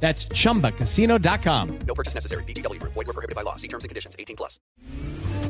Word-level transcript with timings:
That's 0.00 0.28
chumbacasino.com. 0.28 1.78
No 1.86 1.94
purchase 1.94 2.14
necessary. 2.14 2.44
BGW. 2.44 2.80
Void 2.82 3.06
were 3.06 3.12
prohibited 3.12 3.34
by 3.34 3.42
law. 3.42 3.56
See 3.56 3.68
terms 3.68 3.84
and 3.84 3.88
conditions. 3.88 4.14
18 4.18 4.36
plus. 4.36 4.60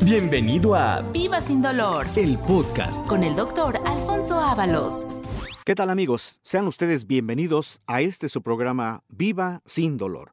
Bienvenido 0.04 0.74
a 0.74 1.02
Viva 1.12 1.40
sin 1.40 1.62
dolor 1.62 2.06
el 2.16 2.38
podcast. 2.38 3.04
con 3.06 3.24
el 3.24 3.34
doctor 3.34 3.76
Alfonso 3.86 4.38
Ábalos. 4.38 5.04
¿Qué 5.64 5.74
tal 5.74 5.90
amigos? 5.90 6.38
Sean 6.42 6.68
ustedes 6.68 7.06
bienvenidos 7.06 7.80
a 7.88 8.02
este 8.02 8.28
su 8.28 8.40
programa 8.42 9.02
Viva 9.08 9.62
sin 9.64 9.96
dolor. 9.96 10.32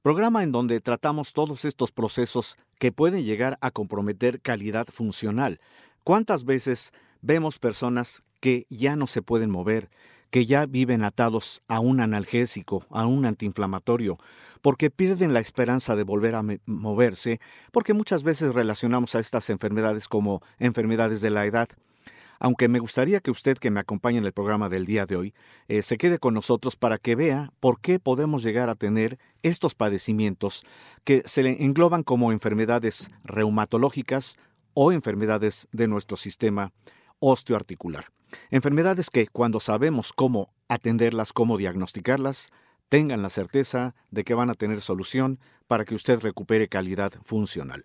Programa 0.00 0.42
en 0.42 0.52
donde 0.52 0.80
tratamos 0.80 1.34
todos 1.34 1.66
estos 1.66 1.92
procesos 1.92 2.56
que 2.78 2.92
pueden 2.92 3.24
llegar 3.24 3.58
a 3.60 3.70
comprometer 3.70 4.40
calidad 4.40 4.86
funcional. 4.86 5.60
¿Cuántas 6.02 6.44
veces 6.44 6.92
vemos 7.20 7.58
personas 7.58 8.22
que 8.40 8.64
ya 8.70 8.96
no 8.96 9.06
se 9.06 9.20
pueden 9.20 9.50
mover, 9.50 9.90
que 10.30 10.46
ya 10.46 10.66
viven 10.66 11.04
atados 11.04 11.62
a 11.68 11.80
un 11.80 12.00
analgésico, 12.00 12.86
a 12.90 13.06
un 13.06 13.26
antiinflamatorio, 13.26 14.18
porque 14.62 14.90
pierden 14.90 15.32
la 15.32 15.40
esperanza 15.40 15.96
de 15.96 16.04
volver 16.04 16.34
a 16.34 16.44
moverse, 16.66 17.40
porque 17.72 17.94
muchas 17.94 18.22
veces 18.22 18.54
relacionamos 18.54 19.14
a 19.14 19.20
estas 19.20 19.50
enfermedades 19.50 20.08
como 20.08 20.42
enfermedades 20.58 21.20
de 21.20 21.30
la 21.30 21.46
edad? 21.46 21.68
aunque 22.42 22.68
me 22.68 22.78
gustaría 22.78 23.20
que 23.20 23.30
usted 23.30 23.58
que 23.58 23.70
me 23.70 23.80
acompañe 23.80 24.18
en 24.18 24.24
el 24.24 24.32
programa 24.32 24.68
del 24.68 24.86
día 24.86 25.06
de 25.06 25.14
hoy 25.14 25.34
eh, 25.68 25.82
se 25.82 25.98
quede 25.98 26.18
con 26.18 26.34
nosotros 26.34 26.74
para 26.74 26.98
que 26.98 27.14
vea 27.14 27.52
por 27.60 27.80
qué 27.80 28.00
podemos 28.00 28.42
llegar 28.42 28.68
a 28.70 28.74
tener 28.74 29.18
estos 29.42 29.74
padecimientos 29.74 30.64
que 31.04 31.22
se 31.26 31.42
le 31.42 31.62
engloban 31.62 32.02
como 32.02 32.32
enfermedades 32.32 33.10
reumatológicas 33.24 34.38
o 34.74 34.90
enfermedades 34.90 35.68
de 35.72 35.86
nuestro 35.86 36.16
sistema 36.16 36.72
osteoarticular. 37.20 38.06
Enfermedades 38.50 39.10
que 39.10 39.26
cuando 39.26 39.60
sabemos 39.60 40.12
cómo 40.12 40.52
atenderlas, 40.68 41.32
cómo 41.32 41.56
diagnosticarlas, 41.56 42.50
tengan 42.88 43.22
la 43.22 43.30
certeza 43.30 43.94
de 44.10 44.24
que 44.24 44.34
van 44.34 44.50
a 44.50 44.54
tener 44.54 44.80
solución 44.80 45.38
para 45.68 45.84
que 45.84 45.94
usted 45.94 46.20
recupere 46.20 46.68
calidad 46.68 47.12
funcional. 47.22 47.84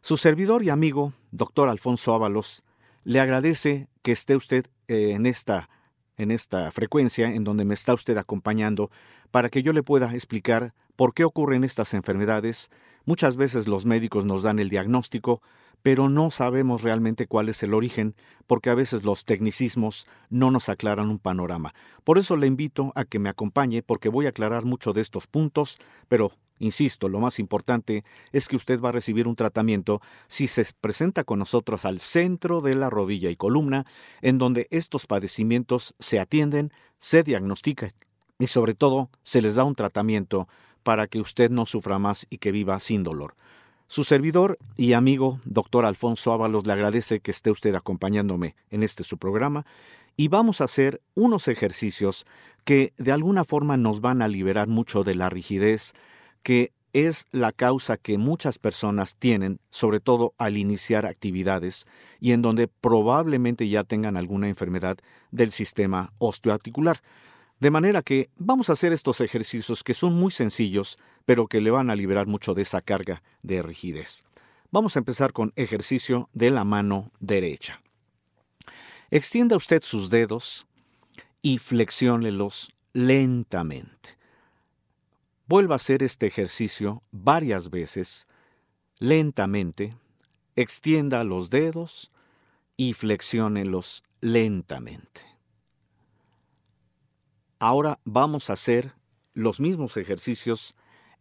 Su 0.00 0.16
servidor 0.16 0.62
y 0.62 0.70
amigo, 0.70 1.12
doctor 1.30 1.68
Alfonso 1.68 2.14
Ábalos, 2.14 2.64
le 3.04 3.20
agradece 3.20 3.88
que 4.02 4.12
esté 4.12 4.36
usted 4.36 4.66
eh, 4.88 5.12
en 5.12 5.26
esta 5.26 5.68
en 6.16 6.30
esta 6.30 6.70
frecuencia 6.70 7.28
en 7.28 7.44
donde 7.44 7.64
me 7.64 7.74
está 7.74 7.94
usted 7.94 8.16
acompañando 8.16 8.90
para 9.30 9.48
que 9.48 9.62
yo 9.62 9.72
le 9.72 9.82
pueda 9.82 10.12
explicar 10.12 10.74
por 10.94 11.14
qué 11.14 11.24
ocurren 11.24 11.64
estas 11.64 11.94
enfermedades. 11.94 12.70
Muchas 13.04 13.36
veces 13.36 13.66
los 13.66 13.86
médicos 13.86 14.24
nos 14.24 14.42
dan 14.42 14.58
el 14.58 14.68
diagnóstico, 14.68 15.42
pero 15.82 16.08
no 16.08 16.30
sabemos 16.30 16.82
realmente 16.82 17.26
cuál 17.26 17.48
es 17.48 17.62
el 17.62 17.74
origen, 17.74 18.14
porque 18.46 18.70
a 18.70 18.74
veces 18.74 19.04
los 19.04 19.24
tecnicismos 19.24 20.06
no 20.30 20.50
nos 20.50 20.68
aclaran 20.68 21.10
un 21.10 21.18
panorama. 21.18 21.74
Por 22.04 22.18
eso 22.18 22.36
le 22.36 22.46
invito 22.46 22.92
a 22.94 23.04
que 23.04 23.18
me 23.18 23.28
acompañe, 23.28 23.82
porque 23.82 24.08
voy 24.08 24.26
a 24.26 24.30
aclarar 24.30 24.64
mucho 24.64 24.92
de 24.92 25.00
estos 25.00 25.26
puntos, 25.26 25.78
pero 26.08 26.32
Insisto, 26.62 27.08
lo 27.08 27.18
más 27.18 27.40
importante 27.40 28.04
es 28.30 28.46
que 28.46 28.54
usted 28.54 28.80
va 28.80 28.90
a 28.90 28.92
recibir 28.92 29.26
un 29.26 29.34
tratamiento 29.34 30.00
si 30.28 30.46
se 30.46 30.64
presenta 30.80 31.24
con 31.24 31.40
nosotros 31.40 31.84
al 31.84 31.98
centro 31.98 32.60
de 32.60 32.76
la 32.76 32.88
rodilla 32.88 33.30
y 33.30 33.36
columna, 33.36 33.84
en 34.20 34.38
donde 34.38 34.68
estos 34.70 35.06
padecimientos 35.06 35.96
se 35.98 36.20
atienden, 36.20 36.72
se 36.98 37.24
diagnostican 37.24 37.90
y 38.38 38.46
sobre 38.46 38.74
todo 38.74 39.10
se 39.24 39.42
les 39.42 39.56
da 39.56 39.64
un 39.64 39.74
tratamiento 39.74 40.46
para 40.84 41.08
que 41.08 41.18
usted 41.18 41.50
no 41.50 41.66
sufra 41.66 41.98
más 41.98 42.28
y 42.30 42.38
que 42.38 42.52
viva 42.52 42.78
sin 42.78 43.02
dolor. 43.02 43.34
Su 43.92 44.04
servidor 44.04 44.58
y 44.74 44.94
amigo, 44.94 45.38
doctor 45.44 45.84
Alfonso 45.84 46.32
Ábalos, 46.32 46.66
le 46.66 46.72
agradece 46.72 47.20
que 47.20 47.30
esté 47.30 47.50
usted 47.50 47.74
acompañándome 47.74 48.56
en 48.70 48.82
este 48.82 49.04
su 49.04 49.18
programa 49.18 49.66
y 50.16 50.28
vamos 50.28 50.62
a 50.62 50.64
hacer 50.64 51.02
unos 51.14 51.46
ejercicios 51.46 52.24
que 52.64 52.94
de 52.96 53.12
alguna 53.12 53.44
forma 53.44 53.76
nos 53.76 54.00
van 54.00 54.22
a 54.22 54.28
liberar 54.28 54.66
mucho 54.66 55.04
de 55.04 55.14
la 55.14 55.28
rigidez, 55.28 55.92
que 56.42 56.72
es 56.94 57.26
la 57.32 57.52
causa 57.52 57.98
que 57.98 58.16
muchas 58.16 58.58
personas 58.58 59.16
tienen, 59.16 59.60
sobre 59.68 60.00
todo 60.00 60.32
al 60.38 60.56
iniciar 60.56 61.04
actividades 61.04 61.84
y 62.18 62.32
en 62.32 62.40
donde 62.40 62.68
probablemente 62.68 63.68
ya 63.68 63.84
tengan 63.84 64.16
alguna 64.16 64.48
enfermedad 64.48 64.96
del 65.32 65.50
sistema 65.50 66.14
osteoarticular. 66.16 67.02
De 67.62 67.70
manera 67.70 68.02
que 68.02 68.28
vamos 68.38 68.68
a 68.68 68.72
hacer 68.72 68.92
estos 68.92 69.20
ejercicios 69.20 69.84
que 69.84 69.94
son 69.94 70.14
muy 70.14 70.32
sencillos, 70.32 70.98
pero 71.24 71.46
que 71.46 71.60
le 71.60 71.70
van 71.70 71.90
a 71.90 71.94
liberar 71.94 72.26
mucho 72.26 72.54
de 72.54 72.62
esa 72.62 72.80
carga 72.80 73.22
de 73.44 73.62
rigidez. 73.62 74.24
Vamos 74.72 74.96
a 74.96 74.98
empezar 74.98 75.32
con 75.32 75.52
ejercicio 75.54 76.28
de 76.32 76.50
la 76.50 76.64
mano 76.64 77.12
derecha. 77.20 77.80
Extienda 79.12 79.54
usted 79.54 79.80
sus 79.80 80.10
dedos 80.10 80.66
y 81.40 81.58
flexiónelos 81.58 82.74
lentamente. 82.94 84.18
Vuelva 85.46 85.76
a 85.76 85.76
hacer 85.76 86.02
este 86.02 86.26
ejercicio 86.26 87.00
varias 87.12 87.70
veces, 87.70 88.26
lentamente, 88.98 89.94
extienda 90.56 91.22
los 91.22 91.48
dedos 91.48 92.10
y 92.76 92.94
flexiónelos 92.94 94.02
lentamente. 94.20 95.31
Ahora 97.62 98.00
vamos 98.04 98.50
a 98.50 98.54
hacer 98.54 98.94
los 99.34 99.60
mismos 99.60 99.96
ejercicios 99.96 100.74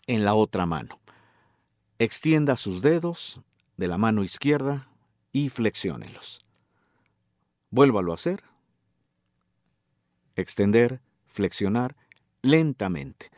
en 0.08 0.26
la 0.26 0.34
otra 0.34 0.66
mano. 0.66 1.00
Extienda 2.00 2.56
sus 2.56 2.82
dedos 2.82 3.42
de 3.78 3.88
la 3.88 3.98
mano 3.98 4.24
izquierda 4.24 4.88
y 5.32 5.50
flexiónelos. 5.50 6.44
Vuélvalo 7.70 8.12
a 8.12 8.16
hacer. 8.16 8.44
Extender, 10.36 11.00
flexionar 11.28 11.96
lentamente 12.42 13.30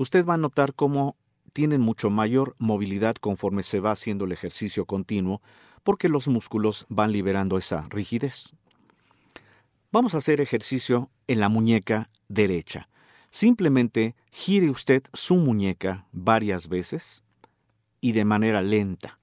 usted 0.00 0.24
va 0.24 0.34
a 0.34 0.38
notar 0.38 0.72
cómo 0.72 1.14
tienen 1.52 1.82
mucho 1.82 2.08
mayor 2.08 2.56
movilidad 2.58 3.16
conforme 3.16 3.62
se 3.62 3.80
va 3.80 3.90
haciendo 3.90 4.24
el 4.24 4.32
ejercicio 4.32 4.86
continuo, 4.86 5.42
porque 5.82 6.08
los 6.08 6.26
músculos 6.26 6.86
van 6.88 7.12
liberando 7.12 7.58
esa 7.58 7.86
rigidez. 7.90 8.54
Vamos 9.92 10.14
a 10.14 10.18
hacer 10.18 10.40
ejercicio 10.40 11.10
en 11.26 11.40
la 11.40 11.48
muñeca 11.48 12.10
derecha. 12.28 12.88
Simplemente 13.30 14.14
gire 14.30 14.70
usted 14.70 15.02
su 15.12 15.34
muñeca 15.34 16.06
varias 16.12 16.68
veces 16.68 17.24
y 18.00 18.12
de 18.12 18.24
manera 18.24 18.62
lenta. 18.62 19.18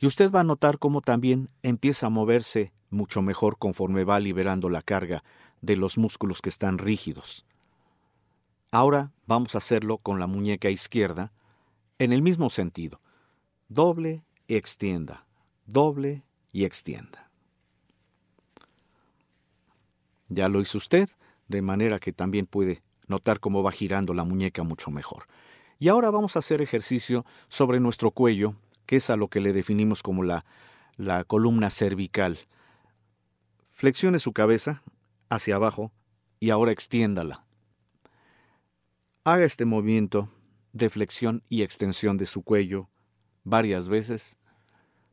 Y 0.00 0.06
usted 0.06 0.32
va 0.32 0.40
a 0.40 0.44
notar 0.44 0.80
cómo 0.80 1.02
también 1.02 1.50
empieza 1.62 2.06
a 2.06 2.10
moverse 2.10 2.72
mucho 2.88 3.22
mejor 3.22 3.58
conforme 3.58 4.02
va 4.02 4.18
liberando 4.18 4.70
la 4.70 4.82
carga 4.82 5.22
de 5.60 5.76
los 5.76 5.98
músculos 5.98 6.42
que 6.42 6.48
están 6.48 6.78
rígidos. 6.78 7.46
Ahora 8.72 9.12
vamos 9.28 9.54
a 9.54 9.58
hacerlo 9.58 9.98
con 9.98 10.18
la 10.18 10.26
muñeca 10.26 10.68
izquierda 10.70 11.32
en 12.00 12.12
el 12.12 12.22
mismo 12.22 12.50
sentido. 12.50 13.00
Doble 13.68 14.24
y 14.48 14.56
extienda, 14.56 15.26
doble 15.66 16.24
y 16.50 16.64
extienda. 16.64 17.29
Ya 20.30 20.48
lo 20.48 20.60
hizo 20.60 20.78
usted, 20.78 21.10
de 21.48 21.60
manera 21.60 21.98
que 21.98 22.12
también 22.12 22.46
puede 22.46 22.82
notar 23.08 23.40
cómo 23.40 23.62
va 23.62 23.72
girando 23.72 24.14
la 24.14 24.24
muñeca 24.24 24.62
mucho 24.62 24.90
mejor. 24.90 25.26
Y 25.78 25.88
ahora 25.88 26.10
vamos 26.10 26.36
a 26.36 26.38
hacer 26.38 26.62
ejercicio 26.62 27.26
sobre 27.48 27.80
nuestro 27.80 28.12
cuello, 28.12 28.54
que 28.86 28.96
es 28.96 29.10
a 29.10 29.16
lo 29.16 29.28
que 29.28 29.40
le 29.40 29.52
definimos 29.52 30.02
como 30.02 30.22
la, 30.22 30.44
la 30.96 31.24
columna 31.24 31.68
cervical. 31.68 32.38
Flexione 33.70 34.18
su 34.18 34.32
cabeza 34.32 34.82
hacia 35.28 35.56
abajo 35.56 35.90
y 36.38 36.50
ahora 36.50 36.72
extiéndala. 36.72 37.44
Haga 39.24 39.44
este 39.44 39.64
movimiento 39.64 40.30
de 40.72 40.88
flexión 40.90 41.42
y 41.48 41.62
extensión 41.62 42.16
de 42.16 42.26
su 42.26 42.42
cuello 42.42 42.88
varias 43.42 43.88
veces, 43.88 44.38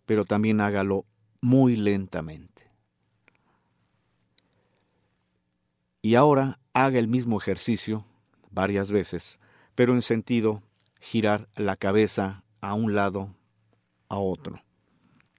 pero 0.05 0.25
también 0.25 0.61
hágalo 0.61 1.05
muy 1.41 1.75
lentamente. 1.75 2.66
Y 6.07 6.15
ahora 6.15 6.57
haga 6.71 6.99
el 6.99 7.09
mismo 7.09 7.37
ejercicio 7.37 8.05
varias 8.49 8.93
veces, 8.93 9.41
pero 9.75 9.91
en 9.91 10.01
sentido 10.01 10.63
girar 11.01 11.49
la 11.57 11.75
cabeza 11.75 12.45
a 12.61 12.75
un 12.75 12.95
lado, 12.95 13.35
a 14.07 14.17
otro. 14.17 14.63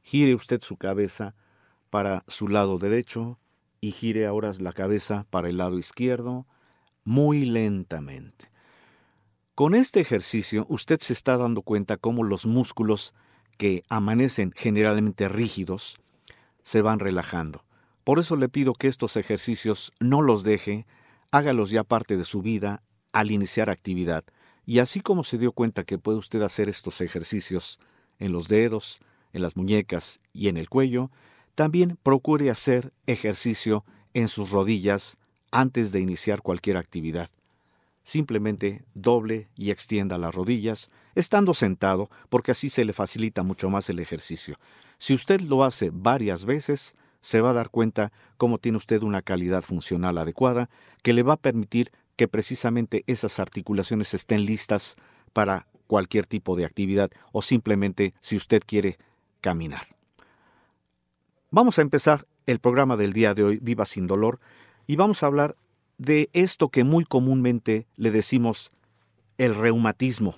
Gire 0.02 0.34
usted 0.34 0.60
su 0.60 0.76
cabeza 0.76 1.34
para 1.88 2.22
su 2.26 2.48
lado 2.48 2.76
derecho 2.76 3.38
y 3.80 3.92
gire 3.92 4.26
ahora 4.26 4.52
la 4.60 4.74
cabeza 4.74 5.24
para 5.30 5.48
el 5.48 5.56
lado 5.56 5.78
izquierdo 5.78 6.46
muy 7.02 7.46
lentamente. 7.46 8.50
Con 9.54 9.74
este 9.74 10.00
ejercicio 10.00 10.66
usted 10.68 11.00
se 11.00 11.14
está 11.14 11.38
dando 11.38 11.62
cuenta 11.62 11.96
cómo 11.96 12.24
los 12.24 12.44
músculos 12.44 13.14
que 13.56 13.84
amanecen 13.88 14.52
generalmente 14.54 15.28
rígidos 15.28 15.98
se 16.62 16.82
van 16.82 16.98
relajando. 16.98 17.64
Por 18.08 18.18
eso 18.18 18.36
le 18.36 18.48
pido 18.48 18.72
que 18.72 18.88
estos 18.88 19.18
ejercicios 19.18 19.92
no 20.00 20.22
los 20.22 20.42
deje, 20.42 20.86
hágalos 21.30 21.68
ya 21.68 21.84
parte 21.84 22.16
de 22.16 22.24
su 22.24 22.40
vida 22.40 22.82
al 23.12 23.30
iniciar 23.30 23.68
actividad. 23.68 24.24
Y 24.64 24.78
así 24.78 25.02
como 25.02 25.24
se 25.24 25.36
dio 25.36 25.52
cuenta 25.52 25.84
que 25.84 25.98
puede 25.98 26.16
usted 26.16 26.40
hacer 26.40 26.70
estos 26.70 27.02
ejercicios 27.02 27.78
en 28.18 28.32
los 28.32 28.48
dedos, 28.48 29.00
en 29.34 29.42
las 29.42 29.58
muñecas 29.58 30.20
y 30.32 30.48
en 30.48 30.56
el 30.56 30.70
cuello, 30.70 31.10
también 31.54 31.98
procure 32.02 32.48
hacer 32.48 32.94
ejercicio 33.06 33.84
en 34.14 34.28
sus 34.28 34.52
rodillas 34.52 35.18
antes 35.50 35.92
de 35.92 36.00
iniciar 36.00 36.40
cualquier 36.40 36.78
actividad. 36.78 37.28
Simplemente 38.04 38.86
doble 38.94 39.50
y 39.54 39.70
extienda 39.70 40.16
las 40.16 40.34
rodillas, 40.34 40.90
estando 41.14 41.52
sentado, 41.52 42.08
porque 42.30 42.52
así 42.52 42.70
se 42.70 42.86
le 42.86 42.94
facilita 42.94 43.42
mucho 43.42 43.68
más 43.68 43.90
el 43.90 43.98
ejercicio. 43.98 44.58
Si 44.96 45.12
usted 45.12 45.42
lo 45.42 45.62
hace 45.62 45.90
varias 45.92 46.46
veces, 46.46 46.96
se 47.20 47.40
va 47.40 47.50
a 47.50 47.54
dar 47.54 47.70
cuenta 47.70 48.12
cómo 48.36 48.58
tiene 48.58 48.78
usted 48.78 49.02
una 49.02 49.22
calidad 49.22 49.62
funcional 49.62 50.18
adecuada 50.18 50.70
que 51.02 51.12
le 51.12 51.22
va 51.22 51.34
a 51.34 51.38
permitir 51.38 51.90
que 52.16 52.28
precisamente 52.28 53.04
esas 53.06 53.38
articulaciones 53.38 54.14
estén 54.14 54.44
listas 54.44 54.96
para 55.32 55.66
cualquier 55.86 56.26
tipo 56.26 56.56
de 56.56 56.64
actividad 56.64 57.10
o 57.32 57.42
simplemente 57.42 58.14
si 58.20 58.36
usted 58.36 58.62
quiere 58.64 58.98
caminar. 59.40 59.82
Vamos 61.50 61.78
a 61.78 61.82
empezar 61.82 62.26
el 62.46 62.58
programa 62.60 62.96
del 62.96 63.12
día 63.12 63.34
de 63.34 63.44
hoy, 63.44 63.58
Viva 63.60 63.86
sin 63.86 64.06
dolor, 64.06 64.40
y 64.86 64.96
vamos 64.96 65.22
a 65.22 65.26
hablar 65.26 65.56
de 65.96 66.30
esto 66.32 66.70
que 66.70 66.84
muy 66.84 67.04
comúnmente 67.04 67.86
le 67.96 68.10
decimos 68.10 68.70
el 69.38 69.54
reumatismo 69.54 70.36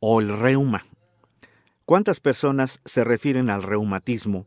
o 0.00 0.20
el 0.20 0.36
reuma. 0.36 0.86
¿Cuántas 1.84 2.20
personas 2.20 2.80
se 2.84 3.04
refieren 3.04 3.50
al 3.50 3.62
reumatismo 3.62 4.46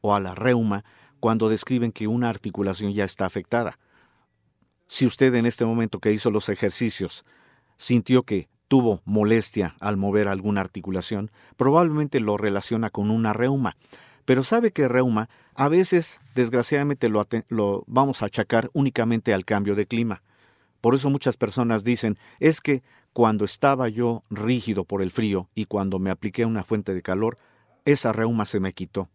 o 0.00 0.14
a 0.14 0.20
la 0.20 0.34
reuma 0.34 0.84
cuando 1.20 1.48
describen 1.48 1.92
que 1.92 2.06
una 2.06 2.28
articulación 2.28 2.92
ya 2.92 3.04
está 3.04 3.26
afectada? 3.26 3.78
Si 4.86 5.06
usted 5.06 5.34
en 5.34 5.46
este 5.46 5.64
momento 5.64 6.00
que 6.00 6.12
hizo 6.12 6.30
los 6.30 6.48
ejercicios 6.48 7.24
sintió 7.76 8.22
que 8.22 8.48
tuvo 8.68 9.02
molestia 9.04 9.76
al 9.80 9.96
mover 9.96 10.28
alguna 10.28 10.60
articulación, 10.60 11.30
probablemente 11.56 12.20
lo 12.20 12.36
relaciona 12.36 12.90
con 12.90 13.10
una 13.10 13.32
reuma. 13.32 13.76
Pero 14.24 14.42
sabe 14.42 14.72
que 14.72 14.88
reuma 14.88 15.28
a 15.54 15.68
veces, 15.68 16.20
desgraciadamente, 16.34 17.08
lo, 17.08 17.24
lo, 17.48 17.84
vamos 17.86 18.22
a 18.22 18.26
achacar 18.26 18.70
únicamente 18.72 19.32
al 19.32 19.44
cambio 19.44 19.74
de 19.74 19.86
clima. 19.86 20.22
Por 20.80 20.94
eso 20.94 21.10
muchas 21.10 21.36
personas 21.36 21.84
dicen, 21.84 22.18
es 22.40 22.60
que 22.60 22.82
cuando 23.12 23.44
estaba 23.44 23.88
yo 23.88 24.22
rígido 24.28 24.84
por 24.84 25.00
el 25.00 25.10
frío 25.10 25.48
y 25.54 25.66
cuando 25.66 25.98
me 25.98 26.10
apliqué 26.10 26.44
una 26.44 26.64
fuente 26.64 26.92
de 26.92 27.02
calor, 27.02 27.38
esa 27.84 28.12
reuma 28.12 28.44
se 28.44 28.60
me 28.60 28.72
quitó. 28.72 29.08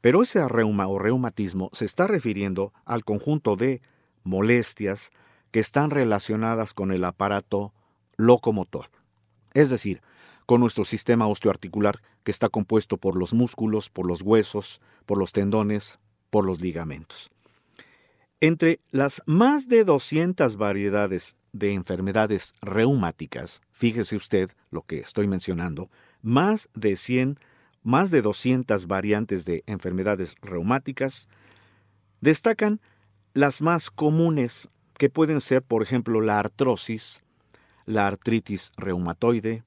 Pero 0.00 0.22
ese 0.22 0.46
reuma 0.48 0.86
o 0.88 0.98
reumatismo 0.98 1.70
se 1.72 1.84
está 1.84 2.06
refiriendo 2.06 2.72
al 2.84 3.04
conjunto 3.04 3.56
de 3.56 3.80
molestias 4.24 5.10
que 5.50 5.60
están 5.60 5.90
relacionadas 5.90 6.74
con 6.74 6.92
el 6.92 7.04
aparato 7.04 7.72
locomotor. 8.16 8.90
Es 9.54 9.70
decir, 9.70 10.02
con 10.46 10.60
nuestro 10.60 10.84
sistema 10.84 11.26
osteoarticular 11.26 12.00
que 12.22 12.30
está 12.30 12.48
compuesto 12.48 12.96
por 12.96 13.16
los 13.16 13.34
músculos, 13.34 13.90
por 13.90 14.06
los 14.06 14.22
huesos, 14.22 14.80
por 15.04 15.18
los 15.18 15.32
tendones, 15.32 15.98
por 16.30 16.44
los 16.44 16.60
ligamentos. 16.60 17.30
Entre 18.40 18.80
las 18.90 19.22
más 19.26 19.68
de 19.68 19.84
200 19.84 20.56
variedades 20.56 21.36
de 21.52 21.72
enfermedades 21.72 22.52
reumáticas, 22.60 23.62
fíjese 23.72 24.14
usted 24.16 24.50
lo 24.70 24.82
que 24.82 24.98
estoy 24.98 25.26
mencionando, 25.26 25.90
más 26.20 26.68
de 26.74 26.96
100, 26.96 27.38
más 27.86 28.10
de 28.10 28.20
200 28.20 28.88
variantes 28.88 29.44
de 29.44 29.62
enfermedades 29.66 30.34
reumáticas, 30.42 31.28
destacan 32.20 32.80
las 33.32 33.62
más 33.62 33.92
comunes 33.92 34.68
que 34.98 35.08
pueden 35.08 35.40
ser, 35.40 35.62
por 35.62 35.84
ejemplo, 35.84 36.20
la 36.20 36.40
artrosis, 36.40 37.22
la 37.84 38.08
artritis 38.08 38.72
reumatoide, 38.76 39.62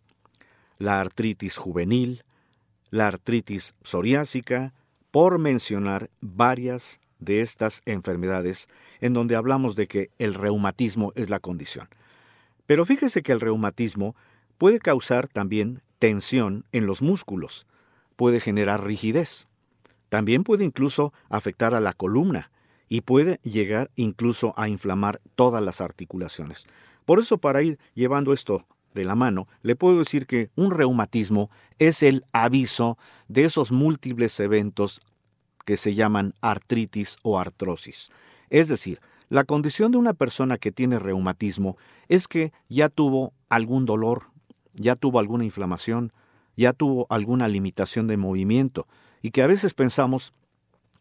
la 0.79 0.99
artritis 0.99 1.55
juvenil, 1.55 2.23
la 2.89 3.07
artritis 3.07 3.73
psoriásica, 3.83 4.73
por 5.11 5.39
mencionar 5.39 6.09
varias 6.19 6.99
de 7.19 7.39
estas 7.39 7.81
enfermedades 7.85 8.67
en 8.99 9.13
donde 9.13 9.37
hablamos 9.37 9.77
de 9.77 9.87
que 9.87 10.11
el 10.17 10.33
reumatismo 10.33 11.13
es 11.15 11.29
la 11.29 11.39
condición. 11.39 11.87
Pero 12.65 12.83
fíjese 12.83 13.23
que 13.23 13.31
el 13.31 13.39
reumatismo 13.39 14.17
puede 14.57 14.79
causar 14.79 15.29
también 15.29 15.81
tensión 15.99 16.65
en 16.73 16.85
los 16.85 17.01
músculos, 17.01 17.65
puede 18.19 18.41
generar 18.41 18.83
rigidez, 18.83 19.47
también 20.09 20.43
puede 20.43 20.65
incluso 20.65 21.13
afectar 21.29 21.73
a 21.73 21.79
la 21.79 21.93
columna 21.93 22.51
y 22.89 22.99
puede 22.99 23.39
llegar 23.43 23.91
incluso 23.95 24.53
a 24.57 24.67
inflamar 24.67 25.21
todas 25.35 25.63
las 25.63 25.79
articulaciones. 25.79 26.67
Por 27.05 27.19
eso 27.19 27.37
para 27.37 27.61
ir 27.61 27.79
llevando 27.93 28.33
esto 28.33 28.65
de 28.93 29.05
la 29.05 29.15
mano, 29.15 29.47
le 29.61 29.77
puedo 29.77 29.99
decir 29.99 30.27
que 30.27 30.49
un 30.57 30.71
reumatismo 30.71 31.49
es 31.77 32.03
el 32.03 32.25
aviso 32.33 32.97
de 33.29 33.45
esos 33.45 33.71
múltiples 33.71 34.37
eventos 34.41 34.99
que 35.63 35.77
se 35.77 35.95
llaman 35.95 36.33
artritis 36.41 37.19
o 37.21 37.39
artrosis. 37.39 38.11
Es 38.49 38.67
decir, 38.67 38.99
la 39.29 39.45
condición 39.45 39.93
de 39.93 39.97
una 39.97 40.13
persona 40.13 40.57
que 40.57 40.73
tiene 40.73 40.99
reumatismo 40.99 41.77
es 42.09 42.27
que 42.27 42.51
ya 42.67 42.89
tuvo 42.89 43.31
algún 43.47 43.85
dolor, 43.85 44.23
ya 44.73 44.97
tuvo 44.97 45.19
alguna 45.19 45.45
inflamación, 45.45 46.11
ya 46.55 46.73
tuvo 46.73 47.07
alguna 47.09 47.47
limitación 47.47 48.07
de 48.07 48.17
movimiento, 48.17 48.87
y 49.21 49.31
que 49.31 49.41
a 49.41 49.47
veces 49.47 49.73
pensamos 49.73 50.33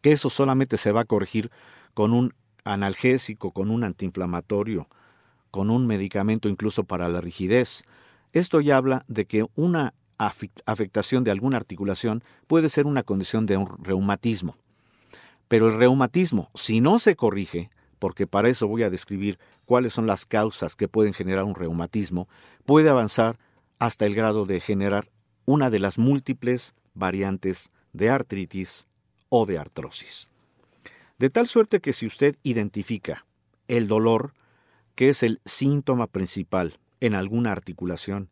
que 0.01 0.11
eso 0.11 0.29
solamente 0.29 0.77
se 0.77 0.91
va 0.91 1.01
a 1.01 1.05
corregir 1.05 1.51
con 1.93 2.13
un 2.13 2.33
analgésico, 2.63 3.51
con 3.51 3.71
un 3.71 3.83
antiinflamatorio, 3.83 4.87
con 5.51 5.69
un 5.69 5.87
medicamento 5.87 6.49
incluso 6.49 6.83
para 6.83 7.09
la 7.09 7.21
rigidez. 7.21 7.83
Esto 8.33 8.61
ya 8.61 8.77
habla 8.77 9.03
de 9.07 9.25
que 9.25 9.45
una 9.55 9.93
afectación 10.17 11.23
de 11.23 11.31
alguna 11.31 11.57
articulación 11.57 12.23
puede 12.47 12.69
ser 12.69 12.85
una 12.85 13.03
condición 13.03 13.45
de 13.45 13.57
un 13.57 13.67
reumatismo. 13.83 14.55
Pero 15.47 15.67
el 15.67 15.77
reumatismo, 15.77 16.49
si 16.53 16.81
no 16.81 16.99
se 16.99 17.15
corrige, 17.15 17.69
porque 17.97 18.27
para 18.27 18.49
eso 18.49 18.67
voy 18.67 18.83
a 18.83 18.89
describir 18.89 19.39
cuáles 19.65 19.93
son 19.93 20.07
las 20.07 20.25
causas 20.25 20.75
que 20.75 20.87
pueden 20.87 21.13
generar 21.13 21.43
un 21.43 21.55
reumatismo, 21.55 22.27
puede 22.65 22.89
avanzar 22.89 23.39
hasta 23.79 24.05
el 24.05 24.13
grado 24.13 24.45
de 24.45 24.59
generar 24.59 25.09
una 25.49 25.71
de 25.71 25.79
las 25.79 25.97
múltiples 25.97 26.75
variantes 26.93 27.71
de 27.91 28.11
artritis 28.11 28.87
o 29.29 29.47
de 29.47 29.57
artrosis. 29.57 30.29
De 31.17 31.31
tal 31.31 31.47
suerte 31.47 31.79
que 31.79 31.91
si 31.91 32.05
usted 32.05 32.35
identifica 32.43 33.25
el 33.67 33.87
dolor, 33.87 34.33
que 34.93 35.09
es 35.09 35.23
el 35.23 35.41
síntoma 35.45 36.05
principal 36.05 36.77
en 36.99 37.15
alguna 37.15 37.51
articulación, 37.51 38.29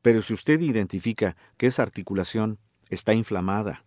pero 0.00 0.22
si 0.22 0.32
usted 0.32 0.58
identifica 0.62 1.36
que 1.58 1.66
esa 1.66 1.82
articulación 1.82 2.56
está 2.88 3.12
inflamada, 3.12 3.84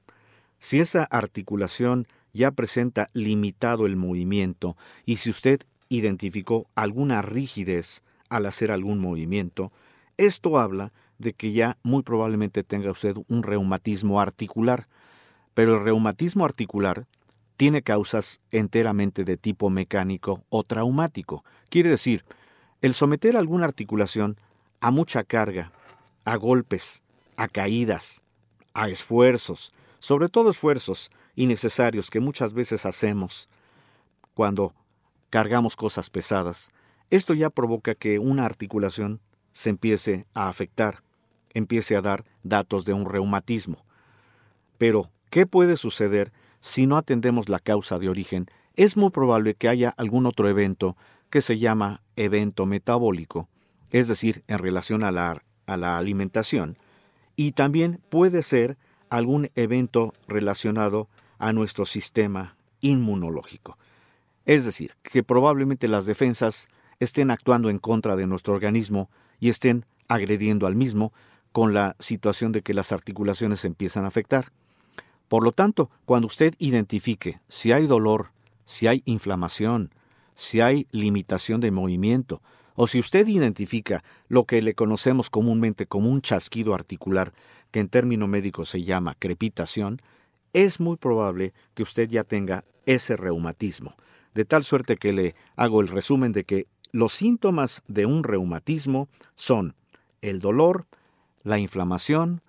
si 0.60 0.80
esa 0.80 1.04
articulación 1.04 2.08
ya 2.32 2.52
presenta 2.52 3.08
limitado 3.14 3.88
el 3.88 3.96
movimiento 3.96 4.78
y 5.04 5.16
si 5.16 5.32
usted 5.32 5.62
identificó 5.90 6.68
alguna 6.76 7.24
rigidez 7.24 8.04
al 8.30 8.46
hacer 8.46 8.70
algún 8.70 9.00
movimiento, 9.00 9.72
esto 10.18 10.60
habla 10.60 10.92
de 11.18 11.34
que 11.34 11.52
ya 11.52 11.78
muy 11.84 12.04
probablemente 12.04 12.64
tenga 12.64 12.92
usted 12.92 13.16
un 13.28 13.44
reumatismo 13.44 14.20
articular, 14.20 14.88
pero 15.54 15.76
el 15.76 15.84
reumatismo 15.84 16.46
articular 16.46 17.08
tiene 17.58 17.82
causas 17.82 18.40
enteramente 18.52 19.24
de 19.24 19.36
tipo 19.38 19.70
mecánico 19.70 20.44
o 20.50 20.64
traumático. 20.64 21.44
Quiere 21.70 21.90
decir, 21.90 22.24
el 22.82 22.94
someter 22.94 23.36
alguna 23.36 23.66
articulación 23.66 24.38
a 24.80 24.92
mucha 24.92 25.24
carga, 25.24 25.72
a 26.24 26.36
golpes, 26.36 27.02
a 27.36 27.48
caídas, 27.48 28.24
a 28.74 28.90
esfuerzos, 28.90 29.74
sobre 30.00 30.30
todo 30.30 30.52
esfuerzos 30.52 31.10
innecesarios 31.36 32.10
que 32.12 32.20
muchas 32.20 32.54
veces 32.54 32.86
hacemos 32.86 33.50
cuando 34.36 34.74
cargamos 35.32 35.76
cosas 35.76 36.10
pesadas, 36.12 36.72
esto 37.10 37.34
ya 37.34 37.50
provoca 37.50 37.96
que 37.96 38.20
una 38.20 38.46
articulación 38.46 39.20
se 39.52 39.72
empiece 39.72 40.28
a 40.36 40.50
afectar, 40.50 41.02
empiece 41.58 41.96
a 41.96 42.02
dar 42.02 42.24
datos 42.44 42.86
de 42.86 42.94
un 42.94 43.06
reumatismo. 43.06 43.86
Pero, 44.78 45.10
¿qué 45.30 45.46
puede 45.46 45.76
suceder 45.76 46.32
si 46.60 46.88
no 46.88 46.98
atendemos 46.98 47.50
la 47.50 47.60
causa 47.60 48.00
de 48.00 48.10
origen, 48.10 48.48
es 48.76 48.98
muy 48.98 49.10
probable 49.10 49.56
que 49.56 49.70
haya 49.70 49.94
algún 49.98 50.26
otro 50.26 50.50
evento 50.50 50.96
que 51.30 51.42
se 51.42 51.58
llama 51.58 52.02
evento 52.16 52.66
metabólico, 52.66 53.48
es 53.92 54.08
decir, 54.08 54.44
en 54.48 54.60
relación 54.60 55.04
a 55.04 55.12
la, 55.12 55.42
a 55.66 55.78
la 55.78 55.98
alimentación, 55.98 56.78
y 57.36 57.52
también 57.52 58.02
puede 58.10 58.44
ser 58.44 58.78
algún 59.10 59.50
evento 59.56 60.14
relacionado 60.28 61.08
a 61.40 61.54
nuestro 61.54 61.86
sistema 61.86 62.56
inmunológico. 62.82 63.78
Es 64.46 64.66
decir, 64.66 64.94
que 65.04 65.24
probablemente 65.24 65.88
las 65.88 66.06
defensas 66.06 66.70
estén 67.00 67.32
actuando 67.32 67.70
en 67.70 67.80
contra 67.80 68.16
de 68.16 68.28
nuestro 68.28 68.56
organismo 68.56 69.10
y 69.40 69.50
estén 69.50 69.86
agrediendo 70.08 70.68
al 70.68 70.76
mismo 70.76 71.14
con 71.58 71.74
la 71.74 71.96
situación 71.98 72.52
de 72.52 72.62
que 72.62 72.76
las 72.76 72.92
articulaciones 72.92 73.62
se 73.62 73.68
empiezan 73.68 74.06
a 74.06 74.10
afectar. 74.10 74.52
Por 75.28 75.44
lo 75.44 75.52
tanto, 75.52 75.90
cuando 76.06 76.28
usted 76.28 76.54
identifique 76.60 77.40
si 77.48 77.72
hay 77.72 77.88
dolor, 77.88 78.30
si 78.66 78.86
hay 78.86 79.02
inflamación, 79.06 79.92
si 80.36 80.62
hay 80.62 80.86
limitación 80.92 81.60
de 81.60 81.72
movimiento, 81.72 82.44
o 82.76 82.86
si 82.86 83.00
usted 83.00 83.28
identifica 83.28 84.04
lo 84.28 84.44
que 84.44 84.62
le 84.62 84.76
conocemos 84.76 85.32
comúnmente 85.32 85.88
como 85.88 86.12
un 86.12 86.22
chasquido 86.22 86.76
articular, 86.76 87.34
que 87.72 87.80
en 87.80 87.90
término 87.90 88.28
médico 88.28 88.64
se 88.64 88.84
llama 88.84 89.16
crepitación, 89.18 90.00
es 90.54 90.80
muy 90.80 90.98
probable 90.98 91.56
que 91.74 91.82
usted 91.82 92.08
ya 92.08 92.24
tenga 92.24 92.66
ese 92.86 93.18
reumatismo. 93.18 93.96
De 94.36 94.46
tal 94.46 94.64
suerte 94.64 94.96
que 94.96 95.12
le 95.12 95.36
hago 95.56 95.82
el 95.82 95.88
resumen 95.88 96.34
de 96.34 96.44
que 96.44 96.68
los 96.92 97.14
síntomas 97.14 97.82
de 97.88 98.06
un 98.06 98.24
reumatismo 98.24 99.10
son 99.34 99.74
el 100.22 100.40
dolor, 100.40 100.86
la 101.48 101.60
inflamación, 101.60 102.42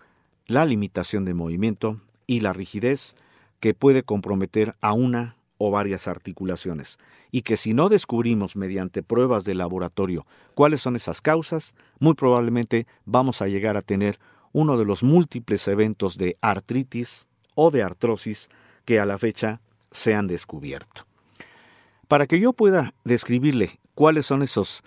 la 0.47 0.67
limitación 0.67 1.25
de 1.25 1.33
movimiento 1.33 2.01
y 2.27 2.41
la 2.41 2.53
rigidez 2.53 3.15
que 3.61 3.73
puede 3.73 4.03
comprometer 4.03 4.75
a 4.81 4.93
una 4.93 5.37
o 5.57 5.71
varias 5.71 6.09
articulaciones, 6.09 6.99
y 7.31 7.43
que 7.43 7.57
si 7.57 7.75
no 7.75 7.89
descubrimos 7.89 8.57
mediante 8.57 9.05
pruebas 9.05 9.45
de 9.45 9.55
laboratorio 9.55 10.27
cuáles 10.55 10.81
son 10.81 10.97
esas 10.97 11.21
causas, 11.21 11.75
muy 12.01 12.15
probablemente 12.15 12.89
vamos 13.05 13.41
a 13.41 13.47
llegar 13.47 13.77
a 13.77 13.83
tener 13.83 14.19
uno 14.53 14.77
de 14.77 14.85
los 14.85 15.05
múltiples 15.05 15.69
eventos 15.69 16.19
de 16.19 16.37
artritis 16.41 17.29
o 17.55 17.71
de 17.71 17.85
artrosis 17.85 18.49
que 18.85 18.99
a 18.99 19.07
la 19.07 19.17
fecha 19.17 19.61
se 19.93 20.15
han 20.15 20.27
descubierto. 20.27 21.07
Para 22.09 22.27
que 22.27 22.41
yo 22.41 22.53
pueda 22.53 22.95
describirle 23.05 23.79
cuáles 23.95 24.27
son 24.27 24.43
esos 24.43 24.83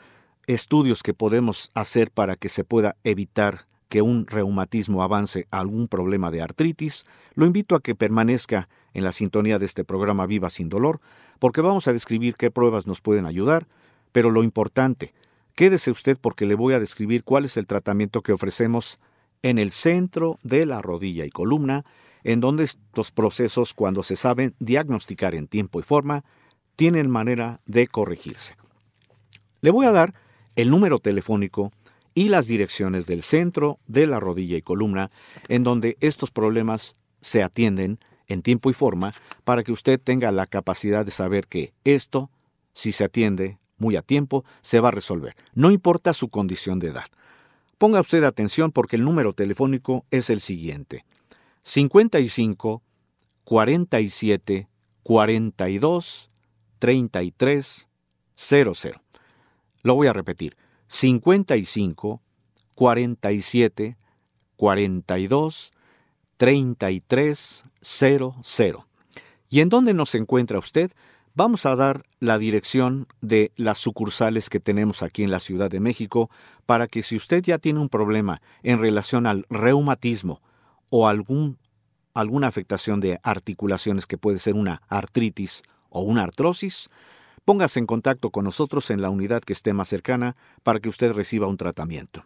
estudios 0.48 1.02
que 1.02 1.14
podemos 1.14 1.72
hacer 1.76 2.12
para 2.12 2.36
que 2.36 2.50
se 2.50 2.66
pueda 2.66 2.98
evitar 3.06 3.71
que 3.92 4.02
un 4.02 4.26
reumatismo 4.26 5.04
avance 5.04 5.48
a 5.52 5.60
algún 5.60 5.90
problema 5.90 6.32
de 6.32 6.42
artritis, 6.42 7.06
lo 7.36 7.46
invito 7.46 7.76
a 7.76 7.82
que 7.82 7.94
permanezca 7.94 8.70
en 8.94 9.04
la 9.04 9.12
sintonía 9.12 9.60
de 9.60 9.66
este 9.66 9.84
programa 9.84 10.26
Viva 10.28 10.50
sin 10.50 10.70
Dolor, 10.70 11.02
porque 11.40 11.60
vamos 11.60 11.90
a 11.90 11.94
describir 11.94 12.36
qué 12.36 12.52
pruebas 12.52 12.88
nos 12.88 13.02
pueden 13.02 13.26
ayudar, 13.26 13.68
pero 14.14 14.32
lo 14.32 14.44
importante, 14.44 15.14
quédese 15.56 15.92
usted 15.92 16.18
porque 16.22 16.46
le 16.46 16.56
voy 16.56 16.74
a 16.74 16.80
describir 16.80 17.26
cuál 17.26 17.44
es 17.44 17.58
el 17.58 17.68
tratamiento 17.68 18.22
que 18.22 18.32
ofrecemos 18.32 18.98
en 19.42 19.60
el 19.60 19.72
centro 19.72 20.40
de 20.42 20.66
la 20.66 20.82
rodilla 20.82 21.26
y 21.26 21.30
columna, 21.30 21.84
en 22.24 22.40
donde 22.40 22.64
estos 22.64 23.12
procesos, 23.12 23.74
cuando 23.74 24.04
se 24.04 24.16
saben 24.16 24.56
diagnosticar 24.60 25.36
en 25.36 25.50
tiempo 25.50 25.82
y 25.82 25.84
forma, 25.84 26.24
tienen 26.78 27.10
manera 27.10 27.60
de 27.66 27.88
corregirse. 27.88 28.56
Le 29.60 29.70
voy 29.70 29.86
a 29.86 29.92
dar 29.92 30.14
el 30.56 30.70
número 30.70 31.00
telefónico 31.00 31.74
y 32.14 32.30
las 32.30 32.48
direcciones 32.48 33.08
del 33.08 33.22
centro 33.22 33.80
de 33.88 34.08
la 34.08 34.20
rodilla 34.20 34.58
y 34.58 34.62
columna, 34.62 35.12
en 35.48 35.64
donde 35.64 35.98
estos 36.00 36.32
problemas 36.32 36.96
se 37.22 37.44
atienden 37.44 38.00
en 38.28 38.42
tiempo 38.42 38.70
y 38.70 38.74
forma 38.74 39.14
para 39.44 39.64
que 39.64 39.72
usted 39.72 40.00
tenga 40.00 40.32
la 40.32 40.48
capacidad 40.48 41.06
de 41.06 41.12
saber 41.12 41.48
que 41.48 41.74
esto, 41.84 42.30
si 42.74 42.92
se 42.92 43.04
atiende 43.04 43.60
muy 43.78 43.96
a 43.96 44.02
tiempo, 44.02 44.46
se 44.62 44.80
va 44.80 44.90
a 44.90 44.92
resolver, 44.92 45.36
no 45.54 45.72
importa 45.72 46.14
su 46.14 46.30
condición 46.30 46.80
de 46.80 46.90
edad. 46.90 47.06
Ponga 47.78 48.00
usted 48.00 48.24
atención 48.24 48.72
porque 48.72 48.96
el 48.96 49.04
número 49.04 49.34
telefónico 49.34 50.06
es 50.12 50.30
el 50.30 50.40
siguiente: 50.40 51.04
55 51.64 52.84
47 53.44 54.68
42 55.02 56.32
33 56.78 57.90
00. 58.36 58.74
Lo 59.82 59.96
voy 59.96 60.08
a 60.08 60.14
repetir: 60.14 60.56
55 60.92 62.22
47 62.76 63.98
42 64.58 65.72
33 66.36 67.66
00. 67.82 68.88
¿Y 69.50 69.62
en 69.62 69.70
dónde 69.70 69.94
nos 69.94 70.16
encuentra 70.16 70.60
usted? 70.60 70.92
Vamos 71.34 71.66
a 71.66 71.78
dar 71.78 72.04
la 72.20 72.38
dirección 72.38 73.08
de 73.22 73.54
las 73.56 73.78
sucursales 73.78 74.50
que 74.50 74.60
tenemos 74.60 75.02
aquí 75.02 75.24
en 75.24 75.32
la 75.32 75.40
Ciudad 75.40 75.70
de 75.70 75.80
México 75.80 76.30
para 76.66 76.88
que 76.88 77.04
si 77.04 77.16
usted 77.16 77.42
ya 77.42 77.58
tiene 77.58 77.80
un 77.80 77.88
problema 77.88 78.42
en 78.62 78.78
relación 78.78 79.28
al 79.28 79.46
reumatismo 79.50 80.42
o 80.90 81.08
algún, 81.08 81.58
alguna 82.14 82.48
afectación 82.48 83.00
de 83.00 83.18
articulaciones 83.24 84.08
que 84.08 84.18
puede 84.18 84.40
ser 84.40 84.56
una 84.56 84.82
artritis 84.90 85.64
o 85.90 86.02
una 86.02 86.24
artrosis, 86.24 86.90
póngase 87.46 87.80
en 87.80 87.86
contacto 87.86 88.30
con 88.30 88.46
nosotros 88.46 88.90
en 88.90 89.02
la 89.02 89.10
unidad 89.10 89.42
que 89.42 89.54
esté 89.54 89.74
más 89.74 89.90
cercana 89.90 90.36
para 90.64 90.80
que 90.80 90.90
usted 90.90 91.14
reciba 91.14 91.48
un 91.48 91.58
tratamiento. 91.58 92.26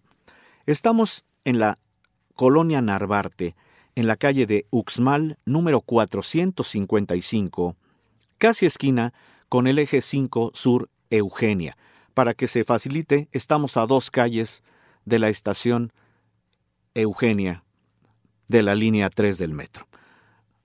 Estamos 0.66 1.26
en 1.44 1.60
la 1.60 1.78
colonia 2.36 2.82
Narvarte, 2.82 3.56
en 3.96 4.08
la 4.08 4.16
calle 4.16 4.46
de 4.46 4.66
Uxmal 4.72 5.38
número 5.46 5.82
455, 5.82 7.76
casi 8.38 8.66
esquina 8.66 9.14
con 9.48 9.68
el 9.68 9.80
eje 9.80 10.02
5 10.02 10.52
Sur 10.54 10.90
Eugenia. 11.10 11.78
Para 12.14 12.34
que 12.34 12.48
se 12.48 12.64
facilite, 12.64 13.30
estamos 13.32 13.78
a 13.78 13.86
dos 13.86 14.12
calles 14.12 14.64
de 15.06 15.20
la 15.20 15.30
estación 15.30 15.94
Eugenia 16.94 17.64
de 18.48 18.64
la 18.64 18.76
línea 18.76 19.10
3 19.10 19.38
del 19.38 19.54
metro. 19.54 19.88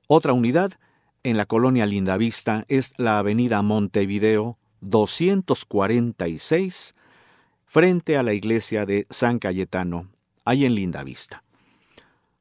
Otra 0.06 0.32
unidad 0.32 0.72
en 1.22 1.36
la 1.36 1.46
colonia 1.46 1.86
Lindavista 1.86 2.64
es 2.68 2.98
la 2.98 3.18
avenida 3.18 3.62
Montevideo 3.62 4.58
246 4.80 6.94
frente 7.66 8.16
a 8.16 8.22
la 8.22 8.32
iglesia 8.32 8.86
de 8.86 9.06
San 9.10 9.38
Cayetano, 9.38 10.08
ahí 10.44 10.64
en 10.64 10.74
Lindavista. 10.74 11.44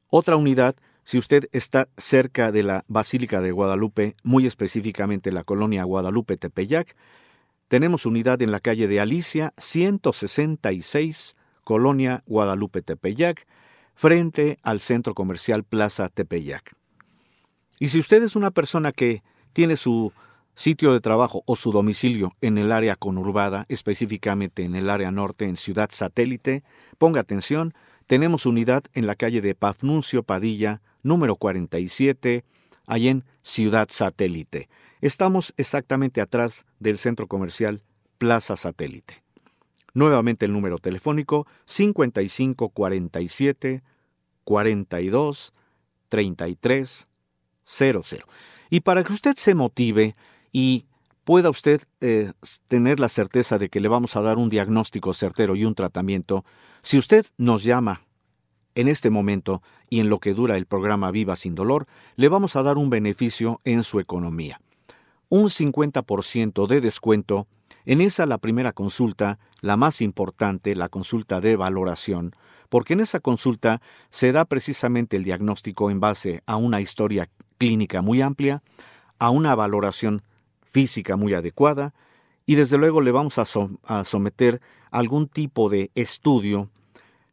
Otra 0.08 0.36
unidad, 0.36 0.74
si 1.04 1.18
usted 1.18 1.48
está 1.52 1.88
cerca 1.96 2.52
de 2.52 2.62
la 2.62 2.84
Basílica 2.88 3.40
de 3.40 3.52
Guadalupe, 3.52 4.16
muy 4.22 4.46
específicamente 4.46 5.30
la 5.30 5.44
colonia 5.44 5.84
Guadalupe 5.84 6.36
Tepeyac, 6.36 6.96
tenemos 7.68 8.06
unidad 8.06 8.42
en 8.42 8.50
la 8.50 8.60
calle 8.60 8.88
de 8.88 9.00
Alicia 9.00 9.52
166, 9.56 11.36
colonia 11.62 12.22
Guadalupe 12.26 12.82
Tepeyac, 12.82 13.46
frente 13.94 14.58
al 14.62 14.80
centro 14.80 15.14
comercial 15.14 15.62
Plaza 15.62 16.08
Tepeyac. 16.08 16.79
Y 17.80 17.88
si 17.88 17.98
usted 17.98 18.22
es 18.22 18.36
una 18.36 18.50
persona 18.50 18.92
que 18.92 19.22
tiene 19.54 19.74
su 19.74 20.12
sitio 20.54 20.92
de 20.92 21.00
trabajo 21.00 21.42
o 21.46 21.56
su 21.56 21.72
domicilio 21.72 22.36
en 22.42 22.58
el 22.58 22.72
área 22.72 22.94
conurbada, 22.94 23.64
específicamente 23.70 24.64
en 24.64 24.74
el 24.74 24.90
área 24.90 25.10
norte, 25.10 25.46
en 25.46 25.56
Ciudad 25.56 25.88
Satélite, 25.90 26.62
ponga 26.98 27.22
atención, 27.22 27.72
tenemos 28.06 28.44
unidad 28.44 28.84
en 28.92 29.06
la 29.06 29.16
calle 29.16 29.40
de 29.40 29.54
Pafnuncio 29.54 30.22
Padilla, 30.22 30.82
número 31.02 31.36
47, 31.36 32.44
ahí 32.86 33.08
en 33.08 33.24
Ciudad 33.40 33.88
Satélite. 33.90 34.68
Estamos 35.00 35.54
exactamente 35.56 36.20
atrás 36.20 36.66
del 36.80 36.98
centro 36.98 37.28
comercial 37.28 37.80
Plaza 38.18 38.58
Satélite. 38.58 39.22
Nuevamente 39.94 40.44
el 40.44 40.52
número 40.52 40.76
telefónico 40.76 41.46
5547 41.64 43.82
42 44.44 45.54
33 46.10 47.09
00. 47.70 48.02
Y 48.68 48.80
para 48.80 49.04
que 49.04 49.12
usted 49.12 49.36
se 49.36 49.54
motive 49.54 50.16
y 50.52 50.86
pueda 51.24 51.50
usted 51.50 51.82
eh, 52.00 52.32
tener 52.68 52.98
la 52.98 53.08
certeza 53.08 53.58
de 53.58 53.68
que 53.68 53.80
le 53.80 53.88
vamos 53.88 54.16
a 54.16 54.20
dar 54.20 54.38
un 54.38 54.48
diagnóstico 54.48 55.12
certero 55.14 55.54
y 55.54 55.64
un 55.64 55.74
tratamiento, 55.74 56.44
si 56.82 56.98
usted 56.98 57.26
nos 57.36 57.62
llama 57.62 58.02
en 58.74 58.88
este 58.88 59.10
momento 59.10 59.62
y 59.88 60.00
en 60.00 60.08
lo 60.08 60.18
que 60.18 60.34
dura 60.34 60.56
el 60.56 60.66
programa 60.66 61.10
Viva 61.10 61.36
sin 61.36 61.54
Dolor, 61.54 61.86
le 62.16 62.28
vamos 62.28 62.56
a 62.56 62.62
dar 62.62 62.78
un 62.78 62.90
beneficio 62.90 63.60
en 63.64 63.82
su 63.82 64.00
economía. 64.00 64.60
Un 65.28 65.48
50% 65.48 66.66
de 66.66 66.80
descuento 66.80 67.46
en 67.84 68.00
esa 68.00 68.26
la 68.26 68.38
primera 68.38 68.72
consulta, 68.72 69.38
la 69.60 69.76
más 69.76 70.00
importante, 70.00 70.74
la 70.74 70.88
consulta 70.88 71.40
de 71.40 71.56
valoración, 71.56 72.34
porque 72.68 72.92
en 72.92 73.00
esa 73.00 73.20
consulta 73.20 73.80
se 74.08 74.32
da 74.32 74.44
precisamente 74.44 75.16
el 75.16 75.24
diagnóstico 75.24 75.90
en 75.90 76.00
base 76.00 76.42
a 76.46 76.56
una 76.56 76.80
historia 76.80 77.28
clínica 77.60 78.00
muy 78.00 78.22
amplia, 78.22 78.62
a 79.18 79.28
una 79.28 79.54
valoración 79.54 80.22
física 80.62 81.16
muy 81.16 81.34
adecuada 81.34 81.92
y 82.46 82.54
desde 82.54 82.78
luego 82.78 83.02
le 83.02 83.12
vamos 83.12 83.38
a, 83.38 83.44
someter 84.04 84.60
algún 84.90 85.28
tipo 85.28 85.68
de 85.68 85.90
estudio 85.94 86.70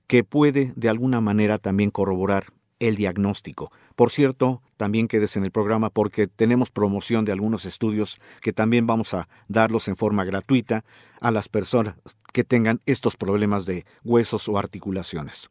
que 0.05 0.25
puede 0.25 0.73
de 0.75 0.89
alguna 0.89 1.21
manera 1.21 1.57
también 1.57 1.91
corroborar 1.91 2.47
el 2.79 2.97
diagnóstico. 2.97 3.71
Por 3.95 4.11
cierto, 4.11 4.61
también 4.75 5.07
quedes 5.07 5.37
en 5.37 5.45
el 5.45 5.51
programa 5.51 5.89
porque 5.89 6.27
tenemos 6.27 6.71
promoción 6.71 7.23
de 7.25 7.31
algunos 7.31 7.65
estudios 7.65 8.19
que 8.41 8.53
también 8.53 8.85
vamos 8.85 9.13
a 9.13 9.29
darlos 9.47 9.87
en 9.87 9.95
forma 9.95 10.25
gratuita 10.25 10.83
a 11.21 11.31
las 11.31 11.47
personas 11.47 11.95
que 12.33 12.43
tengan 12.43 12.81
estos 12.85 13.15
problemas 13.15 13.65
de 13.65 13.85
huesos 14.03 14.49
o 14.49 14.57
articulaciones. 14.57 15.49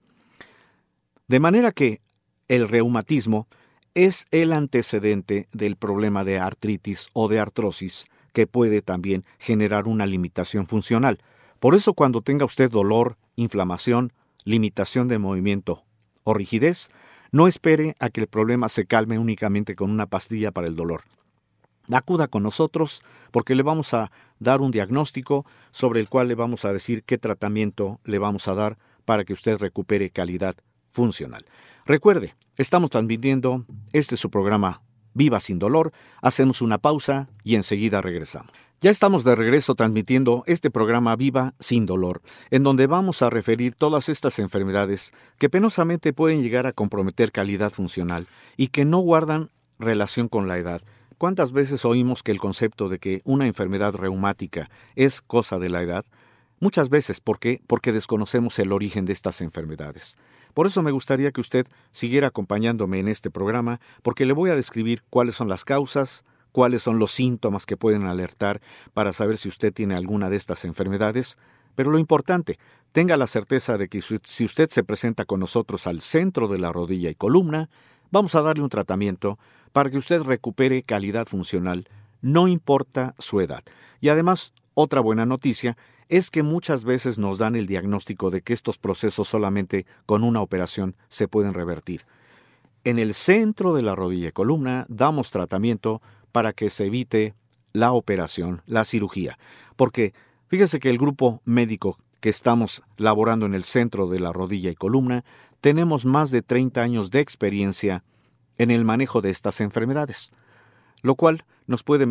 De 1.28 1.40
manera 1.40 1.72
que 1.72 2.02
el 2.46 2.68
reumatismo 2.68 3.48
es 3.96 4.26
el 4.30 4.52
antecedente 4.52 5.48
del 5.52 5.76
problema 5.76 6.22
de 6.22 6.38
artritis 6.38 7.08
o 7.14 7.28
de 7.28 7.40
artrosis 7.40 8.06
que 8.34 8.46
puede 8.46 8.82
también 8.82 9.24
generar 9.38 9.88
una 9.88 10.04
limitación 10.04 10.66
funcional. 10.66 11.18
Por 11.60 11.74
eso 11.74 11.94
cuando 11.94 12.20
tenga 12.20 12.44
usted 12.44 12.70
dolor, 12.70 13.16
inflamación, 13.36 14.12
limitación 14.44 15.08
de 15.08 15.18
movimiento 15.18 15.82
o 16.24 16.34
rigidez, 16.34 16.90
no 17.32 17.48
espere 17.48 17.96
a 17.98 18.10
que 18.10 18.20
el 18.20 18.26
problema 18.26 18.68
se 18.68 18.84
calme 18.84 19.18
únicamente 19.18 19.74
con 19.74 19.90
una 19.90 20.04
pastilla 20.04 20.52
para 20.52 20.66
el 20.66 20.76
dolor. 20.76 21.04
Acuda 21.90 22.28
con 22.28 22.42
nosotros 22.42 23.02
porque 23.30 23.54
le 23.54 23.62
vamos 23.62 23.94
a 23.94 24.12
dar 24.38 24.60
un 24.60 24.72
diagnóstico 24.72 25.46
sobre 25.70 26.00
el 26.00 26.10
cual 26.10 26.28
le 26.28 26.34
vamos 26.34 26.66
a 26.66 26.72
decir 26.72 27.02
qué 27.02 27.16
tratamiento 27.16 27.98
le 28.04 28.18
vamos 28.18 28.46
a 28.46 28.54
dar 28.54 28.76
para 29.06 29.24
que 29.24 29.32
usted 29.32 29.56
recupere 29.56 30.10
calidad 30.10 30.54
funcional. 30.92 31.46
Recuerde, 31.86 32.34
estamos 32.56 32.90
transmitiendo 32.90 33.64
este 33.92 34.16
su 34.16 34.28
programa 34.28 34.82
Viva 35.14 35.38
sin 35.38 35.60
dolor. 35.60 35.92
Hacemos 36.20 36.60
una 36.60 36.78
pausa 36.78 37.28
y 37.44 37.54
enseguida 37.54 38.02
regresamos. 38.02 38.50
Ya 38.80 38.90
estamos 38.90 39.22
de 39.22 39.36
regreso 39.36 39.76
transmitiendo 39.76 40.42
este 40.46 40.68
programa 40.68 41.14
Viva 41.14 41.54
sin 41.60 41.86
dolor, 41.86 42.22
en 42.50 42.64
donde 42.64 42.88
vamos 42.88 43.22
a 43.22 43.30
referir 43.30 43.76
todas 43.76 44.08
estas 44.08 44.40
enfermedades 44.40 45.12
que 45.38 45.48
penosamente 45.48 46.12
pueden 46.12 46.42
llegar 46.42 46.66
a 46.66 46.72
comprometer 46.72 47.30
calidad 47.30 47.70
funcional 47.70 48.26
y 48.56 48.66
que 48.66 48.84
no 48.84 48.98
guardan 48.98 49.50
relación 49.78 50.26
con 50.28 50.48
la 50.48 50.58
edad. 50.58 50.82
¿Cuántas 51.18 51.52
veces 51.52 51.84
oímos 51.84 52.24
que 52.24 52.32
el 52.32 52.40
concepto 52.40 52.88
de 52.88 52.98
que 52.98 53.22
una 53.24 53.46
enfermedad 53.46 53.94
reumática 53.94 54.70
es 54.96 55.22
cosa 55.22 55.60
de 55.60 55.70
la 55.70 55.82
edad? 55.82 56.04
Muchas 56.58 56.88
veces, 56.88 57.20
¿por 57.20 57.38
qué? 57.38 57.60
Porque 57.66 57.92
desconocemos 57.92 58.58
el 58.58 58.72
origen 58.72 59.04
de 59.04 59.12
estas 59.12 59.42
enfermedades. 59.42 60.16
Por 60.54 60.66
eso 60.66 60.82
me 60.82 60.90
gustaría 60.90 61.30
que 61.30 61.42
usted 61.42 61.66
siguiera 61.90 62.28
acompañándome 62.28 62.98
en 62.98 63.08
este 63.08 63.30
programa, 63.30 63.78
porque 64.02 64.24
le 64.24 64.32
voy 64.32 64.48
a 64.48 64.56
describir 64.56 65.02
cuáles 65.10 65.34
son 65.34 65.48
las 65.48 65.66
causas, 65.66 66.24
cuáles 66.52 66.82
son 66.82 66.98
los 66.98 67.12
síntomas 67.12 67.66
que 67.66 67.76
pueden 67.76 68.04
alertar 68.04 68.62
para 68.94 69.12
saber 69.12 69.36
si 69.36 69.50
usted 69.50 69.74
tiene 69.74 69.94
alguna 69.94 70.30
de 70.30 70.36
estas 70.36 70.64
enfermedades, 70.64 71.36
pero 71.74 71.90
lo 71.90 71.98
importante, 71.98 72.58
tenga 72.92 73.18
la 73.18 73.26
certeza 73.26 73.76
de 73.76 73.88
que 73.88 74.00
si 74.00 74.44
usted 74.44 74.70
se 74.70 74.82
presenta 74.82 75.26
con 75.26 75.40
nosotros 75.40 75.86
al 75.86 76.00
centro 76.00 76.48
de 76.48 76.56
la 76.56 76.72
rodilla 76.72 77.10
y 77.10 77.14
columna, 77.14 77.68
vamos 78.10 78.34
a 78.34 78.40
darle 78.40 78.62
un 78.62 78.70
tratamiento 78.70 79.38
para 79.74 79.90
que 79.90 79.98
usted 79.98 80.22
recupere 80.22 80.82
calidad 80.82 81.26
funcional, 81.26 81.86
no 82.22 82.48
importa 82.48 83.14
su 83.18 83.42
edad. 83.42 83.62
Y 84.00 84.08
además, 84.08 84.54
otra 84.72 85.02
buena 85.02 85.26
noticia 85.26 85.76
es 86.08 86.30
que 86.30 86.42
muchas 86.42 86.84
veces 86.84 87.18
nos 87.18 87.38
dan 87.38 87.56
el 87.56 87.66
diagnóstico 87.66 88.30
de 88.30 88.42
que 88.42 88.52
estos 88.52 88.78
procesos 88.78 89.28
solamente 89.28 89.86
con 90.06 90.22
una 90.22 90.40
operación 90.40 90.96
se 91.08 91.28
pueden 91.28 91.54
revertir. 91.54 92.02
En 92.84 92.98
el 92.98 93.14
centro 93.14 93.74
de 93.74 93.82
la 93.82 93.94
rodilla 93.94 94.28
y 94.28 94.32
columna 94.32 94.86
damos 94.88 95.30
tratamiento 95.30 96.00
para 96.30 96.52
que 96.52 96.70
se 96.70 96.86
evite 96.86 97.34
la 97.72 97.92
operación, 97.92 98.62
la 98.66 98.84
cirugía. 98.84 99.38
Porque 99.76 100.14
fíjese 100.48 100.78
que 100.78 100.90
el 100.90 100.98
grupo 100.98 101.42
médico 101.44 101.98
que 102.20 102.28
estamos 102.28 102.82
laborando 102.96 103.46
en 103.46 103.54
el 103.54 103.64
centro 103.64 104.08
de 104.08 104.20
la 104.20 104.32
rodilla 104.32 104.70
y 104.70 104.74
columna, 104.74 105.24
tenemos 105.60 106.04
más 106.04 106.30
de 106.30 106.42
30 106.42 106.80
años 106.80 107.10
de 107.10 107.20
experiencia 107.20 108.04
en 108.58 108.70
el 108.70 108.84
manejo 108.84 109.20
de 109.20 109.30
estas 109.30 109.60
enfermedades, 109.60 110.32
lo 111.02 111.14
cual 111.14 111.44
nos 111.66 111.82
puede 111.82 112.06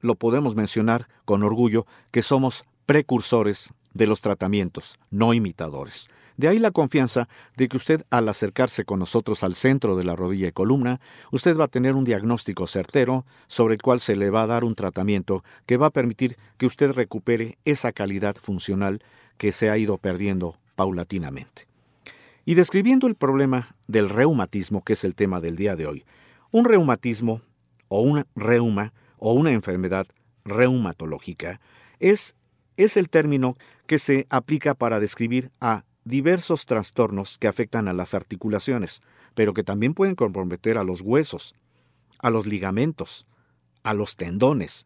lo 0.00 0.14
podemos 0.14 0.54
mencionar 0.54 1.08
con 1.24 1.42
orgullo 1.42 1.86
que 2.10 2.22
somos 2.22 2.64
precursores 2.92 3.72
de 3.94 4.06
los 4.06 4.20
tratamientos, 4.20 4.98
no 5.10 5.32
imitadores. 5.32 6.10
De 6.36 6.48
ahí 6.48 6.58
la 6.58 6.72
confianza 6.72 7.26
de 7.56 7.66
que 7.66 7.78
usted 7.78 8.04
al 8.10 8.28
acercarse 8.28 8.84
con 8.84 8.98
nosotros 8.98 9.42
al 9.42 9.54
centro 9.54 9.96
de 9.96 10.04
la 10.04 10.14
rodilla 10.14 10.48
y 10.48 10.52
columna, 10.52 11.00
usted 11.30 11.56
va 11.56 11.64
a 11.64 11.68
tener 11.68 11.94
un 11.94 12.04
diagnóstico 12.04 12.66
certero 12.66 13.24
sobre 13.46 13.76
el 13.76 13.80
cual 13.80 13.98
se 13.98 14.14
le 14.14 14.28
va 14.28 14.42
a 14.42 14.46
dar 14.46 14.62
un 14.62 14.74
tratamiento 14.74 15.42
que 15.64 15.78
va 15.78 15.86
a 15.86 15.90
permitir 15.90 16.36
que 16.58 16.66
usted 16.66 16.92
recupere 16.92 17.56
esa 17.64 17.92
calidad 17.92 18.36
funcional 18.36 19.02
que 19.38 19.52
se 19.52 19.70
ha 19.70 19.78
ido 19.78 19.96
perdiendo 19.96 20.58
paulatinamente. 20.74 21.66
Y 22.44 22.56
describiendo 22.56 23.06
el 23.06 23.14
problema 23.14 23.74
del 23.88 24.10
reumatismo, 24.10 24.84
que 24.84 24.92
es 24.92 25.04
el 25.04 25.14
tema 25.14 25.40
del 25.40 25.56
día 25.56 25.76
de 25.76 25.86
hoy, 25.86 26.04
un 26.50 26.66
reumatismo 26.66 27.40
o 27.88 28.02
un 28.02 28.26
reuma 28.36 28.92
o 29.16 29.32
una 29.32 29.52
enfermedad 29.52 30.08
reumatológica 30.44 31.58
es, 32.02 32.36
es 32.76 32.96
el 32.96 33.08
término 33.08 33.56
que 33.86 33.98
se 33.98 34.26
aplica 34.30 34.74
para 34.74 35.00
describir 35.00 35.50
a 35.60 35.84
diversos 36.04 36.66
trastornos 36.66 37.38
que 37.38 37.48
afectan 37.48 37.88
a 37.88 37.92
las 37.92 38.14
articulaciones, 38.14 39.02
pero 39.34 39.54
que 39.54 39.64
también 39.64 39.94
pueden 39.94 40.14
comprometer 40.14 40.78
a 40.78 40.84
los 40.84 41.00
huesos, 41.00 41.54
a 42.18 42.30
los 42.30 42.46
ligamentos, 42.46 43.26
a 43.82 43.94
los 43.94 44.16
tendones 44.16 44.84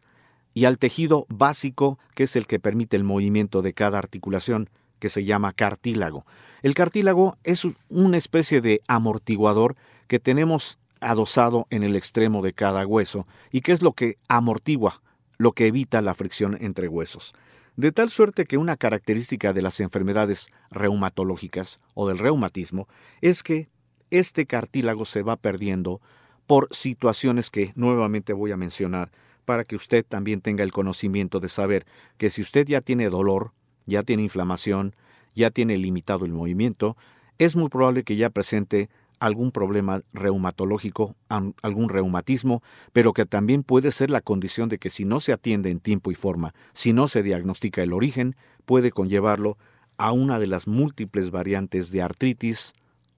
y 0.54 0.64
al 0.64 0.78
tejido 0.78 1.26
básico 1.28 1.98
que 2.14 2.24
es 2.24 2.36
el 2.36 2.46
que 2.46 2.58
permite 2.58 2.96
el 2.96 3.04
movimiento 3.04 3.62
de 3.62 3.74
cada 3.74 3.98
articulación, 3.98 4.70
que 4.98 5.08
se 5.10 5.24
llama 5.24 5.52
cartílago. 5.52 6.24
El 6.62 6.74
cartílago 6.74 7.36
es 7.44 7.66
una 7.90 8.16
especie 8.16 8.62
de 8.62 8.80
amortiguador 8.88 9.76
que 10.06 10.18
tenemos 10.18 10.78
adosado 11.00 11.66
en 11.68 11.82
el 11.82 11.96
extremo 11.96 12.40
de 12.40 12.54
cada 12.54 12.86
hueso 12.86 13.26
y 13.52 13.60
que 13.60 13.72
es 13.72 13.82
lo 13.82 13.92
que 13.92 14.16
amortigua, 14.28 15.02
lo 15.36 15.52
que 15.52 15.66
evita 15.66 16.00
la 16.00 16.14
fricción 16.14 16.56
entre 16.60 16.88
huesos 16.88 17.34
de 17.76 17.92
tal 17.92 18.10
suerte 18.10 18.46
que 18.46 18.56
una 18.56 18.76
característica 18.76 19.52
de 19.52 19.62
las 19.62 19.80
enfermedades 19.80 20.48
reumatológicas 20.70 21.80
o 21.94 22.08
del 22.08 22.18
reumatismo 22.18 22.88
es 23.20 23.42
que 23.42 23.68
este 24.10 24.46
cartílago 24.46 25.04
se 25.04 25.22
va 25.22 25.36
perdiendo 25.36 26.00
por 26.46 26.68
situaciones 26.70 27.50
que 27.50 27.72
nuevamente 27.74 28.32
voy 28.32 28.52
a 28.52 28.56
mencionar 28.56 29.10
para 29.44 29.64
que 29.64 29.76
usted 29.76 30.04
también 30.06 30.40
tenga 30.40 30.64
el 30.64 30.72
conocimiento 30.72 31.38
de 31.38 31.48
saber 31.48 31.86
que 32.16 32.30
si 32.30 32.42
usted 32.42 32.66
ya 32.66 32.80
tiene 32.80 33.10
dolor, 33.10 33.52
ya 33.84 34.02
tiene 34.02 34.22
inflamación, 34.22 34.94
ya 35.34 35.50
tiene 35.50 35.76
limitado 35.76 36.24
el 36.24 36.32
movimiento, 36.32 36.96
es 37.38 37.56
muy 37.56 37.68
probable 37.68 38.04
que 38.04 38.16
ya 38.16 38.30
presente 38.30 38.88
algún 39.20 39.50
problema 39.50 40.02
reumatológico, 40.12 41.16
algún 41.28 41.88
reumatismo, 41.88 42.62
pero 42.92 43.12
que 43.12 43.26
también 43.26 43.62
puede 43.62 43.90
ser 43.92 44.10
la 44.10 44.20
condición 44.20 44.68
de 44.68 44.78
que 44.78 44.90
si 44.90 45.04
no 45.04 45.20
se 45.20 45.32
atiende 45.32 45.70
en 45.70 45.80
tiempo 45.80 46.10
y 46.10 46.14
forma, 46.14 46.54
si 46.72 46.92
no 46.92 47.08
se 47.08 47.22
diagnostica 47.22 47.82
el 47.82 47.92
origen, 47.92 48.36
puede 48.64 48.90
conllevarlo 48.90 49.56
a 49.98 50.12
una 50.12 50.38
de 50.38 50.46
las 50.46 50.66
múltiples 50.66 51.30
variantes 51.30 51.90
de 51.90 52.02
artritis 52.02 52.74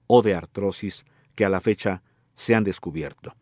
o 0.07 0.21
de 0.21 0.35
artrosis 0.35 1.05
que 1.35 1.45
a 1.45 1.49
la 1.49 1.61
fecha 1.61 2.01
se 2.33 2.55
han 2.55 2.63
descubierto. 2.63 3.35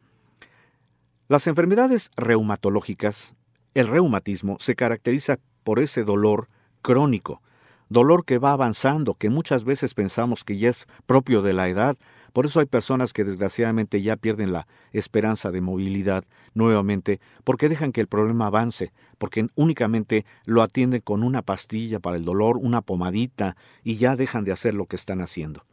Las 1.27 1.45
enfermedades 1.47 2.09
reumatológicas, 2.15 3.35
el 3.73 3.87
reumatismo, 3.87 4.57
se 4.59 4.75
caracteriza 4.75 5.39
por 5.63 5.79
ese 5.79 6.03
dolor 6.03 6.49
crónico, 6.81 7.41
dolor 7.89 8.25
que 8.25 8.37
va 8.37 8.53
avanzando, 8.53 9.13
que 9.13 9.29
muchas 9.29 9.63
veces 9.63 9.93
pensamos 9.93 10.43
que 10.43 10.57
ya 10.57 10.69
es 10.69 10.87
propio 11.05 11.41
de 11.41 11.53
la 11.53 11.67
edad, 11.67 11.97
por 12.37 12.45
eso 12.45 12.59
hay 12.59 12.67
personas 12.67 13.13
que 13.13 13.23
desgraciadamente 13.23 13.99
ya 14.03 14.15
pierden 14.15 14.53
la 14.53 14.67
esperanza 14.91 15.49
de 15.49 15.59
movilidad 15.59 16.23
nuevamente 16.53 17.19
porque 17.43 17.67
dejan 17.67 17.91
que 17.91 17.99
el 17.99 18.05
problema 18.05 18.45
avance, 18.45 18.93
porque 19.17 19.47
únicamente 19.55 20.23
lo 20.45 20.61
atienden 20.61 21.01
con 21.01 21.23
una 21.23 21.41
pastilla 21.41 21.99
para 21.99 22.15
el 22.15 22.25
dolor, 22.25 22.57
una 22.57 22.83
pomadita, 22.83 23.57
y 23.83 23.95
ya 23.95 24.15
dejan 24.15 24.43
de 24.43 24.51
hacer 24.51 24.75
lo 24.75 24.85
que 24.85 24.97
están 24.97 25.19
haciendo. 25.19 25.65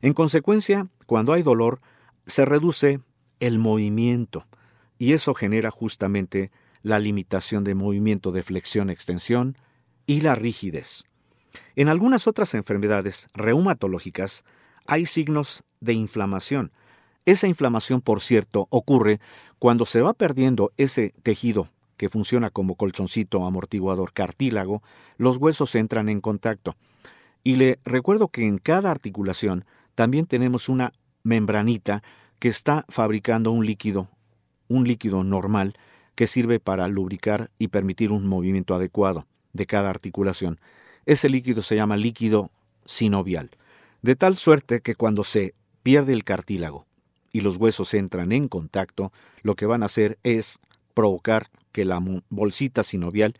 En 0.00 0.14
consecuencia, 0.14 0.88
cuando 1.04 1.34
hay 1.34 1.42
dolor, 1.42 1.82
se 2.24 2.46
reduce 2.46 3.00
el 3.38 3.58
movimiento, 3.58 4.46
y 4.96 5.12
eso 5.12 5.34
genera 5.34 5.70
justamente 5.70 6.50
la 6.82 6.98
limitación 6.98 7.64
de 7.64 7.74
movimiento 7.74 8.32
de 8.32 8.42
flexión-extensión 8.42 9.58
y 10.06 10.22
la 10.22 10.34
rigidez. 10.34 11.04
En 11.76 11.88
algunas 11.88 12.26
otras 12.26 12.54
enfermedades 12.54 13.28
reumatológicas, 13.34 14.42
hay 14.86 15.06
signos 15.06 15.64
de 15.80 15.94
inflamación. 15.94 16.72
Esa 17.26 17.46
inflamación, 17.46 18.00
por 18.00 18.20
cierto, 18.20 18.66
ocurre 18.70 19.20
cuando 19.58 19.86
se 19.86 20.00
va 20.00 20.14
perdiendo 20.14 20.72
ese 20.76 21.14
tejido 21.22 21.68
que 21.96 22.08
funciona 22.08 22.48
como 22.50 22.76
colchoncito 22.76 23.44
amortiguador 23.44 24.12
cartílago, 24.12 24.82
los 25.18 25.36
huesos 25.36 25.74
entran 25.74 26.08
en 26.08 26.22
contacto. 26.22 26.76
Y 27.44 27.56
le 27.56 27.78
recuerdo 27.84 28.28
que 28.28 28.46
en 28.46 28.58
cada 28.58 28.90
articulación 28.90 29.66
también 29.94 30.26
tenemos 30.26 30.70
una 30.70 30.92
membranita 31.22 32.02
que 32.38 32.48
está 32.48 32.86
fabricando 32.88 33.52
un 33.52 33.66
líquido, 33.66 34.08
un 34.68 34.84
líquido 34.88 35.24
normal 35.24 35.74
que 36.14 36.26
sirve 36.26 36.58
para 36.58 36.88
lubricar 36.88 37.50
y 37.58 37.68
permitir 37.68 38.12
un 38.12 38.26
movimiento 38.26 38.74
adecuado 38.74 39.26
de 39.52 39.66
cada 39.66 39.90
articulación. 39.90 40.58
Ese 41.04 41.28
líquido 41.28 41.60
se 41.60 41.76
llama 41.76 41.98
líquido 41.98 42.50
sinovial 42.86 43.50
de 44.02 44.16
tal 44.16 44.36
suerte 44.36 44.80
que 44.80 44.94
cuando 44.94 45.24
se 45.24 45.54
pierde 45.82 46.12
el 46.12 46.24
cartílago 46.24 46.86
y 47.32 47.42
los 47.42 47.56
huesos 47.56 47.94
entran 47.94 48.32
en 48.32 48.48
contacto, 48.48 49.12
lo 49.42 49.54
que 49.54 49.66
van 49.66 49.82
a 49.82 49.86
hacer 49.86 50.18
es 50.22 50.58
provocar 50.94 51.48
que 51.72 51.84
la 51.84 52.02
bolsita 52.28 52.82
sinovial 52.82 53.34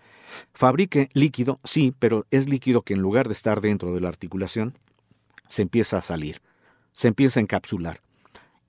fabrique 0.53 1.11
líquido, 1.13 1.59
sí, 1.65 1.93
pero 1.99 2.27
es 2.31 2.49
líquido 2.49 2.83
que 2.83 2.95
en 2.95 3.03
lugar 3.03 3.27
de 3.27 3.33
estar 3.33 3.61
dentro 3.61 3.93
de 3.93 4.01
la 4.01 4.09
articulación, 4.09 4.79
se 5.49 5.63
empieza 5.63 5.99
a 5.99 6.03
salir, 6.03 6.41
se 6.93 7.09
empieza 7.09 7.41
a 7.41 7.43
encapsular. 7.43 8.01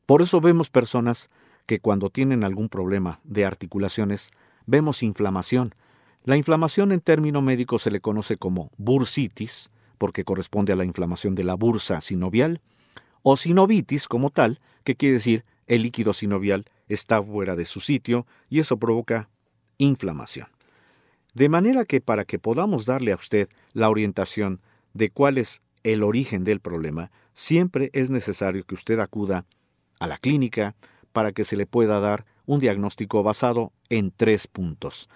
Por 0.05 0.21
eso 0.21 0.41
vemos 0.41 0.69
personas 0.69 1.29
que 1.67 1.79
cuando 1.79 2.09
tienen 2.09 2.43
algún 2.43 2.69
problema 2.69 3.19
de 3.23 3.45
articulaciones, 3.45 4.31
vemos 4.65 5.03
inflamación. 5.03 5.75
La 6.23 6.37
inflamación 6.37 6.91
en 6.91 7.01
término 7.01 7.41
médico 7.41 7.77
se 7.77 7.91
le 7.91 8.01
conoce 8.01 8.37
como 8.37 8.71
bursitis, 8.77 9.71
porque 10.01 10.23
corresponde 10.23 10.73
a 10.73 10.75
la 10.75 10.83
inflamación 10.83 11.35
de 11.35 11.43
la 11.43 11.53
bursa 11.53 12.01
sinovial, 12.01 12.59
o 13.21 13.37
sinovitis 13.37 14.07
como 14.07 14.31
tal, 14.31 14.59
que 14.83 14.95
quiere 14.95 15.13
decir 15.13 15.45
el 15.67 15.83
líquido 15.83 16.11
sinovial 16.11 16.65
está 16.87 17.21
fuera 17.21 17.55
de 17.55 17.65
su 17.65 17.81
sitio 17.81 18.25
y 18.49 18.57
eso 18.57 18.77
provoca 18.77 19.29
inflamación. 19.77 20.47
De 21.35 21.49
manera 21.49 21.85
que 21.85 22.01
para 22.01 22.25
que 22.25 22.39
podamos 22.39 22.87
darle 22.87 23.11
a 23.11 23.15
usted 23.15 23.47
la 23.73 23.91
orientación 23.91 24.59
de 24.95 25.11
cuál 25.11 25.37
es 25.37 25.61
el 25.83 26.01
origen 26.01 26.45
del 26.45 26.61
problema, 26.61 27.11
siempre 27.33 27.91
es 27.93 28.09
necesario 28.09 28.63
que 28.63 28.73
usted 28.73 28.97
acuda 28.97 29.45
a 29.99 30.07
la 30.07 30.17
clínica 30.17 30.73
para 31.11 31.31
que 31.31 31.43
se 31.43 31.55
le 31.55 31.67
pueda 31.67 31.99
dar 31.99 32.25
un 32.47 32.59
diagnóstico 32.59 33.21
basado 33.21 33.71
en 33.89 34.09
tres 34.09 34.47
puntos. 34.47 35.11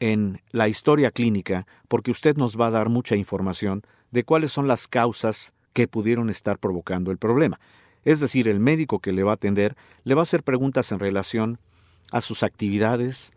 En 0.00 0.40
la 0.52 0.68
historia 0.68 1.10
clínica, 1.10 1.66
porque 1.86 2.10
usted 2.10 2.38
nos 2.38 2.58
va 2.58 2.68
a 2.68 2.70
dar 2.70 2.88
mucha 2.88 3.14
información 3.14 3.82
de 4.12 4.24
cuáles 4.24 4.52
son 4.52 4.68
las 4.68 4.86
causas 4.86 5.52
que 5.72 5.88
pudieron 5.88 6.30
estar 6.30 6.58
provocando 6.58 7.10
el 7.10 7.18
problema. 7.18 7.58
Es 8.04 8.20
decir, 8.20 8.48
el 8.48 8.60
médico 8.60 9.00
que 9.00 9.12
le 9.12 9.22
va 9.22 9.32
a 9.32 9.34
atender 9.34 9.76
le 10.04 10.14
va 10.14 10.20
a 10.20 10.22
hacer 10.22 10.42
preguntas 10.42 10.92
en 10.92 11.00
relación 11.00 11.58
a 12.10 12.20
sus 12.20 12.42
actividades, 12.42 13.32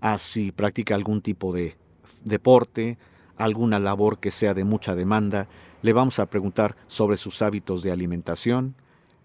a 0.00 0.18
si 0.18 0.52
practica 0.52 0.94
algún 0.94 1.22
tipo 1.22 1.52
de 1.52 1.76
deporte, 2.24 2.98
alguna 3.36 3.78
labor 3.78 4.18
que 4.20 4.30
sea 4.30 4.54
de 4.54 4.64
mucha 4.64 4.94
demanda, 4.94 5.48
le 5.82 5.92
vamos 5.92 6.18
a 6.18 6.26
preguntar 6.26 6.76
sobre 6.86 7.16
sus 7.16 7.42
hábitos 7.42 7.82
de 7.82 7.90
alimentación, 7.90 8.76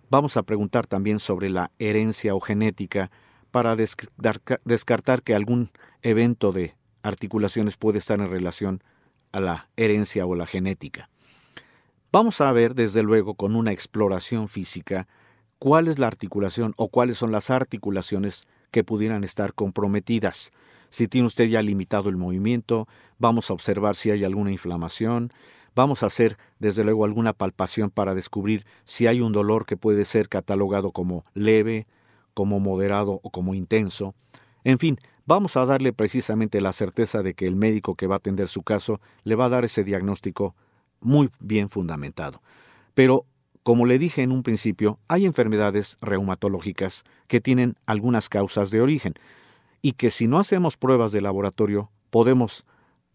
vamos 0.10 0.38
a 0.38 0.44
preguntar 0.44 0.88
también 0.88 1.20
sobre 1.20 1.50
la 1.50 1.72
herencia 1.78 2.34
o 2.34 2.40
genética 2.40 3.12
para 3.52 3.76
descartar 3.76 5.22
que 5.22 5.36
algún 5.36 5.72
evento 6.02 6.52
de 6.52 6.76
articulaciones 7.04 7.78
puede 7.78 8.00
estar 8.00 8.20
en 8.20 8.30
relación 8.30 8.84
a 9.32 9.40
la 9.40 9.70
herencia 9.78 10.26
o 10.26 10.36
la 10.36 10.46
genética. 10.46 11.10
Vamos 12.12 12.42
a 12.42 12.52
ver, 12.52 12.74
desde 12.74 13.04
luego, 13.04 13.36
con 13.36 13.56
una 13.56 13.72
exploración 13.72 14.48
física, 14.48 15.08
cuál 15.60 15.88
es 15.88 16.00
la 16.00 16.08
articulación 16.08 16.74
o 16.78 16.90
cuáles 16.90 17.18
son 17.18 17.32
las 17.32 17.50
articulaciones 17.50 18.48
que 18.72 18.84
pudieran 18.84 19.24
estar 19.24 19.54
comprometidas. 19.54 20.52
Si 20.90 21.08
tiene 21.08 21.28
usted 21.28 21.46
ya 21.46 21.62
limitado 21.62 22.10
el 22.10 22.18
movimiento, 22.18 22.88
vamos 23.18 23.50
a 23.50 23.54
observar 23.54 23.96
si 23.96 24.12
hay 24.12 24.24
alguna 24.24 24.52
inflamación, 24.52 25.32
vamos 25.76 26.02
a 26.02 26.08
hacer 26.08 26.38
desde 26.60 26.84
luego 26.84 27.06
alguna 27.06 27.34
palpación 27.34 27.90
para 27.90 28.16
descubrir 28.16 28.66
si 28.84 29.08
hay 29.08 29.22
un 29.22 29.34
dolor 29.34 29.66
que 29.66 29.78
puede 29.78 30.06
ser 30.06 30.30
catalogado 30.30 30.92
como 30.92 31.24
leve, 31.34 31.88
como 32.34 32.60
moderado 32.60 33.20
o 33.24 33.30
como 33.32 33.54
intenso. 33.54 34.16
En 34.64 34.80
fin, 34.80 34.98
vamos 35.28 35.58
a 35.58 35.66
darle 35.66 35.94
precisamente 35.94 36.62
la 36.62 36.74
certeza 36.74 37.22
de 37.22 37.36
que 37.36 37.46
el 37.46 37.56
médico 37.56 37.94
que 37.96 38.08
va 38.08 38.16
a 38.16 38.18
atender 38.18 38.48
su 38.48 38.64
caso 38.64 39.00
le 39.24 39.36
va 39.36 39.46
a 39.46 39.50
dar 39.50 39.66
ese 39.66 39.84
diagnóstico 39.84 40.56
muy 41.02 41.30
bien 41.40 41.70
fundamentado. 41.70 42.42
Pero, 42.96 43.26
como 43.62 43.86
le 43.86 44.00
dije 44.00 44.24
en 44.24 44.32
un 44.32 44.42
principio, 44.42 44.98
hay 45.08 45.26
enfermedades 45.26 45.98
reumatológicas 46.02 47.04
que 47.28 47.42
tienen 47.42 47.76
algunas 47.86 48.30
causas 48.30 48.72
de 48.72 48.82
origen 48.82 49.14
y 49.82 49.92
que 49.92 50.10
si 50.10 50.28
no 50.28 50.40
hacemos 50.40 50.78
pruebas 50.78 51.12
de 51.12 51.22
laboratorio 51.22 51.92
podemos 52.10 52.66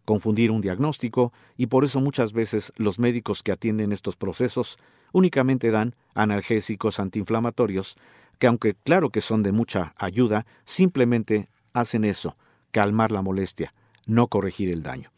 confundir 0.05 0.51
un 0.51 0.61
diagnóstico 0.61 1.33
y 1.57 1.67
por 1.67 1.85
eso 1.85 2.01
muchas 2.01 2.33
veces 2.33 2.73
los 2.77 2.99
médicos 2.99 3.43
que 3.43 3.53
atienden 3.53 3.93
estos 3.93 4.17
procesos 4.17 4.79
únicamente 5.13 5.71
dan 5.71 5.95
analgésicos 6.15 7.01
antiinflamatorios 7.01 7.97
que 8.39 8.49
aunque 8.49 8.75
claro 8.75 9.11
que 9.11 9.21
son 9.21 9.43
de 9.43 9.53
mucha 9.53 9.95
ayuda, 9.97 10.47
simplemente 10.65 11.47
hacen 11.73 12.05
eso, 12.05 12.37
calmar 12.71 13.13
la 13.13 13.23
molestia, 13.23 13.75
no 14.07 14.29
corregir 14.29 14.71
el 14.71 14.83
daño. 14.83 15.11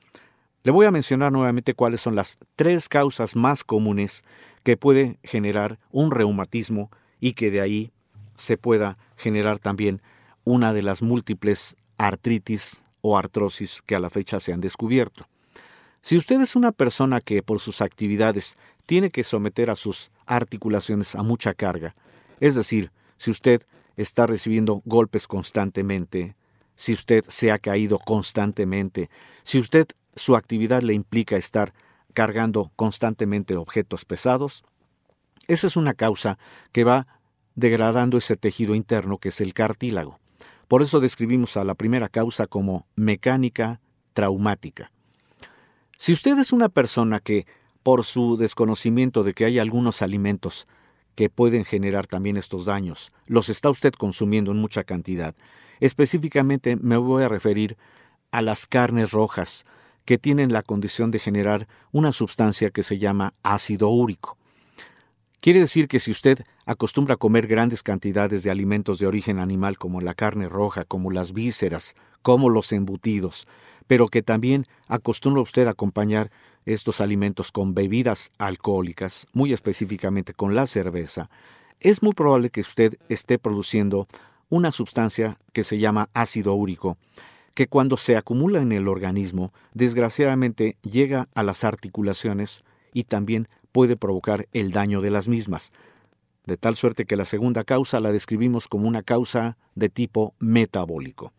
Le 0.62 0.72
voy 0.72 0.86
a 0.86 0.90
mencionar 0.90 1.30
nuevamente 1.30 1.74
cuáles 1.74 2.00
son 2.00 2.14
las 2.14 2.38
tres 2.56 2.88
causas 2.88 3.36
más 3.36 3.64
comunes 3.64 4.24
que 4.62 4.76
puede 4.76 5.18
generar 5.22 5.78
un 5.90 6.10
reumatismo 6.10 6.90
y 7.20 7.34
que 7.34 7.50
de 7.50 7.60
ahí 7.60 7.92
se 8.34 8.56
pueda 8.56 8.96
generar 9.16 9.58
también 9.58 10.00
una 10.44 10.72
de 10.72 10.82
las 10.82 11.02
múltiples 11.02 11.76
artritis 11.98 12.84
o 13.02 13.18
artrosis 13.18 13.82
que 13.82 13.94
a 13.94 14.00
la 14.00 14.10
fecha 14.10 14.40
se 14.40 14.52
han 14.52 14.60
descubierto. 14.60 15.26
Si 16.00 16.16
usted 16.16 16.40
es 16.40 16.56
una 16.56 16.72
persona 16.72 17.20
que 17.20 17.42
por 17.42 17.60
sus 17.60 17.80
actividades 17.80 18.56
tiene 18.86 19.10
que 19.10 19.24
someter 19.24 19.70
a 19.70 19.74
sus 19.74 20.10
articulaciones 20.26 21.14
a 21.14 21.22
mucha 21.22 21.54
carga, 21.54 21.94
es 22.40 22.54
decir, 22.54 22.90
si 23.16 23.30
usted 23.30 23.66
está 23.96 24.26
recibiendo 24.26 24.82
golpes 24.84 25.26
constantemente, 25.26 26.36
si 26.74 26.92
usted 26.92 27.24
se 27.28 27.50
ha 27.50 27.58
caído 27.58 27.98
constantemente, 27.98 29.10
si 29.42 29.58
usted 29.58 29.87
su 30.14 30.37
actividad 30.37 30.82
le 30.82 30.94
implica 30.94 31.37
estar 31.37 31.72
cargando 32.12 32.70
constantemente 32.76 33.56
objetos 33.56 34.04
pesados, 34.04 34.64
esa 35.48 35.66
es 35.66 35.76
una 35.76 35.94
causa 35.94 36.38
que 36.72 36.84
va 36.84 37.06
degradando 37.54 38.18
ese 38.18 38.37
tejido 38.37 38.74
interno 38.74 39.18
que 39.18 39.28
es 39.28 39.40
el 39.40 39.54
cartílago. 39.54 40.18
Por 40.68 40.82
eso 40.82 41.00
describimos 41.00 41.56
a 41.56 41.64
la 41.64 41.74
primera 41.74 42.08
causa 42.08 42.46
como 42.46 42.87
mecánica 42.96 43.80
traumática. 44.12 44.90
Si 45.96 46.12
usted 46.12 46.38
es 46.38 46.52
una 46.52 46.68
persona 46.68 47.20
que, 47.20 47.46
por 47.82 48.04
su 48.04 48.37
desconocimiento 48.37 49.22
de 49.22 49.34
que 49.34 49.44
hay 49.44 49.58
algunos 49.58 50.02
alimentos 50.02 50.66
que 51.14 51.30
pueden 51.30 51.64
generar 51.64 52.06
también 52.06 52.37
estos 52.37 52.64
daños, 52.64 53.12
los 53.26 53.48
está 53.48 53.70
usted 53.70 53.92
consumiendo 53.92 54.50
en 54.50 54.58
mucha 54.58 54.84
cantidad, 54.84 55.34
específicamente 55.85 56.77
me 56.77 56.97
voy 56.97 57.25
a 57.25 57.29
referir 57.29 57.77
a 58.31 58.40
las 58.42 58.66
carnes 58.66 59.12
rojas, 59.12 59.66
que 60.05 60.18
tienen 60.18 60.53
la 60.53 60.62
condición 60.62 61.11
de 61.11 61.18
generar 61.18 61.68
una 61.92 62.12
sustancia 62.12 62.70
que 62.70 62.83
se 62.83 62.99
llama 62.99 63.35
ácido 63.42 63.88
úrico. 63.88 64.37
Quiere 65.40 65.61
decir 65.61 65.88
que 65.88 66.01
si 66.01 66.11
usted 66.11 66.38
acostumbra 66.64 67.14
a 67.14 67.18
comer 67.18 67.47
grandes 67.47 67.83
cantidades 67.83 68.42
de 68.42 68.51
alimentos 68.51 68.99
de 68.99 69.07
origen 69.07 69.38
animal 69.38 69.77
como 69.77 70.01
la 70.01 70.14
carne 70.14 70.49
roja, 70.49 70.85
como 70.85 71.11
las 71.11 71.33
vísceras, 71.33 71.97
como 72.23 72.49
los 72.49 72.73
embutidos, 72.73 73.47
pero 73.87 74.09
que 74.09 74.23
también 74.23 74.64
acostumbra 74.88 75.42
usted 75.42 75.66
a 75.66 75.73
acompañar 75.73 76.31
estos 76.64 77.03
alimentos 77.03 77.53
con 77.53 77.75
bebidas 77.75 78.33
alcohólicas, 78.38 79.27
muy 79.35 79.53
específicamente 79.53 80.33
con 80.33 80.55
la 80.55 80.66
cerveza, 80.66 81.29
es 81.81 82.03
muy 82.03 82.14
probable 82.14 82.49
que 82.49 82.62
usted 82.62 82.97
esté 83.11 83.38
produciendo 83.38 84.09
una 84.54 84.72
sustancia 84.72 85.38
que 85.52 85.64
se 85.64 85.78
llama 85.78 86.08
ácido 86.14 86.54
úrico, 86.54 86.96
que 87.54 87.66
cuando 87.66 87.96
se 87.96 88.16
acumula 88.16 88.60
en 88.60 88.72
el 88.72 88.88
organismo, 88.88 89.52
desgraciadamente 89.72 90.76
llega 90.82 91.28
a 91.34 91.42
las 91.42 91.64
articulaciones 91.64 92.64
y 92.92 93.04
también 93.04 93.48
puede 93.72 93.96
provocar 93.96 94.46
el 94.52 94.70
daño 94.70 95.00
de 95.00 95.10
las 95.10 95.28
mismas. 95.28 95.72
De 96.46 96.56
tal 96.56 96.76
suerte 96.76 97.04
que 97.04 97.16
la 97.16 97.24
segunda 97.24 97.64
causa 97.64 98.00
la 98.00 98.12
describimos 98.12 98.68
como 98.68 98.86
una 98.86 99.02
causa 99.02 99.56
de 99.74 99.88
tipo 99.88 100.34
metabólico. 100.38 101.32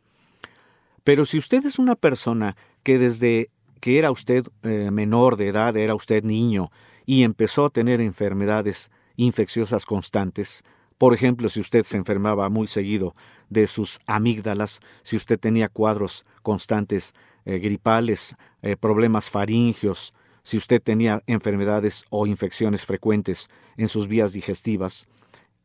Pero 1.05 1.25
si 1.25 1.37
usted 1.37 1.65
es 1.65 1.79
una 1.79 1.95
persona 1.95 2.57
que 2.83 2.97
desde 2.97 3.49
que 3.79 3.99
era 3.99 4.11
usted 4.11 4.45
eh, 4.63 4.89
menor 4.91 5.37
de 5.37 5.49
edad, 5.49 5.77
era 5.77 5.95
usted 5.95 6.23
niño, 6.23 6.71
y 7.05 7.23
empezó 7.23 7.65
a 7.65 7.69
tener 7.69 8.01
enfermedades 8.01 8.89
infecciosas 9.15 9.85
constantes, 9.85 10.63
por 10.97 11.13
ejemplo, 11.13 11.49
si 11.49 11.59
usted 11.59 11.83
se 11.83 11.97
enfermaba 11.97 12.49
muy 12.49 12.67
seguido 12.67 13.13
de 13.49 13.67
sus 13.67 13.99
amígdalas, 14.05 14.79
si 15.01 15.17
usted 15.17 15.39
tenía 15.39 15.67
cuadros 15.67 16.25
constantes 16.41 17.13
eh, 17.45 17.59
gripales, 17.59 18.35
eh, 18.61 18.75
problemas 18.77 19.29
faringios, 19.29 20.13
si 20.43 20.57
usted 20.57 20.81
tenía 20.81 21.21
enfermedades 21.27 22.05
o 22.09 22.27
infecciones 22.27 22.85
frecuentes 22.85 23.49
en 23.77 23.87
sus 23.87 24.07
vías 24.07 24.31
digestivas, 24.31 25.07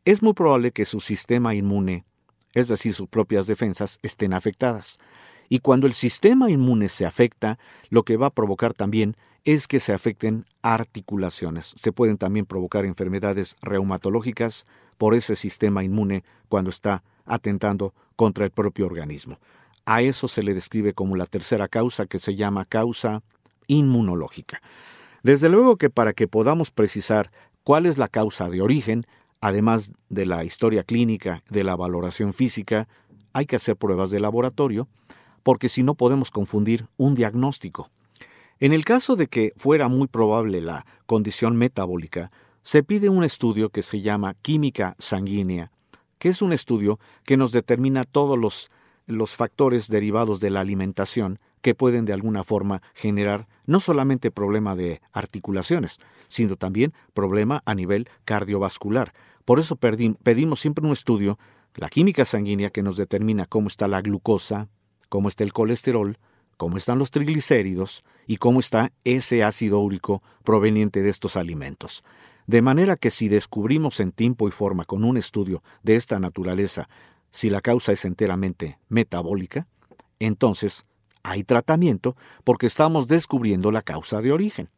es 0.04 0.22
muy 0.22 0.32
probable 0.32 0.72
que 0.72 0.84
su 0.84 1.00
sistema 1.00 1.54
inmune, 1.54 2.04
es 2.54 2.68
decir, 2.68 2.94
sus 2.94 3.08
propias 3.08 3.46
defensas, 3.46 3.98
estén 4.02 4.32
afectadas. 4.32 4.98
Y 5.48 5.58
cuando 5.58 5.86
el 5.86 5.94
sistema 5.94 6.50
inmune 6.50 6.88
se 6.88 7.04
afecta, 7.04 7.58
lo 7.90 8.04
que 8.04 8.16
va 8.16 8.28
a 8.28 8.34
provocar 8.34 8.72
también 8.72 9.16
es 9.44 9.66
que 9.66 9.80
se 9.80 9.92
afecten 9.92 10.44
articulaciones. 10.62 11.74
Se 11.76 11.92
pueden 11.92 12.18
también 12.18 12.46
provocar 12.46 12.84
enfermedades 12.84 13.56
reumatológicas 13.62 14.66
por 14.98 15.14
ese 15.14 15.34
sistema 15.36 15.82
inmune 15.82 16.24
cuando 16.48 16.70
está 16.70 17.02
atentando 17.24 17.94
contra 18.16 18.44
el 18.44 18.50
propio 18.50 18.86
organismo. 18.86 19.38
A 19.86 20.02
eso 20.02 20.28
se 20.28 20.42
le 20.42 20.54
describe 20.54 20.92
como 20.92 21.16
la 21.16 21.26
tercera 21.26 21.68
causa 21.68 22.06
que 22.06 22.18
se 22.18 22.34
llama 22.36 22.64
causa 22.64 23.22
inmunológica. 23.66 24.60
Desde 25.22 25.48
luego 25.48 25.76
que 25.76 25.90
para 25.90 26.12
que 26.12 26.28
podamos 26.28 26.70
precisar 26.70 27.30
cuál 27.64 27.86
es 27.86 27.98
la 27.98 28.08
causa 28.08 28.48
de 28.50 28.60
origen, 28.60 29.04
además 29.40 29.92
de 30.08 30.26
la 30.26 30.44
historia 30.44 30.84
clínica, 30.84 31.42
de 31.48 31.64
la 31.64 31.76
valoración 31.76 32.32
física, 32.32 32.88
hay 33.32 33.46
que 33.46 33.56
hacer 33.56 33.76
pruebas 33.76 34.10
de 34.10 34.20
laboratorio, 34.20 34.88
porque 35.42 35.68
si 35.68 35.82
no 35.82 35.94
podemos 35.94 36.30
confundir 36.30 36.86
un 36.96 37.14
diagnóstico. 37.14 37.90
En 38.62 38.74
el 38.74 38.84
caso 38.84 39.16
de 39.16 39.26
que 39.26 39.54
fuera 39.56 39.88
muy 39.88 40.06
probable 40.06 40.60
la 40.60 40.84
condición 41.06 41.56
metabólica, 41.56 42.30
se 42.60 42.82
pide 42.82 43.08
un 43.08 43.24
estudio 43.24 43.70
que 43.70 43.80
se 43.80 44.02
llama 44.02 44.34
química 44.34 44.96
sanguínea, 44.98 45.72
que 46.18 46.28
es 46.28 46.42
un 46.42 46.52
estudio 46.52 47.00
que 47.24 47.38
nos 47.38 47.52
determina 47.52 48.04
todos 48.04 48.38
los, 48.38 48.70
factores 49.34 49.88
derivados 49.88 50.40
de 50.40 50.50
la 50.50 50.60
alimentación 50.60 51.38
que 51.62 51.74
pueden 51.74 52.04
de 52.04 52.12
alguna 52.12 52.44
forma 52.44 52.82
generar 52.94 53.48
no 53.66 53.80
solamente 53.80 54.30
problema 54.30 54.76
de 54.76 55.00
articulaciones, 55.10 55.98
sino 56.28 56.56
también 56.56 56.92
problema 57.14 57.62
a 57.64 57.74
nivel 57.74 58.10
cardiovascular. 58.26 59.14
Por 59.46 59.58
eso 59.58 59.76
pedimos 59.76 60.60
siempre 60.60 60.84
un 60.84 60.92
estudio, 60.92 61.38
la 61.74 61.88
química 61.88 62.26
sanguínea 62.26 62.68
que 62.68 62.82
nos 62.82 62.98
determina 62.98 63.46
cómo 63.46 63.68
está 63.68 63.88
la 63.88 64.02
glucosa, 64.02 64.68
cómo 65.08 65.28
está 65.28 65.44
el 65.44 65.54
colesterol, 65.54 66.18
cómo 66.60 66.76
están 66.76 66.98
los 66.98 67.10
triglicéridos 67.10 68.04
y 68.26 68.36
cómo 68.36 68.60
está 68.60 68.92
ese 69.04 69.42
ácido 69.42 69.78
úrico 69.78 70.22
proveniente 70.44 71.00
de 71.00 71.08
estos 71.08 71.38
alimentos. 71.38 72.04
De 72.46 72.60
manera 72.60 72.96
que 72.96 73.10
si 73.10 73.30
descubrimos 73.30 73.98
en 73.98 74.12
tiempo 74.12 74.46
y 74.46 74.50
forma 74.50 74.84
con 74.84 75.02
un 75.02 75.16
estudio 75.16 75.62
de 75.82 75.94
esta 75.94 76.20
naturaleza 76.20 76.86
si 77.30 77.48
la 77.48 77.62
causa 77.62 77.92
es 77.92 78.04
enteramente 78.04 78.78
metabólica, 78.90 79.68
entonces 80.18 80.84
hay 81.22 81.44
tratamiento 81.44 82.14
porque 82.44 82.66
estamos 82.66 83.08
descubriendo 83.08 83.70
la 83.70 83.80
causa 83.80 84.20
de 84.20 84.30
origen. 84.30 84.68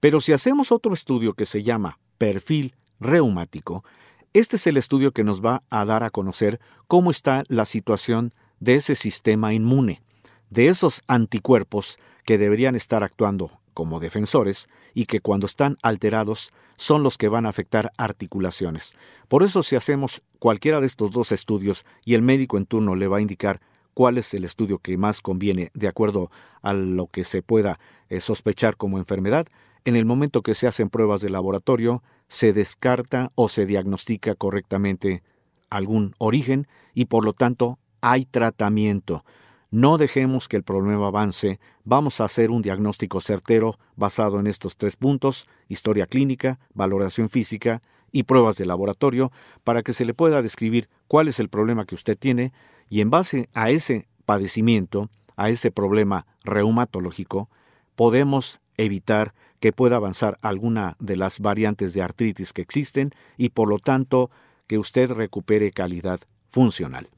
Pero 0.00 0.20
si 0.20 0.32
hacemos 0.32 0.72
otro 0.72 0.92
estudio 0.94 1.34
que 1.34 1.44
se 1.44 1.62
llama 1.62 2.00
perfil 2.18 2.74
reumático, 2.98 3.84
este 4.32 4.56
es 4.56 4.66
el 4.66 4.76
estudio 4.76 5.12
que 5.12 5.22
nos 5.22 5.44
va 5.44 5.62
a 5.70 5.84
dar 5.84 6.02
a 6.02 6.10
conocer 6.10 6.58
cómo 6.88 7.12
está 7.12 7.44
la 7.46 7.66
situación 7.66 8.34
de 8.58 8.74
ese 8.74 8.96
sistema 8.96 9.54
inmune, 9.54 10.02
de 10.50 10.68
esos 10.68 11.02
anticuerpos 11.06 11.98
que 12.24 12.38
deberían 12.38 12.74
estar 12.74 13.02
actuando 13.02 13.50
como 13.74 14.00
defensores 14.00 14.68
y 14.94 15.06
que 15.06 15.20
cuando 15.20 15.46
están 15.46 15.78
alterados 15.82 16.52
son 16.76 17.02
los 17.02 17.16
que 17.18 17.28
van 17.28 17.46
a 17.46 17.48
afectar 17.48 17.92
articulaciones. 17.96 18.96
Por 19.28 19.42
eso 19.42 19.62
si 19.62 19.76
hacemos 19.76 20.22
cualquiera 20.38 20.80
de 20.80 20.86
estos 20.86 21.10
dos 21.10 21.32
estudios 21.32 21.84
y 22.04 22.14
el 22.14 22.22
médico 22.22 22.56
en 22.56 22.66
turno 22.66 22.94
le 22.96 23.08
va 23.08 23.18
a 23.18 23.20
indicar 23.20 23.60
cuál 23.94 24.18
es 24.18 24.32
el 24.34 24.44
estudio 24.44 24.78
que 24.78 24.96
más 24.96 25.20
conviene 25.20 25.70
de 25.74 25.88
acuerdo 25.88 26.30
a 26.62 26.72
lo 26.72 27.08
que 27.08 27.24
se 27.24 27.42
pueda 27.42 27.80
eh, 28.08 28.20
sospechar 28.20 28.76
como 28.76 28.98
enfermedad, 28.98 29.46
en 29.84 29.96
el 29.96 30.04
momento 30.04 30.42
que 30.42 30.54
se 30.54 30.66
hacen 30.66 30.90
pruebas 30.90 31.20
de 31.20 31.30
laboratorio, 31.30 32.02
se 32.28 32.52
descarta 32.52 33.32
o 33.34 33.48
se 33.48 33.66
diagnostica 33.66 34.34
correctamente 34.34 35.22
algún 35.70 36.14
origen 36.18 36.68
y 36.94 37.06
por 37.06 37.24
lo 37.24 37.32
tanto 37.32 37.78
hay 38.00 38.24
tratamiento. 38.24 39.24
No 39.70 39.98
dejemos 39.98 40.48
que 40.48 40.56
el 40.56 40.62
problema 40.62 41.08
avance, 41.08 41.60
vamos 41.84 42.20
a 42.20 42.24
hacer 42.24 42.50
un 42.50 42.62
diagnóstico 42.62 43.20
certero 43.20 43.78
basado 43.96 44.40
en 44.40 44.46
estos 44.46 44.78
tres 44.78 44.96
puntos, 44.96 45.46
historia 45.68 46.06
clínica, 46.06 46.58
valoración 46.72 47.28
física 47.28 47.82
y 48.10 48.22
pruebas 48.22 48.56
de 48.56 48.64
laboratorio, 48.64 49.30
para 49.64 49.82
que 49.82 49.92
se 49.92 50.06
le 50.06 50.14
pueda 50.14 50.40
describir 50.40 50.88
cuál 51.06 51.28
es 51.28 51.38
el 51.38 51.50
problema 51.50 51.84
que 51.84 51.94
usted 51.94 52.16
tiene 52.16 52.54
y 52.88 53.02
en 53.02 53.10
base 53.10 53.50
a 53.52 53.68
ese 53.68 54.08
padecimiento, 54.24 55.10
a 55.36 55.50
ese 55.50 55.70
problema 55.70 56.26
reumatológico, 56.44 57.50
podemos 57.94 58.62
evitar 58.78 59.34
que 59.60 59.72
pueda 59.72 59.96
avanzar 59.96 60.38
alguna 60.40 60.96
de 60.98 61.16
las 61.16 61.40
variantes 61.40 61.92
de 61.92 62.00
artritis 62.00 62.54
que 62.54 62.62
existen 62.62 63.10
y 63.36 63.50
por 63.50 63.68
lo 63.68 63.78
tanto 63.78 64.30
que 64.66 64.78
usted 64.78 65.10
recupere 65.10 65.72
calidad 65.72 66.20
funcional. 66.50 67.10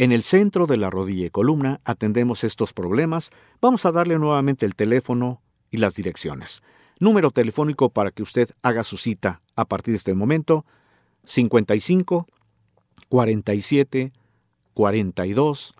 En 0.00 0.12
el 0.12 0.22
centro 0.22 0.66
de 0.66 0.78
la 0.78 0.88
rodilla 0.88 1.26
y 1.26 1.30
columna 1.30 1.82
atendemos 1.84 2.42
estos 2.42 2.72
problemas. 2.72 3.32
Vamos 3.60 3.84
a 3.84 3.92
darle 3.92 4.18
nuevamente 4.18 4.64
el 4.64 4.74
teléfono 4.74 5.42
y 5.70 5.76
las 5.76 5.94
direcciones. 5.94 6.62
Número 7.00 7.30
telefónico 7.30 7.90
para 7.90 8.10
que 8.10 8.22
usted 8.22 8.48
haga 8.62 8.82
su 8.82 8.96
cita 8.96 9.42
a 9.56 9.66
partir 9.66 9.92
de 9.92 9.98
este 9.98 10.14
momento 10.14 10.64
55 11.24 12.26
47 13.10 14.12
42 14.72 15.74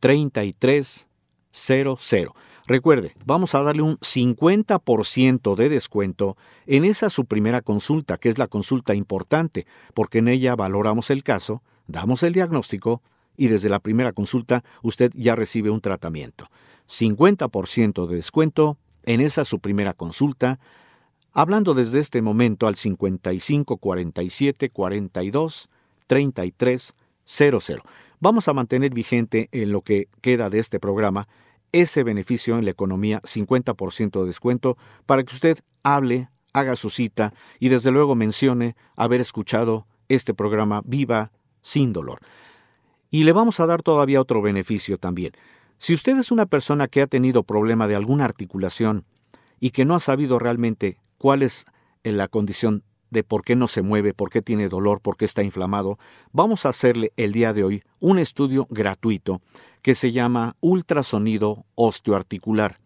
33 0.00 1.08
00. 1.50 2.34
Recuerde, 2.66 3.14
vamos 3.26 3.54
a 3.54 3.62
darle 3.62 3.82
un 3.82 3.98
50% 3.98 5.54
de 5.54 5.68
descuento 5.68 6.38
en 6.64 6.86
esa 6.86 7.10
su 7.10 7.26
primera 7.26 7.60
consulta, 7.60 8.16
que 8.16 8.30
es 8.30 8.38
la 8.38 8.46
consulta 8.46 8.94
importante, 8.94 9.66
porque 9.92 10.20
en 10.20 10.28
ella 10.28 10.56
valoramos 10.56 11.10
el 11.10 11.22
caso, 11.22 11.62
damos 11.86 12.22
el 12.22 12.32
diagnóstico 12.32 13.02
y 13.40 13.48
desde 13.48 13.70
la 13.70 13.78
primera 13.78 14.12
consulta 14.12 14.62
usted 14.82 15.10
ya 15.14 15.34
recibe 15.34 15.70
un 15.70 15.80
tratamiento. 15.80 16.50
50% 16.86 18.06
de 18.06 18.16
descuento 18.16 18.76
en 19.04 19.22
esa 19.22 19.46
su 19.46 19.60
primera 19.60 19.94
consulta, 19.94 20.60
hablando 21.32 21.72
desde 21.72 22.00
este 22.00 22.20
momento 22.20 22.66
al 22.66 22.76
55 22.76 23.78
47 23.78 24.68
42 24.68 25.70
33 26.06 26.94
00. 27.24 27.82
Vamos 28.20 28.46
a 28.46 28.52
mantener 28.52 28.92
vigente 28.92 29.48
en 29.52 29.72
lo 29.72 29.80
que 29.80 30.08
queda 30.20 30.50
de 30.50 30.58
este 30.58 30.78
programa 30.78 31.26
ese 31.72 32.02
beneficio 32.02 32.58
en 32.58 32.66
la 32.66 32.72
economía 32.72 33.22
50% 33.22 34.20
de 34.20 34.26
descuento 34.26 34.76
para 35.06 35.24
que 35.24 35.34
usted 35.34 35.60
hable, 35.82 36.28
haga 36.52 36.76
su 36.76 36.90
cita 36.90 37.32
y 37.58 37.70
desde 37.70 37.90
luego 37.90 38.14
mencione 38.14 38.76
haber 38.96 39.22
escuchado 39.22 39.86
este 40.10 40.34
programa 40.34 40.82
Viva 40.84 41.32
sin 41.62 41.94
dolor. 41.94 42.20
Y 43.10 43.24
le 43.24 43.32
vamos 43.32 43.60
a 43.60 43.66
dar 43.66 43.82
todavía 43.82 44.20
otro 44.20 44.40
beneficio 44.40 44.98
también. 44.98 45.32
Si 45.78 45.94
usted 45.94 46.16
es 46.18 46.30
una 46.30 46.46
persona 46.46 46.88
que 46.88 47.02
ha 47.02 47.06
tenido 47.06 47.42
problema 47.42 47.88
de 47.88 47.96
alguna 47.96 48.24
articulación 48.24 49.04
y 49.58 49.70
que 49.70 49.84
no 49.84 49.94
ha 49.94 50.00
sabido 50.00 50.38
realmente 50.38 50.98
cuál 51.18 51.42
es 51.42 51.64
eh, 52.04 52.12
la 52.12 52.28
condición 52.28 52.84
de 53.10 53.24
por 53.24 53.42
qué 53.42 53.56
no 53.56 53.66
se 53.66 53.82
mueve, 53.82 54.14
por 54.14 54.30
qué 54.30 54.40
tiene 54.42 54.68
dolor, 54.68 55.00
por 55.00 55.16
qué 55.16 55.24
está 55.24 55.42
inflamado, 55.42 55.98
vamos 56.32 56.64
a 56.64 56.68
hacerle 56.68 57.12
el 57.16 57.32
día 57.32 57.52
de 57.52 57.64
hoy 57.64 57.82
un 57.98 58.18
estudio 58.18 58.66
gratuito 58.70 59.40
que 59.82 59.94
se 59.94 60.12
llama 60.12 60.56
ultrasonido 60.60 61.64
osteoarticular. 61.74 62.78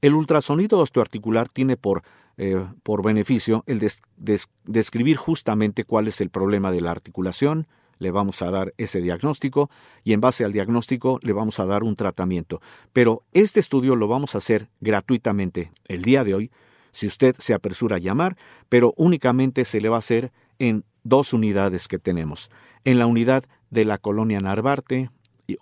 El 0.00 0.14
ultrasonido 0.14 0.78
osteoarticular 0.78 1.48
tiene 1.48 1.76
por, 1.76 2.02
eh, 2.36 2.64
por 2.82 3.02
beneficio 3.02 3.64
el 3.66 3.80
de 3.80 4.40
describir 4.64 5.16
justamente 5.16 5.84
cuál 5.84 6.08
es 6.08 6.20
el 6.20 6.30
problema 6.30 6.70
de 6.70 6.80
la 6.80 6.92
articulación, 6.92 7.66
le 7.98 8.10
vamos 8.10 8.42
a 8.42 8.50
dar 8.50 8.74
ese 8.76 9.00
diagnóstico 9.00 9.70
y 10.04 10.12
en 10.12 10.20
base 10.20 10.44
al 10.44 10.52
diagnóstico 10.52 11.18
le 11.22 11.32
vamos 11.32 11.60
a 11.60 11.66
dar 11.66 11.82
un 11.82 11.94
tratamiento. 11.94 12.60
Pero 12.92 13.24
este 13.32 13.60
estudio 13.60 13.96
lo 13.96 14.08
vamos 14.08 14.34
a 14.34 14.38
hacer 14.38 14.68
gratuitamente 14.80 15.72
el 15.86 16.02
día 16.02 16.24
de 16.24 16.34
hoy, 16.34 16.50
si 16.90 17.06
usted 17.06 17.36
se 17.38 17.54
apresura 17.54 17.96
a 17.96 18.00
llamar, 18.00 18.36
pero 18.68 18.94
únicamente 18.96 19.64
se 19.64 19.80
le 19.80 19.88
va 19.88 19.96
a 19.96 20.00
hacer 20.00 20.32
en 20.58 20.84
dos 21.04 21.32
unidades 21.32 21.88
que 21.88 21.98
tenemos, 21.98 22.50
en 22.84 22.98
la 22.98 23.06
unidad 23.06 23.44
de 23.70 23.84
la 23.84 23.98
colonia 23.98 24.40
Narvarte 24.40 25.10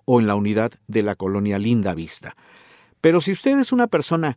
o 0.05 0.21
en 0.21 0.27
la 0.27 0.35
unidad 0.35 0.73
de 0.87 1.03
la 1.03 1.15
colonia 1.15 1.59
Linda 1.59 1.95
Vista. 1.95 2.37
Pero 3.01 3.21
si 3.21 3.33
usted 3.33 3.59
es 3.59 3.73
una 3.73 3.87
persona 3.87 4.37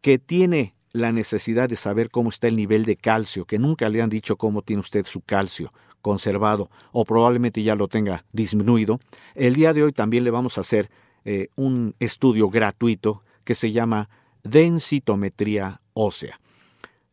que 0.00 0.18
tiene 0.18 0.74
la 0.92 1.12
necesidad 1.12 1.68
de 1.68 1.76
saber 1.76 2.10
cómo 2.10 2.28
está 2.28 2.48
el 2.48 2.56
nivel 2.56 2.84
de 2.84 2.96
calcio, 2.96 3.46
que 3.46 3.58
nunca 3.58 3.88
le 3.88 4.02
han 4.02 4.10
dicho 4.10 4.36
cómo 4.36 4.62
tiene 4.62 4.80
usted 4.80 5.06
su 5.06 5.22
calcio, 5.22 5.72
conservado 6.02 6.68
o 6.92 7.04
probablemente 7.04 7.62
ya 7.62 7.74
lo 7.74 7.88
tenga 7.88 8.24
disminuido, 8.32 9.00
el 9.34 9.54
día 9.54 9.72
de 9.72 9.84
hoy 9.84 9.92
también 9.92 10.24
le 10.24 10.30
vamos 10.30 10.58
a 10.58 10.60
hacer 10.60 10.90
eh, 11.24 11.48
un 11.56 11.94
estudio 12.00 12.50
gratuito 12.50 13.22
que 13.44 13.54
se 13.54 13.72
llama 13.72 14.10
densitometría 14.42 15.80
ósea. 15.94 16.40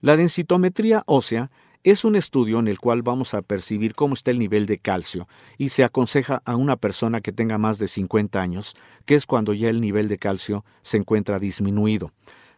La 0.02 0.18
densitometría 0.18 1.04
ósea 1.06 1.52
es 1.84 2.04
un 2.04 2.16
estudio 2.16 2.60
en 2.60 2.68
el 2.68 2.80
cual 2.80 3.04
vamos 3.04 3.34
a 3.34 3.42
percibir 3.42 3.94
cómo 3.94 4.14
está 4.14 4.32
el 4.32 4.40
nivel 4.40 4.66
de 4.66 4.80
calcio 4.80 5.28
y 5.58 5.70
se 5.70 5.84
aconseja 5.84 6.42
a 6.44 6.56
una 6.56 6.76
persona 6.76 7.22
que 7.22 7.32
tenga 7.32 7.58
más 7.58 7.80
de 7.80 7.88
50 7.88 8.42
años, 8.42 8.76
que 9.06 9.16
es 9.16 9.26
cuando 9.26 9.54
ya 9.54 9.70
el 9.70 9.80
nivel 9.80 10.10
de 10.10 10.18
calcio 10.18 10.66
se 10.82 10.98
encuentra 10.98 11.40
disminuido. 11.40 12.12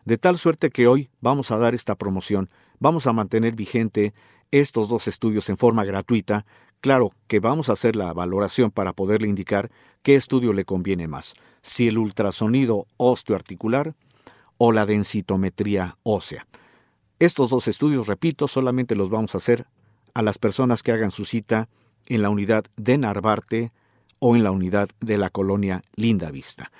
De 0.05 0.17
tal 0.17 0.37
suerte 0.37 0.71
que 0.71 0.87
hoy 0.87 1.09
vamos 1.19 1.51
a 1.51 1.57
dar 1.57 1.75
esta 1.75 1.95
promoción, 1.95 2.49
vamos 2.79 3.05
a 3.05 3.13
mantener 3.13 3.55
vigente 3.55 4.13
estos 4.51 4.89
dos 4.89 5.07
estudios 5.07 5.49
en 5.49 5.57
forma 5.57 5.83
gratuita, 5.83 6.45
claro 6.81 7.11
que 7.27 7.39
vamos 7.39 7.69
a 7.69 7.73
hacer 7.73 7.95
la 7.95 8.13
valoración 8.13 8.71
para 8.71 8.93
poderle 8.93 9.27
indicar 9.27 9.71
qué 10.03 10.15
estudio 10.15 10.53
le 10.53 10.65
conviene 10.65 11.07
más, 11.07 11.35
si 11.61 11.87
el 11.87 11.97
ultrasonido 11.97 12.85
osteoarticular 12.97 13.95
o 14.57 14.71
la 14.71 14.85
densitometría 14.85 15.97
ósea. 16.03 16.45
Estos 17.19 17.49
dos 17.49 17.67
estudios, 17.67 18.07
repito, 18.07 18.47
solamente 18.47 18.95
los 18.95 19.09
vamos 19.09 19.35
a 19.35 19.37
hacer 19.37 19.67
a 20.13 20.21
las 20.21 20.37
personas 20.37 20.83
que 20.83 20.91
hagan 20.91 21.11
su 21.11 21.25
cita 21.25 21.69
en 22.07 22.21
la 22.21 22.29
unidad 22.29 22.65
de 22.77 22.97
Narvarte 22.97 23.71
o 24.19 24.35
en 24.35 24.43
la 24.43 24.51
unidad 24.51 24.89
de 24.99 25.17
la 25.17 25.29
colonia 25.29 25.83
Linda 25.95 26.31
Vista. 26.31 26.71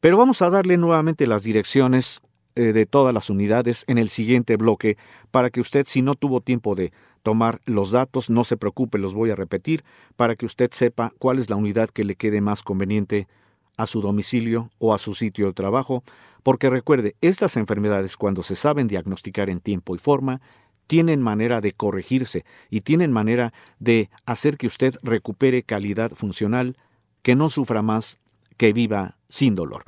Pero 0.00 0.16
vamos 0.16 0.42
a 0.42 0.50
darle 0.50 0.76
nuevamente 0.76 1.26
las 1.26 1.42
direcciones 1.42 2.22
eh, 2.54 2.72
de 2.72 2.86
todas 2.86 3.14
las 3.14 3.30
unidades 3.30 3.84
en 3.88 3.98
el 3.98 4.08
siguiente 4.08 4.56
bloque 4.56 4.96
para 5.30 5.50
que 5.50 5.60
usted, 5.60 5.86
si 5.86 6.02
no 6.02 6.14
tuvo 6.14 6.40
tiempo 6.40 6.74
de 6.74 6.92
tomar 7.22 7.60
los 7.64 7.90
datos, 7.90 8.30
no 8.30 8.44
se 8.44 8.56
preocupe, 8.56 8.98
los 8.98 9.14
voy 9.14 9.30
a 9.30 9.36
repetir 9.36 9.84
para 10.16 10.36
que 10.36 10.46
usted 10.46 10.70
sepa 10.72 11.12
cuál 11.18 11.38
es 11.38 11.50
la 11.50 11.56
unidad 11.56 11.90
que 11.90 12.04
le 12.04 12.16
quede 12.16 12.40
más 12.40 12.62
conveniente 12.62 13.28
a 13.76 13.86
su 13.86 14.00
domicilio 14.00 14.70
o 14.78 14.92
a 14.92 14.98
su 14.98 15.14
sitio 15.14 15.46
de 15.46 15.52
trabajo, 15.52 16.02
porque 16.42 16.70
recuerde, 16.70 17.14
estas 17.20 17.56
enfermedades 17.56 18.16
cuando 18.16 18.42
se 18.42 18.56
saben 18.56 18.88
diagnosticar 18.88 19.50
en 19.50 19.60
tiempo 19.60 19.94
y 19.94 19.98
forma, 19.98 20.40
tienen 20.86 21.22
manera 21.22 21.60
de 21.60 21.72
corregirse 21.72 22.44
y 22.70 22.80
tienen 22.80 23.12
manera 23.12 23.52
de 23.78 24.10
hacer 24.26 24.56
que 24.56 24.66
usted 24.66 24.96
recupere 25.02 25.62
calidad 25.62 26.12
funcional, 26.12 26.76
que 27.22 27.36
no 27.36 27.50
sufra 27.50 27.82
más, 27.82 28.18
que 28.56 28.72
viva 28.72 29.16
sin 29.28 29.54
dolor. 29.54 29.84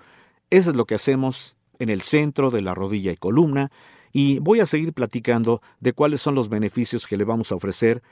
Eso 0.50 0.70
es 0.70 0.76
lo 0.76 0.84
que 0.84 0.94
hacemos 0.94 1.56
en 1.78 1.88
el 1.88 2.02
centro 2.02 2.50
de 2.50 2.60
la 2.60 2.74
rodilla 2.74 3.10
y 3.10 3.16
columna 3.16 3.72
y 4.12 4.38
voy 4.38 4.60
a 4.60 4.66
seguir 4.66 4.92
platicando 4.92 5.62
de 5.80 5.92
cuáles 5.92 6.20
son 6.20 6.34
los 6.34 6.48
beneficios 6.48 7.06
que 7.06 7.16
le 7.16 7.24
vamos 7.24 7.52
a 7.52 7.54
ofrecer 7.54 8.02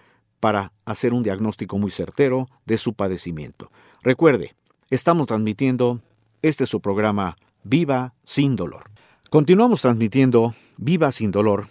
para 0.40 0.72
hacer 0.84 1.12
un 1.12 1.22
diagnóstico 1.22 1.78
muy 1.78 1.90
certero 1.90 2.48
de 2.64 2.76
su 2.76 2.94
padecimiento. 2.94 3.70
Recuerde, 4.02 4.54
estamos 4.90 5.26
transmitiendo 5.26 6.00
este 6.42 6.64
es 6.64 6.70
su 6.70 6.80
programa 6.80 7.36
Viva 7.64 8.14
sin 8.22 8.54
dolor. 8.54 8.90
Continuamos 9.28 9.82
transmitiendo 9.82 10.54
Viva 10.78 11.10
sin 11.10 11.32
dolor 11.32 11.68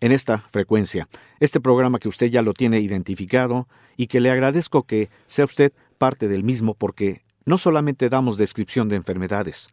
en 0.00 0.12
esta 0.12 0.38
frecuencia, 0.50 1.08
este 1.40 1.60
programa 1.60 1.98
que 1.98 2.08
usted 2.08 2.28
ya 2.28 2.40
lo 2.40 2.54
tiene 2.54 2.80
identificado 2.80 3.68
y 3.96 4.06
que 4.06 4.20
le 4.20 4.30
agradezco 4.30 4.84
que 4.84 5.10
sea 5.26 5.44
usted 5.44 5.72
parte 5.98 6.28
del 6.28 6.42
mismo 6.42 6.74
porque 6.74 7.22
no 7.44 7.58
solamente 7.58 8.08
damos 8.08 8.38
descripción 8.38 8.88
de 8.88 8.96
enfermedades, 8.96 9.68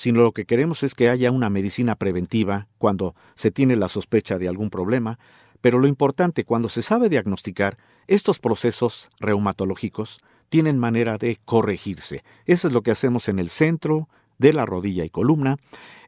sino 0.00 0.22
lo 0.22 0.32
que 0.32 0.46
queremos 0.46 0.82
es 0.82 0.94
que 0.94 1.10
haya 1.10 1.30
una 1.30 1.50
medicina 1.50 1.94
preventiva 1.94 2.68
cuando 2.78 3.14
se 3.34 3.50
tiene 3.50 3.76
la 3.76 3.86
sospecha 3.86 4.38
de 4.38 4.48
algún 4.48 4.70
problema, 4.70 5.18
pero 5.60 5.78
lo 5.78 5.86
importante 5.86 6.44
cuando 6.44 6.70
se 6.70 6.80
sabe 6.80 7.10
diagnosticar, 7.10 7.76
estos 8.06 8.38
procesos 8.38 9.10
reumatológicos 9.20 10.22
tienen 10.48 10.78
manera 10.78 11.18
de 11.18 11.38
corregirse. 11.44 12.24
Eso 12.46 12.68
es 12.68 12.72
lo 12.72 12.80
que 12.80 12.92
hacemos 12.92 13.28
en 13.28 13.38
el 13.38 13.50
centro 13.50 14.08
de 14.38 14.54
la 14.54 14.64
rodilla 14.64 15.04
y 15.04 15.10
columna, 15.10 15.58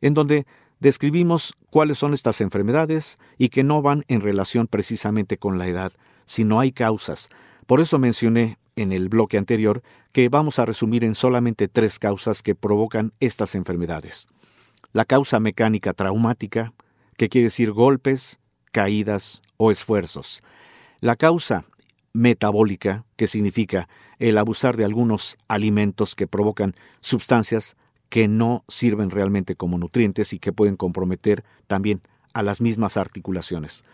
en 0.00 0.14
donde 0.14 0.46
describimos 0.80 1.54
cuáles 1.68 1.98
son 1.98 2.14
estas 2.14 2.40
enfermedades 2.40 3.18
y 3.36 3.50
que 3.50 3.62
no 3.62 3.82
van 3.82 4.04
en 4.08 4.22
relación 4.22 4.68
precisamente 4.68 5.36
con 5.36 5.58
la 5.58 5.68
edad, 5.68 5.92
sino 6.24 6.60
hay 6.60 6.72
causas. 6.72 7.28
Por 7.66 7.78
eso 7.78 7.98
mencioné 7.98 8.56
en 8.76 8.92
el 8.92 9.08
bloque 9.08 9.38
anterior 9.38 9.82
que 10.12 10.28
vamos 10.28 10.58
a 10.58 10.66
resumir 10.66 11.04
en 11.04 11.14
solamente 11.14 11.68
tres 11.68 11.98
causas 11.98 12.42
que 12.42 12.54
provocan 12.54 13.12
estas 13.20 13.54
enfermedades. 13.54 14.28
La 14.92 15.04
causa 15.04 15.40
mecánica 15.40 15.92
traumática, 15.94 16.72
que 17.16 17.28
quiere 17.28 17.46
decir 17.46 17.72
golpes, 17.72 18.40
caídas 18.72 19.42
o 19.56 19.70
esfuerzos. 19.70 20.42
La 21.00 21.16
causa 21.16 21.64
metabólica, 22.12 23.04
que 23.16 23.26
significa 23.26 23.88
el 24.18 24.38
abusar 24.38 24.76
de 24.76 24.84
algunos 24.84 25.36
alimentos 25.48 26.14
que 26.14 26.26
provocan 26.26 26.74
sustancias 27.00 27.76
que 28.08 28.28
no 28.28 28.64
sirven 28.68 29.10
realmente 29.10 29.56
como 29.56 29.78
nutrientes 29.78 30.32
y 30.32 30.38
que 30.38 30.52
pueden 30.52 30.76
comprometer 30.76 31.44
también 31.66 32.02
a 32.34 32.42
las 32.42 32.60
mismas 32.60 32.96
articulaciones. 32.96 33.84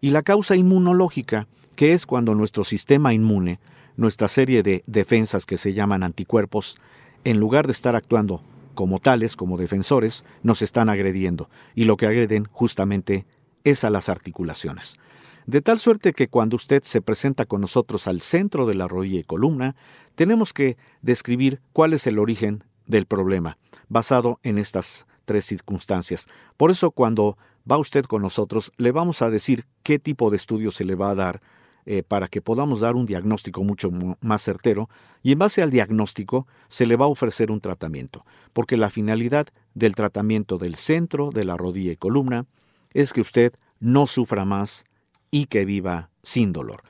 Y 0.00 0.10
la 0.10 0.22
causa 0.22 0.56
inmunológica, 0.56 1.46
que 1.74 1.92
es 1.92 2.06
cuando 2.06 2.34
nuestro 2.34 2.64
sistema 2.64 3.12
inmune, 3.12 3.60
nuestra 3.96 4.28
serie 4.28 4.62
de 4.62 4.82
defensas 4.86 5.46
que 5.46 5.56
se 5.56 5.72
llaman 5.72 6.02
anticuerpos, 6.02 6.76
en 7.24 7.40
lugar 7.40 7.66
de 7.66 7.72
estar 7.72 7.96
actuando 7.96 8.42
como 8.74 8.98
tales, 8.98 9.36
como 9.36 9.56
defensores, 9.56 10.24
nos 10.42 10.62
están 10.62 10.88
agrediendo, 10.88 11.48
y 11.74 11.84
lo 11.84 11.96
que 11.96 12.06
agreden 12.06 12.44
justamente 12.52 13.26
es 13.64 13.84
a 13.84 13.90
las 13.90 14.08
articulaciones. 14.08 14.98
De 15.46 15.62
tal 15.62 15.78
suerte 15.78 16.12
que 16.12 16.28
cuando 16.28 16.56
usted 16.56 16.82
se 16.82 17.00
presenta 17.00 17.46
con 17.46 17.60
nosotros 17.60 18.06
al 18.06 18.20
centro 18.20 18.66
de 18.66 18.74
la 18.74 18.88
rodilla 18.88 19.20
y 19.20 19.24
columna, 19.24 19.76
tenemos 20.14 20.52
que 20.52 20.76
describir 21.02 21.60
cuál 21.72 21.92
es 21.92 22.06
el 22.06 22.18
origen 22.18 22.64
del 22.86 23.06
problema, 23.06 23.58
basado 23.88 24.40
en 24.42 24.58
estas 24.58 25.06
tres 25.24 25.44
circunstancias. 25.44 26.26
Por 26.56 26.70
eso 26.70 26.90
cuando 26.90 27.38
va 27.70 27.78
usted 27.78 28.04
con 28.04 28.22
nosotros, 28.22 28.72
le 28.76 28.92
vamos 28.92 29.22
a 29.22 29.30
decir 29.30 29.64
qué 29.82 29.98
tipo 29.98 30.30
de 30.30 30.36
estudio 30.36 30.70
se 30.70 30.84
le 30.84 30.94
va 30.94 31.10
a 31.10 31.14
dar 31.14 31.40
eh, 31.88 32.02
para 32.02 32.26
que 32.26 32.42
podamos 32.42 32.80
dar 32.80 32.96
un 32.96 33.06
diagnóstico 33.06 33.62
mucho 33.62 33.92
más 34.20 34.42
certero 34.42 34.88
y 35.22 35.30
en 35.30 35.38
base 35.38 35.62
al 35.62 35.70
diagnóstico 35.70 36.48
se 36.66 36.84
le 36.84 36.96
va 36.96 37.04
a 37.04 37.08
ofrecer 37.08 37.52
un 37.52 37.60
tratamiento, 37.60 38.24
porque 38.52 38.76
la 38.76 38.90
finalidad 38.90 39.46
del 39.74 39.94
tratamiento 39.94 40.58
del 40.58 40.74
centro 40.74 41.30
de 41.30 41.44
la 41.44 41.56
rodilla 41.56 41.92
y 41.92 41.96
columna 41.96 42.46
es 42.92 43.12
que 43.12 43.20
usted 43.20 43.52
no 43.78 44.06
sufra 44.06 44.44
más 44.44 44.84
y 45.30 45.46
que 45.46 45.64
viva 45.64 46.10
sin 46.24 46.52
dolor. 46.52 46.82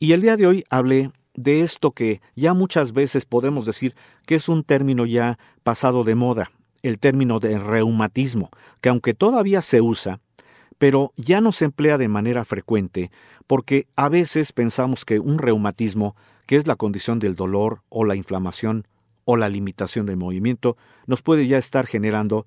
Y 0.00 0.12
el 0.14 0.20
día 0.20 0.36
de 0.36 0.48
hoy 0.48 0.64
hablé 0.68 1.12
de 1.34 1.60
esto 1.60 1.92
que 1.92 2.20
ya 2.34 2.54
muchas 2.54 2.92
veces 2.92 3.26
podemos 3.26 3.66
decir 3.66 3.94
que 4.26 4.34
es 4.34 4.48
un 4.48 4.64
término 4.64 5.06
ya 5.06 5.38
pasado 5.62 6.02
de 6.02 6.16
moda, 6.16 6.50
el 6.82 6.98
término 6.98 7.38
de 7.38 7.58
reumatismo, 7.58 8.50
que 8.80 8.88
aunque 8.88 9.14
todavía 9.14 9.62
se 9.62 9.80
usa, 9.80 10.20
pero 10.84 11.14
ya 11.16 11.40
no 11.40 11.50
se 11.50 11.64
emplea 11.64 11.96
de 11.96 12.08
manera 12.08 12.44
frecuente, 12.44 13.10
porque 13.46 13.86
a 13.96 14.10
veces 14.10 14.52
pensamos 14.52 15.06
que 15.06 15.18
un 15.18 15.38
reumatismo, 15.38 16.14
que 16.44 16.56
es 16.56 16.66
la 16.66 16.76
condición 16.76 17.18
del 17.18 17.36
dolor 17.36 17.80
o 17.88 18.04
la 18.04 18.16
inflamación 18.16 18.86
o 19.24 19.38
la 19.38 19.48
limitación 19.48 20.04
del 20.04 20.18
movimiento, 20.18 20.76
nos 21.06 21.22
puede 21.22 21.46
ya 21.46 21.56
estar 21.56 21.86
generando 21.86 22.46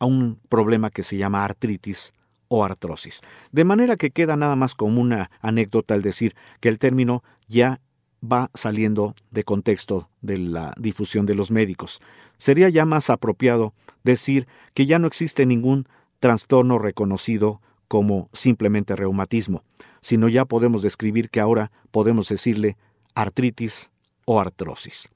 a 0.00 0.04
un 0.04 0.38
problema 0.50 0.90
que 0.90 1.02
se 1.02 1.16
llama 1.16 1.46
artritis 1.46 2.12
o 2.48 2.62
artrosis. 2.62 3.22
De 3.52 3.64
manera 3.64 3.96
que 3.96 4.10
queda 4.10 4.36
nada 4.36 4.54
más 4.54 4.74
como 4.74 5.00
una 5.00 5.30
anécdota 5.40 5.94
al 5.94 6.02
decir 6.02 6.36
que 6.60 6.68
el 6.68 6.78
término 6.78 7.24
ya 7.46 7.80
va 8.22 8.50
saliendo 8.52 9.14
de 9.30 9.44
contexto 9.44 10.10
de 10.20 10.36
la 10.36 10.74
difusión 10.76 11.24
de 11.24 11.36
los 11.36 11.50
médicos. 11.50 12.02
Sería 12.36 12.68
ya 12.68 12.84
más 12.84 13.08
apropiado 13.08 13.72
decir 14.04 14.46
que 14.74 14.84
ya 14.84 14.98
no 14.98 15.06
existe 15.06 15.46
ningún 15.46 15.88
trastorno 16.20 16.78
reconocido 16.78 17.62
como 17.88 18.28
simplemente 18.32 18.94
reumatismo, 18.94 19.64
sino 20.00 20.28
ya 20.28 20.44
podemos 20.44 20.82
describir 20.82 21.30
que 21.30 21.40
ahora 21.40 21.72
podemos 21.90 22.28
decirle 22.28 22.76
artritis 23.14 23.90
o 24.26 24.38
artrosis. 24.38 25.10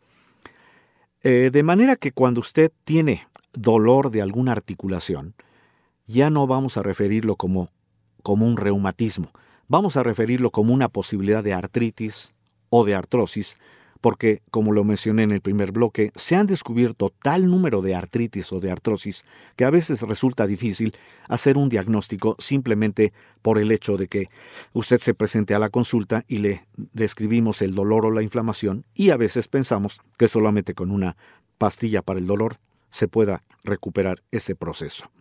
Eh, 1.22 1.50
de 1.52 1.62
manera 1.62 1.96
que 1.96 2.10
cuando 2.10 2.40
usted 2.40 2.72
tiene 2.84 3.28
dolor 3.52 4.10
de 4.10 4.22
alguna 4.22 4.52
articulación, 4.52 5.34
ya 6.06 6.30
no 6.30 6.46
vamos 6.46 6.76
a 6.76 6.82
referirlo 6.82 7.36
como, 7.36 7.68
como 8.22 8.46
un 8.46 8.56
reumatismo, 8.56 9.30
vamos 9.68 9.96
a 9.96 10.02
referirlo 10.02 10.50
como 10.50 10.74
una 10.74 10.88
posibilidad 10.88 11.44
de 11.44 11.52
artritis 11.52 12.34
o 12.70 12.84
de 12.84 12.94
artrosis, 12.94 13.58
porque, 14.02 14.42
como 14.50 14.72
lo 14.72 14.82
mencioné 14.82 15.22
en 15.22 15.30
el 15.30 15.40
primer 15.40 15.70
bloque, 15.70 16.10
se 16.16 16.34
han 16.34 16.48
descubierto 16.48 17.14
tal 17.22 17.46
número 17.46 17.82
de 17.82 17.94
artritis 17.94 18.52
o 18.52 18.58
de 18.58 18.72
artrosis 18.72 19.24
que 19.54 19.64
a 19.64 19.70
veces 19.70 20.02
resulta 20.02 20.46
difícil 20.48 20.92
hacer 21.28 21.56
un 21.56 21.68
diagnóstico 21.68 22.34
simplemente 22.40 23.12
por 23.42 23.58
el 23.58 23.70
hecho 23.70 23.96
de 23.96 24.08
que 24.08 24.28
usted 24.72 24.98
se 24.98 25.14
presente 25.14 25.54
a 25.54 25.60
la 25.60 25.70
consulta 25.70 26.24
y 26.26 26.38
le 26.38 26.66
describimos 26.92 27.62
el 27.62 27.76
dolor 27.76 28.04
o 28.04 28.10
la 28.10 28.22
inflamación 28.22 28.84
y 28.92 29.10
a 29.10 29.16
veces 29.16 29.46
pensamos 29.46 30.00
que 30.18 30.26
solamente 30.26 30.74
con 30.74 30.90
una 30.90 31.16
pastilla 31.56 32.02
para 32.02 32.18
el 32.18 32.26
dolor 32.26 32.56
se 32.90 33.06
pueda 33.06 33.44
recuperar 33.62 34.20
ese 34.32 34.56
proceso. 34.56 35.12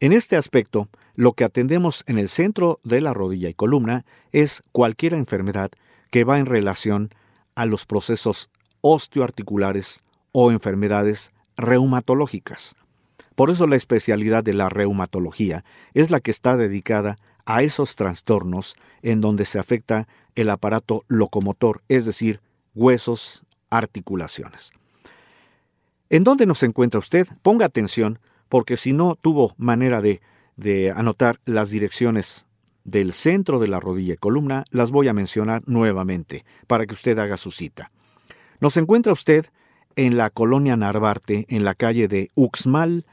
En 0.00 0.14
este 0.14 0.36
aspecto, 0.36 0.88
lo 1.14 1.34
que 1.34 1.44
atendemos 1.44 2.04
en 2.06 2.18
el 2.18 2.30
centro 2.30 2.80
de 2.84 3.02
la 3.02 3.12
rodilla 3.12 3.50
y 3.50 3.54
columna 3.54 4.06
es 4.32 4.62
cualquier 4.72 5.12
enfermedad 5.12 5.70
que 6.10 6.24
va 6.24 6.38
en 6.38 6.46
relación 6.46 7.10
a 7.54 7.66
los 7.66 7.86
procesos 7.86 8.50
osteoarticulares 8.80 10.02
o 10.32 10.50
enfermedades 10.50 11.32
reumatológicas. 11.56 12.74
Por 13.34 13.50
eso 13.50 13.66
la 13.66 13.76
especialidad 13.76 14.44
de 14.44 14.52
la 14.52 14.68
reumatología 14.68 15.64
es 15.94 16.10
la 16.10 16.20
que 16.20 16.30
está 16.30 16.56
dedicada 16.56 17.16
a 17.46 17.62
esos 17.62 17.96
trastornos 17.96 18.76
en 19.02 19.20
donde 19.20 19.44
se 19.44 19.58
afecta 19.58 20.06
el 20.34 20.50
aparato 20.50 21.04
locomotor, 21.08 21.82
es 21.88 22.06
decir, 22.06 22.40
huesos, 22.74 23.44
articulaciones. 23.70 24.72
¿En 26.10 26.24
dónde 26.24 26.46
nos 26.46 26.62
encuentra 26.62 26.98
usted? 26.98 27.26
Ponga 27.42 27.66
atención, 27.66 28.18
porque 28.48 28.76
si 28.76 28.92
no 28.92 29.16
tuvo 29.16 29.54
manera 29.56 30.02
de, 30.02 30.20
de 30.56 30.90
anotar 30.90 31.40
las 31.46 31.70
direcciones 31.70 32.46
del 32.84 33.12
centro 33.12 33.58
de 33.58 33.68
la 33.68 33.80
rodilla 33.80 34.14
y 34.14 34.18
columna 34.18 34.64
las 34.70 34.90
voy 34.90 35.08
a 35.08 35.12
mencionar 35.12 35.62
nuevamente 35.66 36.44
para 36.66 36.86
que 36.86 36.94
usted 36.94 37.18
haga 37.18 37.36
su 37.36 37.50
cita. 37.50 37.90
Nos 38.60 38.76
encuentra 38.76 39.12
usted 39.12 39.46
en 39.96 40.16
la 40.16 40.30
colonia 40.30 40.76
Narvarte, 40.76 41.46
en 41.48 41.64
la 41.64 41.74
calle 41.74 42.08
de 42.08 42.30
Uxmal 42.34 43.04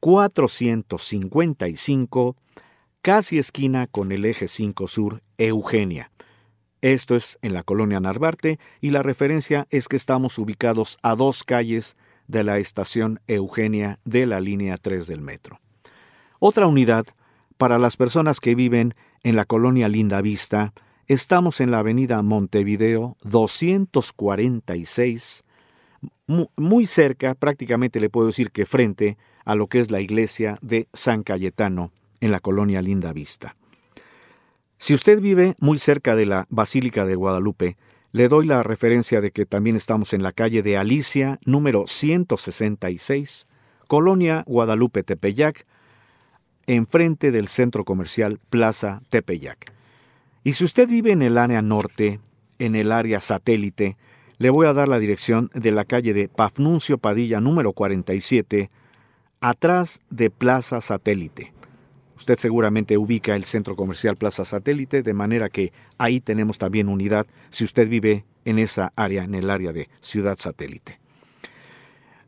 455, 0.00 2.36
casi 3.02 3.38
esquina 3.38 3.86
con 3.86 4.12
el 4.12 4.24
eje 4.24 4.48
5 4.48 4.86
sur, 4.86 5.22
Eugenia. 5.38 6.10
Esto 6.82 7.16
es 7.16 7.38
en 7.42 7.54
la 7.54 7.62
colonia 7.62 8.00
Narvarte 8.00 8.58
y 8.80 8.90
la 8.90 9.02
referencia 9.02 9.66
es 9.70 9.88
que 9.88 9.96
estamos 9.96 10.38
ubicados 10.38 10.98
a 11.02 11.16
dos 11.16 11.42
calles 11.42 11.96
de 12.28 12.44
la 12.44 12.58
estación 12.58 13.20
Eugenia 13.26 13.98
de 14.04 14.26
la 14.26 14.40
línea 14.40 14.76
3 14.76 15.06
del 15.06 15.20
metro. 15.20 15.60
Otra 16.38 16.66
unidad 16.66 17.06
para 17.58 17.78
las 17.78 17.96
personas 17.96 18.40
que 18.40 18.54
viven 18.54 18.94
en 19.22 19.36
la 19.36 19.44
colonia 19.44 19.88
Linda 19.88 20.20
Vista, 20.20 20.72
estamos 21.06 21.60
en 21.60 21.70
la 21.70 21.80
avenida 21.80 22.22
Montevideo 22.22 23.16
246, 23.22 25.44
muy 26.56 26.86
cerca, 26.86 27.34
prácticamente 27.34 28.00
le 28.00 28.10
puedo 28.10 28.26
decir 28.26 28.50
que 28.50 28.66
frente 28.66 29.16
a 29.44 29.54
lo 29.54 29.68
que 29.68 29.78
es 29.78 29.90
la 29.90 30.00
iglesia 30.00 30.58
de 30.60 30.88
San 30.92 31.22
Cayetano 31.22 31.92
en 32.20 32.32
la 32.32 32.40
colonia 32.40 32.82
Linda 32.82 33.12
Vista. 33.12 33.56
Si 34.78 34.92
usted 34.92 35.20
vive 35.20 35.54
muy 35.58 35.78
cerca 35.78 36.16
de 36.16 36.26
la 36.26 36.46
Basílica 36.50 37.06
de 37.06 37.14
Guadalupe, 37.14 37.76
le 38.12 38.28
doy 38.28 38.46
la 38.46 38.62
referencia 38.62 39.20
de 39.20 39.30
que 39.30 39.46
también 39.46 39.76
estamos 39.76 40.12
en 40.12 40.22
la 40.22 40.32
calle 40.32 40.62
de 40.62 40.76
Alicia, 40.76 41.38
número 41.44 41.86
166, 41.86 43.46
Colonia 43.88 44.42
Guadalupe 44.46 45.02
Tepeyac, 45.02 45.66
enfrente 46.66 47.30
del 47.30 47.48
centro 47.48 47.84
comercial 47.84 48.40
Plaza 48.50 49.02
Tepeyac. 49.10 49.72
Y 50.44 50.52
si 50.54 50.64
usted 50.64 50.88
vive 50.88 51.12
en 51.12 51.22
el 51.22 51.38
área 51.38 51.62
norte, 51.62 52.20
en 52.58 52.76
el 52.76 52.92
área 52.92 53.20
satélite, 53.20 53.96
le 54.38 54.50
voy 54.50 54.66
a 54.66 54.72
dar 54.72 54.88
la 54.88 54.98
dirección 54.98 55.50
de 55.54 55.70
la 55.70 55.84
calle 55.84 56.12
de 56.12 56.28
Pafnuncio 56.28 56.98
Padilla 56.98 57.40
número 57.40 57.72
47, 57.72 58.70
atrás 59.40 60.00
de 60.10 60.30
Plaza 60.30 60.80
Satélite. 60.80 61.52
Usted 62.16 62.36
seguramente 62.36 62.96
ubica 62.96 63.34
el 63.34 63.44
centro 63.44 63.76
comercial 63.76 64.16
Plaza 64.16 64.44
Satélite, 64.44 65.02
de 65.02 65.12
manera 65.12 65.48
que 65.48 65.72
ahí 65.98 66.20
tenemos 66.20 66.58
también 66.58 66.88
unidad 66.88 67.26
si 67.50 67.64
usted 67.64 67.88
vive 67.88 68.24
en 68.44 68.58
esa 68.58 68.92
área, 68.96 69.24
en 69.24 69.34
el 69.34 69.50
área 69.50 69.72
de 69.72 69.88
Ciudad 70.00 70.38
Satélite. 70.38 70.98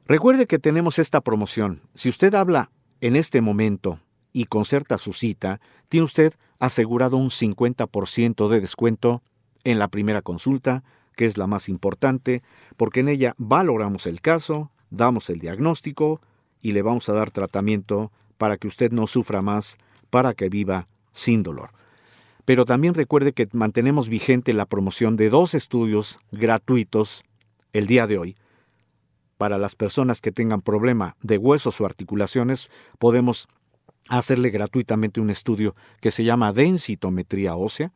Recuerde 0.07 0.47
que 0.47 0.59
tenemos 0.59 0.99
esta 0.99 1.21
promoción. 1.21 1.83
Si 1.95 2.09
usted 2.09 2.35
habla 2.35 2.71
en 3.01 3.17
este 3.17 3.41
momento 3.41 4.01
y 4.39 4.45
concerta 4.45 4.99
su 4.99 5.15
cita, 5.15 5.61
tiene 5.89 6.05
usted 6.05 6.33
asegurado 6.61 7.17
un 7.17 7.31
50% 7.31 8.49
de 8.49 8.61
descuento 8.61 9.21
en 9.65 9.81
la 9.81 9.89
primera 9.89 10.23
consulta, 10.23 10.85
que 11.17 11.27
es 11.27 11.37
la 11.39 11.49
más 11.49 11.69
importante, 11.69 12.45
porque 12.77 13.01
en 13.01 13.09
ella 13.09 13.35
valoramos 13.37 14.07
el 14.07 14.21
caso, 14.21 14.71
damos 14.91 15.29
el 15.29 15.41
diagnóstico 15.41 16.21
y 16.63 16.71
le 16.71 16.83
vamos 16.83 17.09
a 17.09 17.15
dar 17.15 17.33
tratamiento 17.33 18.13
para 18.37 18.59
que 18.59 18.69
usted 18.69 18.93
no 18.93 19.09
sufra 19.09 19.43
más, 19.43 19.77
para 20.09 20.35
que 20.35 20.49
viva 20.49 20.87
sin 21.11 21.43
dolor. 21.43 21.71
Pero 22.45 22.65
también 22.65 22.95
recuerde 22.95 23.33
que 23.33 23.49
mantenemos 23.53 24.09
vigente 24.09 24.53
la 24.53 24.67
promoción 24.67 25.17
de 25.17 25.31
dos 25.31 25.53
estudios 25.55 26.21
gratuitos 26.31 27.25
el 27.73 27.89
día 27.89 28.07
de 28.07 28.19
hoy. 28.19 28.37
Para 29.37 29.59
las 29.59 29.75
personas 29.75 30.21
que 30.21 30.31
tengan 30.31 30.63
problema 30.63 31.17
de 31.23 31.39
huesos 31.39 31.81
o 31.81 31.87
articulaciones, 31.87 32.71
podemos 33.01 33.49
hacerle 34.09 34.51
gratuitamente 34.51 35.21
un 35.21 35.31
estudio 35.31 35.75
que 36.01 36.11
se 36.11 36.25
llama 36.25 36.53
densitometría 36.53 37.57
ósea. 37.57 37.93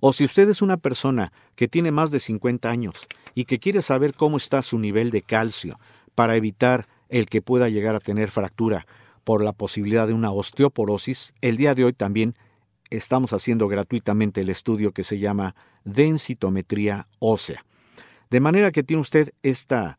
O 0.00 0.12
si 0.12 0.24
usted 0.24 0.48
es 0.48 0.62
una 0.62 0.78
persona 0.78 1.32
que 1.56 1.68
tiene 1.68 1.90
más 1.90 2.10
de 2.10 2.20
50 2.20 2.70
años 2.70 3.06
y 3.34 3.44
que 3.44 3.58
quiere 3.58 3.82
saber 3.82 4.14
cómo 4.14 4.38
está 4.38 4.62
su 4.62 4.78
nivel 4.78 5.10
de 5.10 5.22
calcio 5.22 5.78
para 6.14 6.36
evitar 6.36 6.88
el 7.08 7.26
que 7.26 7.42
pueda 7.42 7.68
llegar 7.68 7.94
a 7.94 8.00
tener 8.00 8.30
fractura 8.30 8.86
por 9.24 9.44
la 9.44 9.52
posibilidad 9.52 10.06
de 10.06 10.14
una 10.14 10.32
osteoporosis, 10.32 11.34
el 11.40 11.56
día 11.56 11.74
de 11.74 11.84
hoy 11.84 11.92
también 11.92 12.34
estamos 12.88 13.32
haciendo 13.32 13.68
gratuitamente 13.68 14.40
el 14.40 14.48
estudio 14.48 14.92
que 14.92 15.04
se 15.04 15.18
llama 15.18 15.54
densitometría 15.84 17.06
ósea. 17.18 17.64
De 18.30 18.40
manera 18.40 18.70
que 18.70 18.82
tiene 18.82 19.02
usted 19.02 19.30
estos 19.42 19.94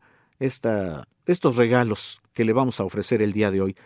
regalos 1.56 2.20
que 2.32 2.44
le 2.44 2.52
vamos 2.52 2.80
a 2.80 2.84
ofrecer 2.84 3.22
el 3.22 3.32
día 3.32 3.50
de 3.50 3.60
hoy. 3.60 3.76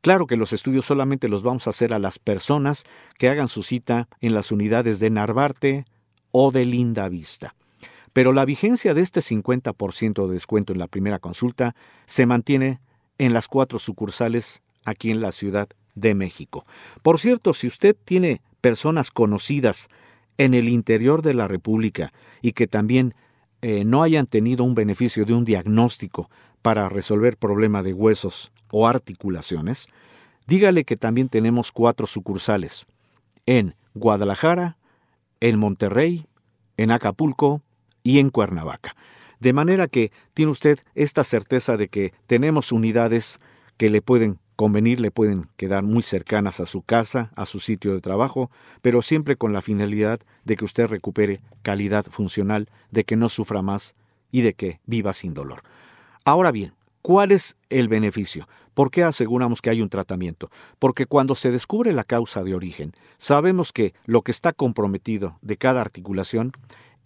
Claro 0.00 0.26
que 0.26 0.36
los 0.36 0.52
estudios 0.52 0.86
solamente 0.86 1.28
los 1.28 1.42
vamos 1.42 1.66
a 1.66 1.70
hacer 1.70 1.92
a 1.92 1.98
las 1.98 2.18
personas 2.18 2.84
que 3.18 3.28
hagan 3.28 3.48
su 3.48 3.62
cita 3.62 4.08
en 4.20 4.34
las 4.34 4.50
unidades 4.50 4.98
de 4.98 5.10
Narvarte 5.10 5.84
o 6.30 6.50
de 6.50 6.64
Linda 6.64 7.08
Vista. 7.08 7.54
Pero 8.12 8.32
la 8.32 8.44
vigencia 8.44 8.94
de 8.94 9.02
este 9.02 9.20
50% 9.20 10.26
de 10.26 10.32
descuento 10.32 10.72
en 10.72 10.78
la 10.78 10.88
primera 10.88 11.18
consulta 11.18 11.76
se 12.06 12.26
mantiene 12.26 12.80
en 13.18 13.32
las 13.32 13.46
cuatro 13.46 13.78
sucursales 13.78 14.62
aquí 14.84 15.10
en 15.10 15.20
la 15.20 15.32
Ciudad 15.32 15.68
de 15.94 16.14
México. 16.14 16.64
Por 17.02 17.20
cierto, 17.20 17.52
si 17.52 17.66
usted 17.66 17.96
tiene 18.04 18.40
personas 18.60 19.10
conocidas 19.10 19.88
en 20.38 20.54
el 20.54 20.68
interior 20.68 21.20
de 21.22 21.34
la 21.34 21.46
República 21.46 22.12
y 22.40 22.52
que 22.52 22.66
también 22.66 23.14
eh, 23.62 23.84
no 23.84 24.02
hayan 24.02 24.26
tenido 24.26 24.64
un 24.64 24.74
beneficio 24.74 25.24
de 25.24 25.34
un 25.34 25.44
diagnóstico 25.44 26.30
para 26.62 26.88
resolver 26.88 27.36
problema 27.36 27.82
de 27.82 27.92
huesos 27.92 28.52
o 28.70 28.86
articulaciones, 28.86 29.88
dígale 30.46 30.84
que 30.84 30.96
también 30.96 31.28
tenemos 31.28 31.72
cuatro 31.72 32.06
sucursales 32.06 32.86
en 33.46 33.74
Guadalajara, 33.94 34.76
en 35.40 35.58
Monterrey, 35.58 36.26
en 36.76 36.90
Acapulco 36.90 37.62
y 38.02 38.18
en 38.18 38.30
Cuernavaca. 38.30 38.94
De 39.40 39.52
manera 39.52 39.88
que 39.88 40.12
tiene 40.34 40.52
usted 40.52 40.80
esta 40.94 41.24
certeza 41.24 41.76
de 41.76 41.88
que 41.88 42.12
tenemos 42.26 42.72
unidades 42.72 43.40
que 43.76 43.88
le 43.88 44.02
pueden 44.02 44.38
convenir, 44.60 45.00
le 45.00 45.10
pueden 45.10 45.46
quedar 45.56 45.82
muy 45.84 46.02
cercanas 46.02 46.60
a 46.60 46.66
su 46.66 46.82
casa, 46.82 47.30
a 47.34 47.46
su 47.46 47.60
sitio 47.60 47.94
de 47.94 48.02
trabajo, 48.02 48.50
pero 48.82 49.00
siempre 49.00 49.36
con 49.36 49.54
la 49.54 49.62
finalidad 49.62 50.20
de 50.44 50.56
que 50.56 50.66
usted 50.66 50.86
recupere 50.86 51.40
calidad 51.62 52.04
funcional, 52.04 52.68
de 52.90 53.04
que 53.04 53.16
no 53.16 53.30
sufra 53.30 53.62
más 53.62 53.96
y 54.30 54.42
de 54.42 54.52
que 54.52 54.78
viva 54.84 55.14
sin 55.14 55.32
dolor. 55.32 55.62
Ahora 56.26 56.52
bien, 56.52 56.74
¿cuál 57.00 57.32
es 57.32 57.56
el 57.70 57.88
beneficio? 57.88 58.46
¿Por 58.74 58.90
qué 58.90 59.02
aseguramos 59.02 59.62
que 59.62 59.70
hay 59.70 59.80
un 59.80 59.88
tratamiento? 59.88 60.50
Porque 60.78 61.06
cuando 61.06 61.34
se 61.34 61.50
descubre 61.50 61.94
la 61.94 62.04
causa 62.04 62.44
de 62.44 62.54
origen, 62.54 62.92
sabemos 63.16 63.72
que 63.72 63.94
lo 64.04 64.20
que 64.20 64.30
está 64.30 64.52
comprometido 64.52 65.38
de 65.40 65.56
cada 65.56 65.80
articulación 65.80 66.52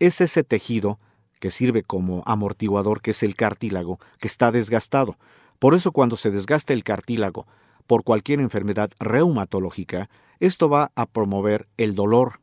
es 0.01 0.21
ese 0.21 0.43
tejido 0.43 0.99
que 1.39 1.53
sirve 1.53 1.85
como 1.85 2.25
amortiguador, 2.27 3.01
que 3.01 3.13
es 3.13 3.23
el 3.23 3.37
cartílago, 3.37 4.01
que 4.19 4.27
está 4.27 4.51
desgastado. 4.51 5.17
Por 5.65 5.75
eso 5.75 5.93
cuando 5.93 6.19
se 6.19 6.31
desgasta 6.31 6.75
el 6.75 6.85
cartílago 6.85 7.47
por 7.87 8.05
cualquier 8.05 8.39
enfermedad 8.41 8.91
reumatológica, 9.01 10.11
esto 10.39 10.69
va 10.69 10.93
a 10.95 11.07
promover 11.07 11.69
el 11.79 11.95
dolor, 11.95 12.41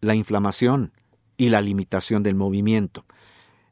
la 0.00 0.16
inflamación 0.16 0.92
y 1.36 1.50
la 1.50 1.60
limitación 1.60 2.24
del 2.24 2.34
movimiento. 2.34 3.04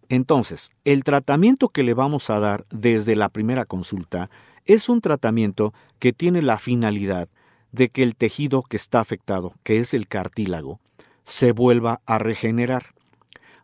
Entonces, 0.09 0.70
el 0.85 1.03
tratamiento 1.03 1.70
que 1.70 1.83
le 1.83 1.93
vamos 1.93 2.31
a 2.31 2.39
dar 2.39 2.66
desde 2.70 3.16
la 3.16 3.31
primera 3.31 3.64
consulta 3.64 4.31
es 4.64 4.89
un 4.89 5.01
tratamiento 5.01 5.74
que 5.99 6.12
tiene 6.12 6.41
la 6.41 6.61
finalidad 6.61 7.29
de 7.72 7.89
que 7.89 8.05
el 8.05 8.14
tejido 8.14 8.62
que 8.62 8.76
está 8.76 9.01
afectado, 9.01 9.55
que 9.64 9.81
es 9.81 9.93
el 9.93 10.07
cartílago, 10.07 10.79
se 11.24 11.51
vuelva 11.51 12.01
a 12.07 12.18
regenerar. 12.20 12.95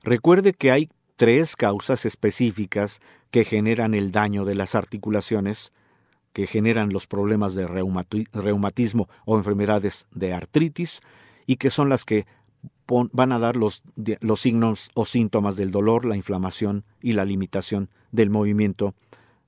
Recuerde 0.02 0.54
que 0.54 0.72
hay 0.72 0.88
tres 1.14 1.54
causas 1.54 2.04
específicas 2.04 3.00
que 3.34 3.44
generan 3.44 3.94
el 3.94 4.12
daño 4.12 4.44
de 4.44 4.54
las 4.54 4.76
articulaciones, 4.76 5.72
que 6.32 6.46
generan 6.46 6.92
los 6.92 7.08
problemas 7.08 7.56
de 7.56 7.66
reumatismo 7.66 9.08
o 9.24 9.36
enfermedades 9.36 10.06
de 10.12 10.32
artritis, 10.32 11.00
y 11.44 11.56
que 11.56 11.68
son 11.68 11.88
las 11.88 12.04
que 12.04 12.26
van 12.86 13.32
a 13.32 13.40
dar 13.40 13.56
los, 13.56 13.82
los 14.20 14.40
signos 14.40 14.92
o 14.94 15.04
síntomas 15.04 15.56
del 15.56 15.72
dolor, 15.72 16.04
la 16.04 16.14
inflamación 16.14 16.84
y 17.02 17.14
la 17.14 17.24
limitación 17.24 17.90
del 18.12 18.30
movimiento 18.30 18.94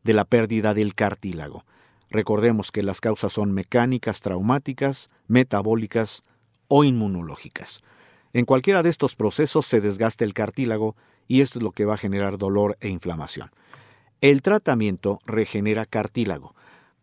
de 0.02 0.14
la 0.14 0.24
pérdida 0.24 0.74
del 0.74 0.96
cartílago. 0.96 1.64
Recordemos 2.10 2.72
que 2.72 2.82
las 2.82 3.00
causas 3.00 3.34
son 3.34 3.52
mecánicas, 3.52 4.20
traumáticas, 4.20 5.10
metabólicas 5.28 6.24
o 6.66 6.82
inmunológicas. 6.82 7.84
En 8.32 8.46
cualquiera 8.46 8.82
de 8.82 8.88
estos 8.88 9.14
procesos 9.14 9.64
se 9.64 9.80
desgasta 9.80 10.24
el 10.24 10.34
cartílago 10.34 10.96
y 11.28 11.40
esto 11.40 11.60
es 11.60 11.62
lo 11.62 11.70
que 11.70 11.84
va 11.84 11.94
a 11.94 11.98
generar 11.98 12.36
dolor 12.36 12.76
e 12.80 12.88
inflamación. 12.88 13.50
El 14.22 14.40
tratamiento 14.40 15.18
regenera 15.26 15.84
cartílago. 15.84 16.54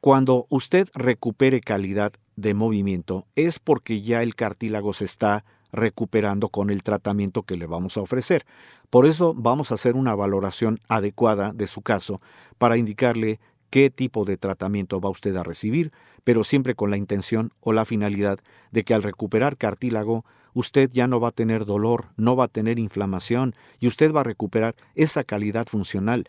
Cuando 0.01 0.47
usted 0.49 0.89
recupere 0.95 1.61
calidad 1.61 2.11
de 2.36 2.55
movimiento 2.55 3.28
es 3.36 3.59
porque 3.59 4.01
ya 4.01 4.24
el 4.24 4.34
cartílago 4.34 4.93
se 4.93 5.05
está 5.05 5.45
recuperando 5.72 6.49
con 6.49 6.72
el 6.72 6.82
tratamiento 6.82 7.43
que 7.43 7.55
le 7.55 7.68
vamos 7.68 7.97
a 7.97 8.01
ofrecer. 8.01 8.47
Por 8.89 9.05
eso 9.05 9.36
vamos 9.36 9.72
a 9.72 9.76
hacer 9.76 9.95
una 9.95 10.16
valoración 10.16 10.80
adecuada 10.88 11.51
de 11.53 11.68
su 11.68 11.84
caso 11.84 12.20
para 12.57 12.78
indicarle 12.78 13.39
qué 13.70 13.91
tipo 13.91 14.26
de 14.26 14.38
tratamiento 14.38 14.99
va 14.99 15.11
usted 15.11 15.36
a 15.36 15.43
recibir, 15.43 15.91
pero 16.24 16.43
siempre 16.43 16.74
con 16.74 16.89
la 16.89 16.97
intención 16.97 17.53
o 17.59 17.74
la 17.74 17.86
finalidad 17.86 18.39
de 18.72 18.84
que 18.84 18.95
al 18.95 19.03
recuperar 19.03 19.57
cartílago 19.57 20.26
usted 20.55 20.89
ya 20.91 21.07
no 21.07 21.20
va 21.20 21.30
a 21.30 21.32
tener 21.32 21.66
dolor, 21.66 22.09
no 22.18 22.36
va 22.36 22.45
a 22.45 22.49
tener 22.49 22.80
inflamación 22.80 23.55
y 23.80 23.88
usted 23.88 24.11
va 24.11 24.22
a 24.22 24.26
recuperar 24.26 24.76
esa 24.95 25.24
calidad 25.24 25.68
funcional. 25.68 26.26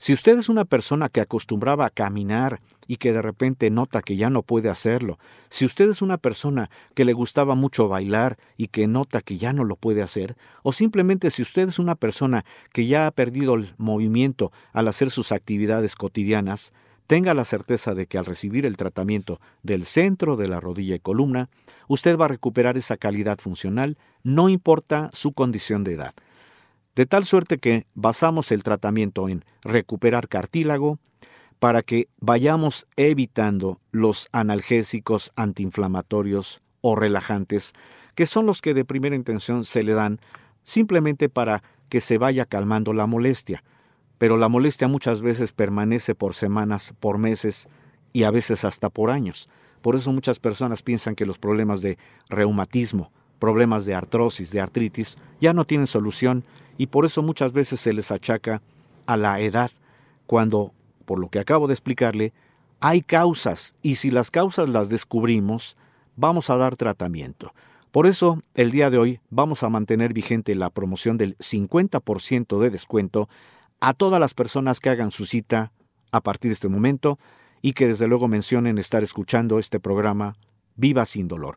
Si 0.00 0.12
usted 0.12 0.38
es 0.38 0.48
una 0.48 0.64
persona 0.64 1.08
que 1.08 1.20
acostumbraba 1.20 1.84
a 1.84 1.90
caminar 1.90 2.60
y 2.86 2.98
que 2.98 3.12
de 3.12 3.20
repente 3.20 3.68
nota 3.68 4.00
que 4.00 4.16
ya 4.16 4.30
no 4.30 4.42
puede 4.42 4.70
hacerlo, 4.70 5.18
si 5.50 5.64
usted 5.66 5.90
es 5.90 6.02
una 6.02 6.18
persona 6.18 6.70
que 6.94 7.04
le 7.04 7.12
gustaba 7.12 7.56
mucho 7.56 7.88
bailar 7.88 8.38
y 8.56 8.68
que 8.68 8.86
nota 8.86 9.22
que 9.22 9.38
ya 9.38 9.52
no 9.52 9.64
lo 9.64 9.74
puede 9.74 10.02
hacer, 10.02 10.36
o 10.62 10.70
simplemente 10.70 11.30
si 11.30 11.42
usted 11.42 11.68
es 11.68 11.80
una 11.80 11.96
persona 11.96 12.44
que 12.72 12.86
ya 12.86 13.08
ha 13.08 13.10
perdido 13.10 13.54
el 13.56 13.74
movimiento 13.76 14.52
al 14.72 14.86
hacer 14.86 15.10
sus 15.10 15.32
actividades 15.32 15.96
cotidianas, 15.96 16.72
tenga 17.08 17.34
la 17.34 17.44
certeza 17.44 17.94
de 17.94 18.06
que 18.06 18.18
al 18.18 18.26
recibir 18.26 18.66
el 18.66 18.76
tratamiento 18.76 19.40
del 19.64 19.84
centro 19.84 20.36
de 20.36 20.46
la 20.46 20.60
rodilla 20.60 20.94
y 20.94 21.00
columna, 21.00 21.48
usted 21.88 22.16
va 22.16 22.26
a 22.26 22.28
recuperar 22.28 22.76
esa 22.76 22.98
calidad 22.98 23.38
funcional, 23.38 23.98
no 24.22 24.48
importa 24.48 25.10
su 25.12 25.32
condición 25.32 25.82
de 25.82 25.94
edad 25.94 26.14
de 26.98 27.06
tal 27.06 27.24
suerte 27.24 27.58
que 27.58 27.86
basamos 27.94 28.50
el 28.50 28.64
tratamiento 28.64 29.28
en 29.28 29.44
recuperar 29.62 30.26
cartílago 30.26 30.98
para 31.60 31.82
que 31.82 32.08
vayamos 32.18 32.88
evitando 32.96 33.80
los 33.92 34.28
analgésicos 34.32 35.30
antiinflamatorios 35.36 36.60
o 36.80 36.96
relajantes, 36.96 37.72
que 38.16 38.26
son 38.26 38.46
los 38.46 38.60
que 38.60 38.74
de 38.74 38.84
primera 38.84 39.14
intención 39.14 39.62
se 39.62 39.84
le 39.84 39.94
dan 39.94 40.18
simplemente 40.64 41.28
para 41.28 41.62
que 41.88 42.00
se 42.00 42.18
vaya 42.18 42.46
calmando 42.46 42.92
la 42.92 43.06
molestia. 43.06 43.62
pero 44.18 44.36
la 44.36 44.48
molestia 44.48 44.88
muchas 44.88 45.22
veces 45.22 45.52
permanece 45.52 46.16
por 46.16 46.34
semanas, 46.34 46.92
por 46.98 47.18
meses 47.18 47.68
y 48.12 48.24
a 48.24 48.32
veces 48.32 48.64
hasta 48.64 48.90
por 48.90 49.12
años. 49.12 49.48
Por 49.82 49.94
eso 49.94 50.10
muchas 50.10 50.40
personas 50.40 50.82
piensan 50.82 51.14
que 51.14 51.26
los 51.26 51.38
problemas 51.38 51.80
de 51.80 51.96
reumatismo, 52.28 53.12
problemas 53.38 53.84
de 53.84 53.94
artrosis, 53.94 54.50
de 54.50 54.60
artritis, 54.60 55.16
ya 55.40 55.52
no 55.52 55.64
tienen 55.64 55.86
solución 55.86 56.44
y 56.78 56.86
por 56.86 57.04
eso 57.04 57.22
muchas 57.22 57.52
veces 57.52 57.80
se 57.80 57.92
les 57.92 58.10
achaca 58.10 58.62
a 59.06 59.18
la 59.18 59.40
edad, 59.40 59.70
cuando, 60.26 60.72
por 61.04 61.18
lo 61.18 61.28
que 61.28 61.40
acabo 61.40 61.66
de 61.66 61.74
explicarle, 61.74 62.32
hay 62.80 63.02
causas 63.02 63.74
y 63.82 63.96
si 63.96 64.10
las 64.10 64.30
causas 64.30 64.68
las 64.68 64.88
descubrimos, 64.88 65.76
vamos 66.16 66.48
a 66.48 66.56
dar 66.56 66.76
tratamiento. 66.76 67.52
Por 67.90 68.06
eso, 68.06 68.40
el 68.54 68.70
día 68.70 68.90
de 68.90 68.98
hoy 68.98 69.20
vamos 69.30 69.62
a 69.62 69.70
mantener 69.70 70.12
vigente 70.12 70.54
la 70.54 70.70
promoción 70.70 71.18
del 71.18 71.36
50% 71.38 72.60
de 72.60 72.70
descuento 72.70 73.28
a 73.80 73.94
todas 73.94 74.20
las 74.20 74.34
personas 74.34 74.78
que 74.78 74.90
hagan 74.90 75.10
su 75.10 75.26
cita 75.26 75.72
a 76.12 76.20
partir 76.20 76.50
de 76.50 76.54
este 76.54 76.68
momento 76.68 77.18
y 77.60 77.72
que 77.72 77.88
desde 77.88 78.06
luego 78.06 78.28
mencionen 78.28 78.78
estar 78.78 79.02
escuchando 79.02 79.58
este 79.58 79.80
programa 79.80 80.36
Viva 80.76 81.06
sin 81.06 81.26
dolor. 81.26 81.56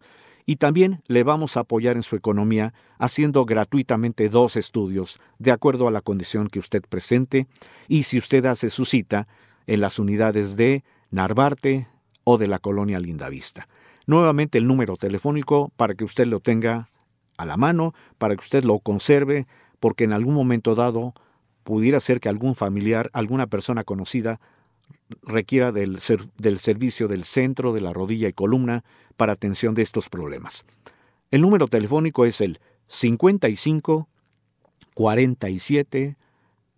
Y 0.52 0.58
también 0.58 1.02
le 1.08 1.24
vamos 1.24 1.56
a 1.56 1.62
apoyar 1.62 1.96
en 1.96 2.04
su 2.04 2.18
economía 2.18 2.74
haciendo 3.00 3.46
gratuitamente 3.46 4.28
dos 4.28 4.58
estudios 4.58 5.22
de 5.40 5.54
acuerdo 5.54 5.88
a 5.88 5.92
la 5.92 6.02
condición 6.02 6.50
que 6.50 6.60
usted 6.60 6.82
presente 6.82 7.48
y 7.88 8.04
si 8.04 8.18
usted 8.18 8.46
hace 8.46 8.70
su 8.70 8.84
cita 8.84 9.30
en 9.66 9.80
las 9.80 9.98
unidades 9.98 10.58
de 10.58 10.84
Narvarte 11.10 11.88
o 12.26 12.38
de 12.38 12.48
la 12.48 12.60
colonia 12.60 13.00
Lindavista. 13.00 13.70
Nuevamente 14.08 14.58
el 14.58 14.68
número 14.68 14.98
telefónico 14.98 15.72
para 15.78 15.94
que 15.94 16.04
usted 16.04 16.26
lo 16.26 16.42
tenga 16.42 16.90
a 17.38 17.46
la 17.46 17.56
mano, 17.56 17.94
para 18.18 18.36
que 18.36 18.44
usted 18.44 18.66
lo 18.66 18.80
conserve, 18.80 19.48
porque 19.80 20.04
en 20.04 20.12
algún 20.12 20.34
momento 20.34 20.76
dado 20.76 21.14
pudiera 21.64 22.02
ser 22.02 22.20
que 22.20 22.28
algún 22.28 22.56
familiar, 22.56 23.10
alguna 23.14 23.48
persona 23.48 23.86
conocida, 23.86 24.42
requiera 25.24 25.72
del, 25.72 26.00
del, 26.38 26.60
servicio 26.60 27.08
del 27.08 27.24
centro 27.24 27.74
de 27.74 27.82
la 27.82 27.94
rodilla 27.94 28.28
y 28.28 28.34
columna 28.34 28.84
para 29.18 29.34
atención 29.34 29.74
de 29.74 29.82
estos 29.82 30.10
problemas. 30.10 30.66
El 31.32 31.42
número 31.42 31.68
telefónico 31.68 32.26
es 32.26 32.42
el 32.42 32.60
55 32.88 34.08
47 34.94 36.18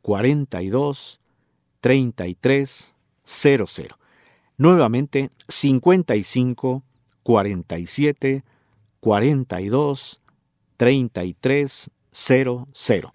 42 0.02 1.22
33 1.80 2.96
00. 3.24 3.98
Nuevamente 4.58 5.32
55 5.48 6.84
47 7.24 8.44
42 9.00 10.22
33 10.78 11.92
00. 12.12 13.14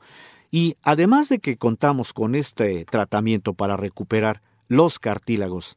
Y 0.51 0.77
además 0.83 1.29
de 1.29 1.39
que 1.39 1.57
contamos 1.57 2.13
con 2.13 2.35
este 2.35 2.85
tratamiento 2.85 3.55
para 3.55 3.77
recuperar 3.77 4.43
los 4.69 4.99
cartílagos 4.99 5.77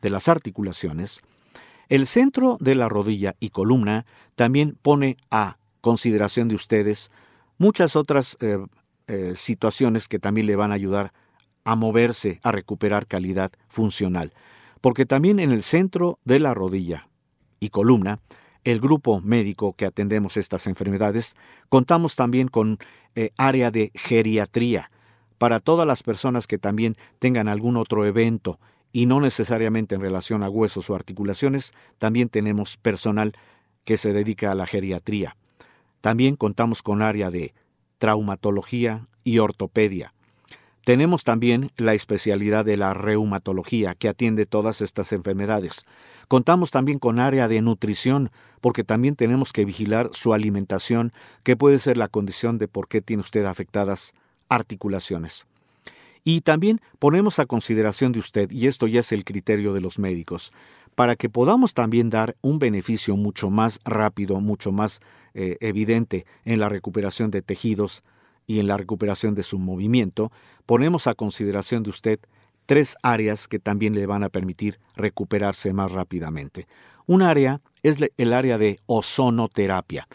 de 0.00 0.10
las 0.10 0.28
articulaciones, 0.28 1.22
el 1.88 2.06
centro 2.06 2.56
de 2.60 2.74
la 2.74 2.88
rodilla 2.88 3.36
y 3.40 3.50
columna 3.50 4.04
también 4.34 4.76
pone 4.80 5.16
a 5.30 5.58
consideración 5.80 6.48
de 6.48 6.54
ustedes 6.54 7.10
muchas 7.58 7.96
otras 7.96 8.36
eh, 8.40 8.58
eh, 9.08 9.34
situaciones 9.36 10.08
que 10.08 10.18
también 10.18 10.46
le 10.46 10.56
van 10.56 10.72
a 10.72 10.74
ayudar 10.74 11.12
a 11.64 11.76
moverse, 11.76 12.40
a 12.42 12.50
recuperar 12.50 13.06
calidad 13.06 13.52
funcional. 13.68 14.32
Porque 14.80 15.06
también 15.06 15.38
en 15.38 15.52
el 15.52 15.62
centro 15.62 16.18
de 16.24 16.40
la 16.40 16.54
rodilla 16.54 17.08
y 17.60 17.68
columna 17.68 18.18
el 18.64 18.80
grupo 18.80 19.20
médico 19.20 19.74
que 19.74 19.86
atendemos 19.86 20.36
estas 20.36 20.66
enfermedades, 20.66 21.36
contamos 21.68 22.16
también 22.16 22.48
con 22.48 22.78
eh, 23.14 23.30
área 23.36 23.70
de 23.70 23.90
geriatría 23.94 24.90
para 25.42 25.58
todas 25.58 25.88
las 25.88 26.04
personas 26.04 26.46
que 26.46 26.56
también 26.56 26.94
tengan 27.18 27.48
algún 27.48 27.76
otro 27.76 28.06
evento 28.06 28.60
y 28.92 29.06
no 29.06 29.20
necesariamente 29.20 29.96
en 29.96 30.00
relación 30.00 30.44
a 30.44 30.48
huesos 30.48 30.88
o 30.88 30.94
articulaciones, 30.94 31.74
también 31.98 32.28
tenemos 32.28 32.76
personal 32.76 33.32
que 33.82 33.96
se 33.96 34.12
dedica 34.12 34.52
a 34.52 34.54
la 34.54 34.68
geriatría. 34.68 35.36
También 36.00 36.36
contamos 36.36 36.80
con 36.84 37.02
área 37.02 37.32
de 37.32 37.54
traumatología 37.98 39.08
y 39.24 39.40
ortopedia. 39.40 40.14
Tenemos 40.84 41.24
también 41.24 41.72
la 41.76 41.94
especialidad 41.94 42.64
de 42.64 42.76
la 42.76 42.94
reumatología 42.94 43.96
que 43.96 44.08
atiende 44.08 44.46
todas 44.46 44.80
estas 44.80 45.12
enfermedades. 45.12 45.86
Contamos 46.28 46.70
también 46.70 47.00
con 47.00 47.18
área 47.18 47.48
de 47.48 47.62
nutrición, 47.62 48.30
porque 48.60 48.84
también 48.84 49.16
tenemos 49.16 49.52
que 49.52 49.64
vigilar 49.64 50.10
su 50.12 50.34
alimentación, 50.34 51.12
que 51.42 51.56
puede 51.56 51.78
ser 51.78 51.96
la 51.96 52.06
condición 52.06 52.58
de 52.58 52.68
por 52.68 52.86
qué 52.86 53.00
tiene 53.00 53.22
usted 53.22 53.44
afectadas 53.44 54.14
articulaciones. 54.54 55.46
Y 56.24 56.42
también 56.42 56.80
ponemos 56.98 57.38
a 57.38 57.46
consideración 57.46 58.12
de 58.12 58.20
usted, 58.20 58.50
y 58.50 58.66
esto 58.66 58.86
ya 58.86 59.00
es 59.00 59.12
el 59.12 59.24
criterio 59.24 59.72
de 59.72 59.80
los 59.80 59.98
médicos, 59.98 60.52
para 60.94 61.16
que 61.16 61.28
podamos 61.28 61.74
también 61.74 62.10
dar 62.10 62.36
un 62.42 62.58
beneficio 62.58 63.16
mucho 63.16 63.50
más 63.50 63.80
rápido, 63.84 64.40
mucho 64.40 64.72
más 64.72 65.00
eh, 65.34 65.56
evidente 65.60 66.26
en 66.44 66.60
la 66.60 66.68
recuperación 66.68 67.30
de 67.30 67.42
tejidos 67.42 68.04
y 68.46 68.60
en 68.60 68.66
la 68.66 68.76
recuperación 68.76 69.34
de 69.34 69.42
su 69.42 69.58
movimiento, 69.58 70.30
ponemos 70.66 71.06
a 71.06 71.14
consideración 71.14 71.82
de 71.82 71.90
usted 71.90 72.20
tres 72.66 72.96
áreas 73.02 73.48
que 73.48 73.58
también 73.58 73.94
le 73.94 74.06
van 74.06 74.22
a 74.22 74.28
permitir 74.28 74.78
recuperarse 74.94 75.72
más 75.72 75.92
rápidamente. 75.92 76.66
Un 77.06 77.22
área 77.22 77.60
es 77.82 77.96
el 78.16 78.32
área 78.32 78.58
de 78.58 78.78
ozonoterapia. 78.86 80.06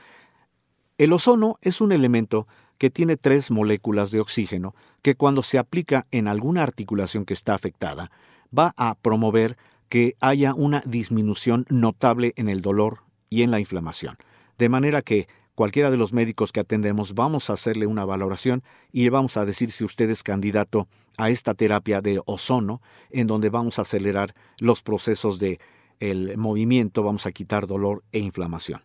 El 0.98 1.14
ozono 1.14 1.58
es 1.62 1.82
un 1.82 1.92
elemento 1.92 2.48
que 2.78 2.90
tiene 2.90 3.18
tres 3.18 3.52
moléculas 3.52 4.12
de 4.12 4.20
oxígeno 4.20 4.76
que 5.02 5.16
cuando 5.16 5.44
se 5.44 5.58
aplica 5.58 6.08
en 6.12 6.28
alguna 6.28 6.64
articulación 6.64 7.26
que 7.26 7.34
está 7.34 7.54
afectada, 7.54 8.12
va 8.58 8.74
a 8.78 8.96
promover 8.96 9.58
que 9.90 10.16
haya 10.20 10.54
una 10.54 10.82
disminución 10.86 11.66
notable 11.70 12.34
en 12.36 12.50
el 12.50 12.62
dolor 12.62 13.04
y 13.30 13.44
en 13.44 13.52
la 13.52 13.60
inflamación. 13.60 14.18
De 14.58 14.70
manera 14.70 15.02
que 15.02 15.28
cualquiera 15.56 15.90
de 15.90 15.98
los 15.98 16.14
médicos 16.14 16.52
que 16.52 16.60
atendemos 16.60 17.14
vamos 17.14 17.50
a 17.50 17.54
hacerle 17.54 17.88
una 17.88 18.06
valoración 18.06 18.64
y 18.92 19.04
le 19.04 19.10
vamos 19.10 19.38
a 19.38 19.46
decir 19.46 19.72
si 19.72 19.84
usted 19.84 20.10
es 20.10 20.24
candidato 20.24 20.88
a 21.18 21.30
esta 21.30 21.54
terapia 21.54 22.02
de 22.02 22.22
ozono, 22.26 22.82
en 23.10 23.28
donde 23.28 23.50
vamos 23.50 23.80
a 23.80 23.84
acelerar 23.84 24.36
los 24.60 24.82
procesos 24.82 25.40
de 25.40 25.60
el 26.00 26.38
movimiento, 26.38 27.02
vamos 27.02 27.26
a 27.26 27.32
quitar 27.32 27.66
dolor 27.66 28.04
e 28.12 28.20
inflamación. 28.20 28.82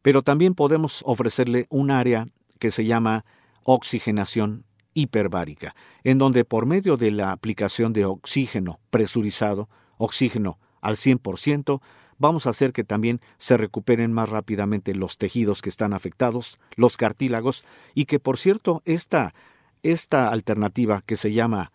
Pero 0.00 0.22
también 0.22 0.54
podemos 0.54 1.02
ofrecerle 1.04 1.66
un 1.68 1.90
área 1.90 2.26
que 2.62 2.70
se 2.70 2.84
llama 2.84 3.24
oxigenación 3.64 4.64
hiperbárica, 4.94 5.74
en 6.04 6.18
donde 6.18 6.44
por 6.44 6.64
medio 6.64 6.96
de 6.96 7.10
la 7.10 7.32
aplicación 7.32 7.92
de 7.92 8.04
oxígeno 8.04 8.78
presurizado, 8.88 9.68
oxígeno 9.98 10.60
al 10.80 10.94
100%, 10.94 11.80
vamos 12.18 12.46
a 12.46 12.50
hacer 12.50 12.72
que 12.72 12.84
también 12.84 13.20
se 13.36 13.56
recuperen 13.56 14.12
más 14.12 14.28
rápidamente 14.28 14.94
los 14.94 15.18
tejidos 15.18 15.60
que 15.60 15.70
están 15.70 15.92
afectados, 15.92 16.60
los 16.76 16.96
cartílagos, 16.96 17.64
y 17.96 18.04
que 18.04 18.20
por 18.20 18.38
cierto, 18.38 18.80
esta, 18.84 19.34
esta 19.82 20.28
alternativa 20.28 21.02
que 21.04 21.16
se 21.16 21.32
llama 21.32 21.72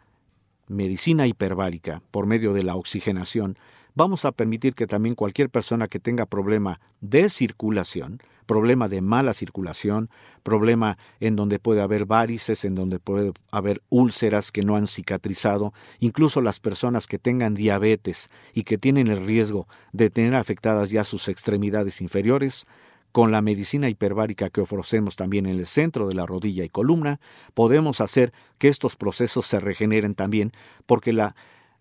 medicina 0.69 1.27
hiperbárica 1.27 2.01
por 2.11 2.27
medio 2.27 2.53
de 2.53 2.63
la 2.63 2.77
oxigenación, 2.77 3.57
vamos 3.98 4.26
a 4.26 4.32
permitir 4.32 4.76
que 4.76 4.86
también 4.86 5.16
cualquier 5.16 5.50
persona 5.50 5.88
que 5.88 6.00
tenga 6.00 6.28
problema 6.28 6.80
de 7.02 7.30
circulación, 7.30 8.20
problema 8.45 8.88
de 8.88 9.02
mala 9.02 9.34
circulación, 9.34 10.12
problema 10.43 11.00
en 11.20 11.36
donde 11.36 11.58
puede 11.58 11.82
haber 11.82 12.06
varices, 12.06 12.64
en 12.64 12.76
donde 12.76 13.00
puede 13.00 13.34
haber 13.50 13.82
úlceras 13.89 14.52
que 14.52 14.62
no 14.62 14.76
han 14.76 14.86
cicatrizado, 14.86 15.74
incluso 15.98 16.41
las 16.41 16.60
personas 16.60 17.08
que 17.08 17.18
tengan 17.18 17.56
diabetes 17.56 18.30
y 18.54 18.66
que 18.66 18.78
tienen 18.78 19.08
el 19.08 19.26
riesgo 19.26 19.68
de 19.93 20.12
tener 20.12 20.36
afectadas 20.36 20.91
ya 20.91 21.04
sus 21.04 21.28
extremidades 21.28 22.00
inferiores, 22.00 22.68
con 23.12 23.32
la 23.32 23.41
medicina 23.41 23.89
hiperbárica 23.89 24.52
que 24.52 24.62
ofrecemos 24.62 25.16
también 25.16 25.48
en 25.48 25.58
el 25.58 25.66
centro 25.66 26.08
de 26.08 26.14
la 26.14 26.28
rodilla 26.28 26.64
y 26.64 26.70
columna, 26.70 27.20
podemos 27.56 28.00
hacer 28.00 28.32
que 28.60 28.68
estos 28.68 28.95
procesos 28.95 29.48
se 29.48 29.60
regeneren 29.60 30.14
también, 30.14 30.52
porque 30.86 31.14
la 31.14 31.36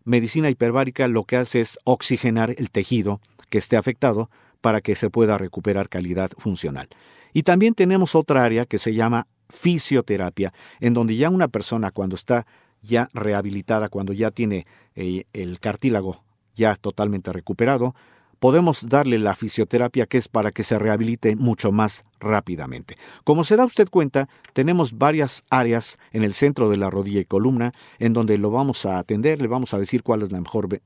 medicina 0.07 0.49
hiperbárica 0.49 1.09
lo 1.09 1.25
que 1.25 1.37
hace 1.37 1.61
es 1.61 1.79
oxigenar 1.85 2.55
el 2.57 2.71
tejido 2.71 3.21
que 3.51 3.59
esté 3.59 3.77
afectado 3.77 4.31
para 4.63 4.81
que 4.81 4.95
se 4.95 5.11
pueda 5.11 5.37
recuperar 5.37 5.91
calidad 5.91 6.31
funcional. 6.39 6.89
Y 7.35 7.43
también 7.43 7.75
tenemos 7.75 8.15
otra 8.15 8.43
área 8.43 8.65
que 8.65 8.79
se 8.79 8.95
llama 8.95 9.27
fisioterapia, 9.51 10.55
en 10.81 10.95
donde 10.95 11.17
ya 11.17 11.29
una 11.29 11.49
persona 11.49 11.91
cuando 11.91 12.17
está 12.17 12.47
ya 12.83 13.11
rehabilitada, 13.13 13.89
cuando 13.89 14.13
ya 14.13 14.31
tiene 14.31 14.67
eh, 14.95 15.25
el 15.33 15.61
cartílago 15.61 16.25
ya 16.55 16.77
totalmente 16.77 17.33
recuperado, 17.33 17.95
podemos 18.39 18.89
darle 18.89 19.19
la 19.19 19.35
fisioterapia 19.35 20.07
que 20.07 20.19
es 20.19 20.29
para 20.29 20.53
que 20.53 20.63
se 20.63 20.79
rehabilite 20.79 21.37
mucho 21.37 21.73
más 21.73 22.05
rápidamente. 22.21 22.97
Como 23.25 23.45
se 23.45 23.57
da 23.57 23.65
usted 23.65 23.89
cuenta, 23.89 24.29
tenemos 24.53 24.99
varias 24.99 25.45
áreas 25.51 25.99
en 26.13 26.25
el 26.25 26.33
centro 26.33 26.71
de 26.71 26.77
la 26.77 26.91
rodilla 26.91 27.21
y 27.21 27.25
columna 27.25 27.73
en 27.99 28.13
donde 28.13 28.39
lo 28.39 28.51
vamos 28.51 28.87
a 28.87 28.99
atender, 28.99 29.41
le 29.41 29.49
vamos 29.49 29.75
a 29.75 29.79
decir 29.79 30.03
cuál 30.03 30.23
es 30.23 30.31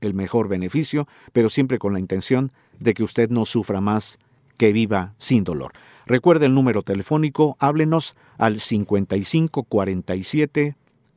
el 0.01 0.13
mejor 0.13 0.47
beneficio, 0.47 1.07
pero 1.33 1.49
siempre 1.49 1.79
con 1.79 1.93
la 1.93 1.99
intención 1.99 2.51
de 2.79 2.93
que 2.93 3.03
usted 3.03 3.29
no 3.29 3.45
sufra 3.45 3.81
más, 3.81 4.19
que 4.57 4.71
viva 4.71 5.13
sin 5.17 5.43
dolor. 5.43 5.73
Recuerde 6.05 6.45
el 6.45 6.53
número 6.53 6.83
telefónico, 6.83 7.57
háblenos 7.59 8.15
al 8.37 8.59
55 8.59 9.63
47 9.63 10.75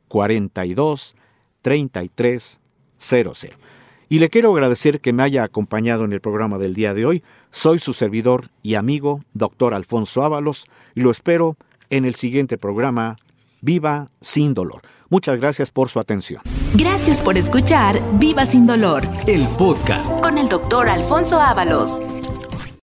42 0.09 1.17
33 1.63 2.61
00. 2.97 3.33
Y 4.09 4.19
le 4.19 4.31
quiero 4.31 4.53
agradecer 4.53 5.01
que 5.01 5.13
me 5.13 5.23
haya 5.23 5.45
acompañado 5.45 6.05
en 6.05 6.13
el 6.13 6.21
programa 6.21 6.59
del 6.59 6.75
día 6.75 6.95
de 6.95 7.07
hoy. 7.07 7.23
Soy 7.51 7.79
su 7.79 7.93
servidor 7.95 8.51
y 8.63 8.75
amigo, 8.75 9.21
doctor 9.33 9.75
Alfonso 9.75 10.23
Ábalos, 10.25 10.67
y 10.95 11.01
lo 11.01 11.11
espero 11.11 11.57
en 11.91 12.05
el 12.05 12.15
siguiente 12.15 12.59
programa, 12.59 13.17
Viva 13.61 14.11
sin 14.21 14.53
dolor. 14.53 14.83
Muchas 15.09 15.39
gracias 15.39 15.71
por 15.71 15.89
su 15.89 15.99
atención. 16.01 16.43
Gracias 16.75 17.23
por 17.23 17.37
escuchar 17.39 18.01
Viva 18.19 18.45
sin 18.47 18.67
dolor 18.67 19.05
El 19.27 19.47
podcast. 19.57 20.11
con 20.21 20.39
el 20.39 20.49
doctor 20.49 20.89
Alfonso 20.89 21.41
Ábalos. 21.41 22.01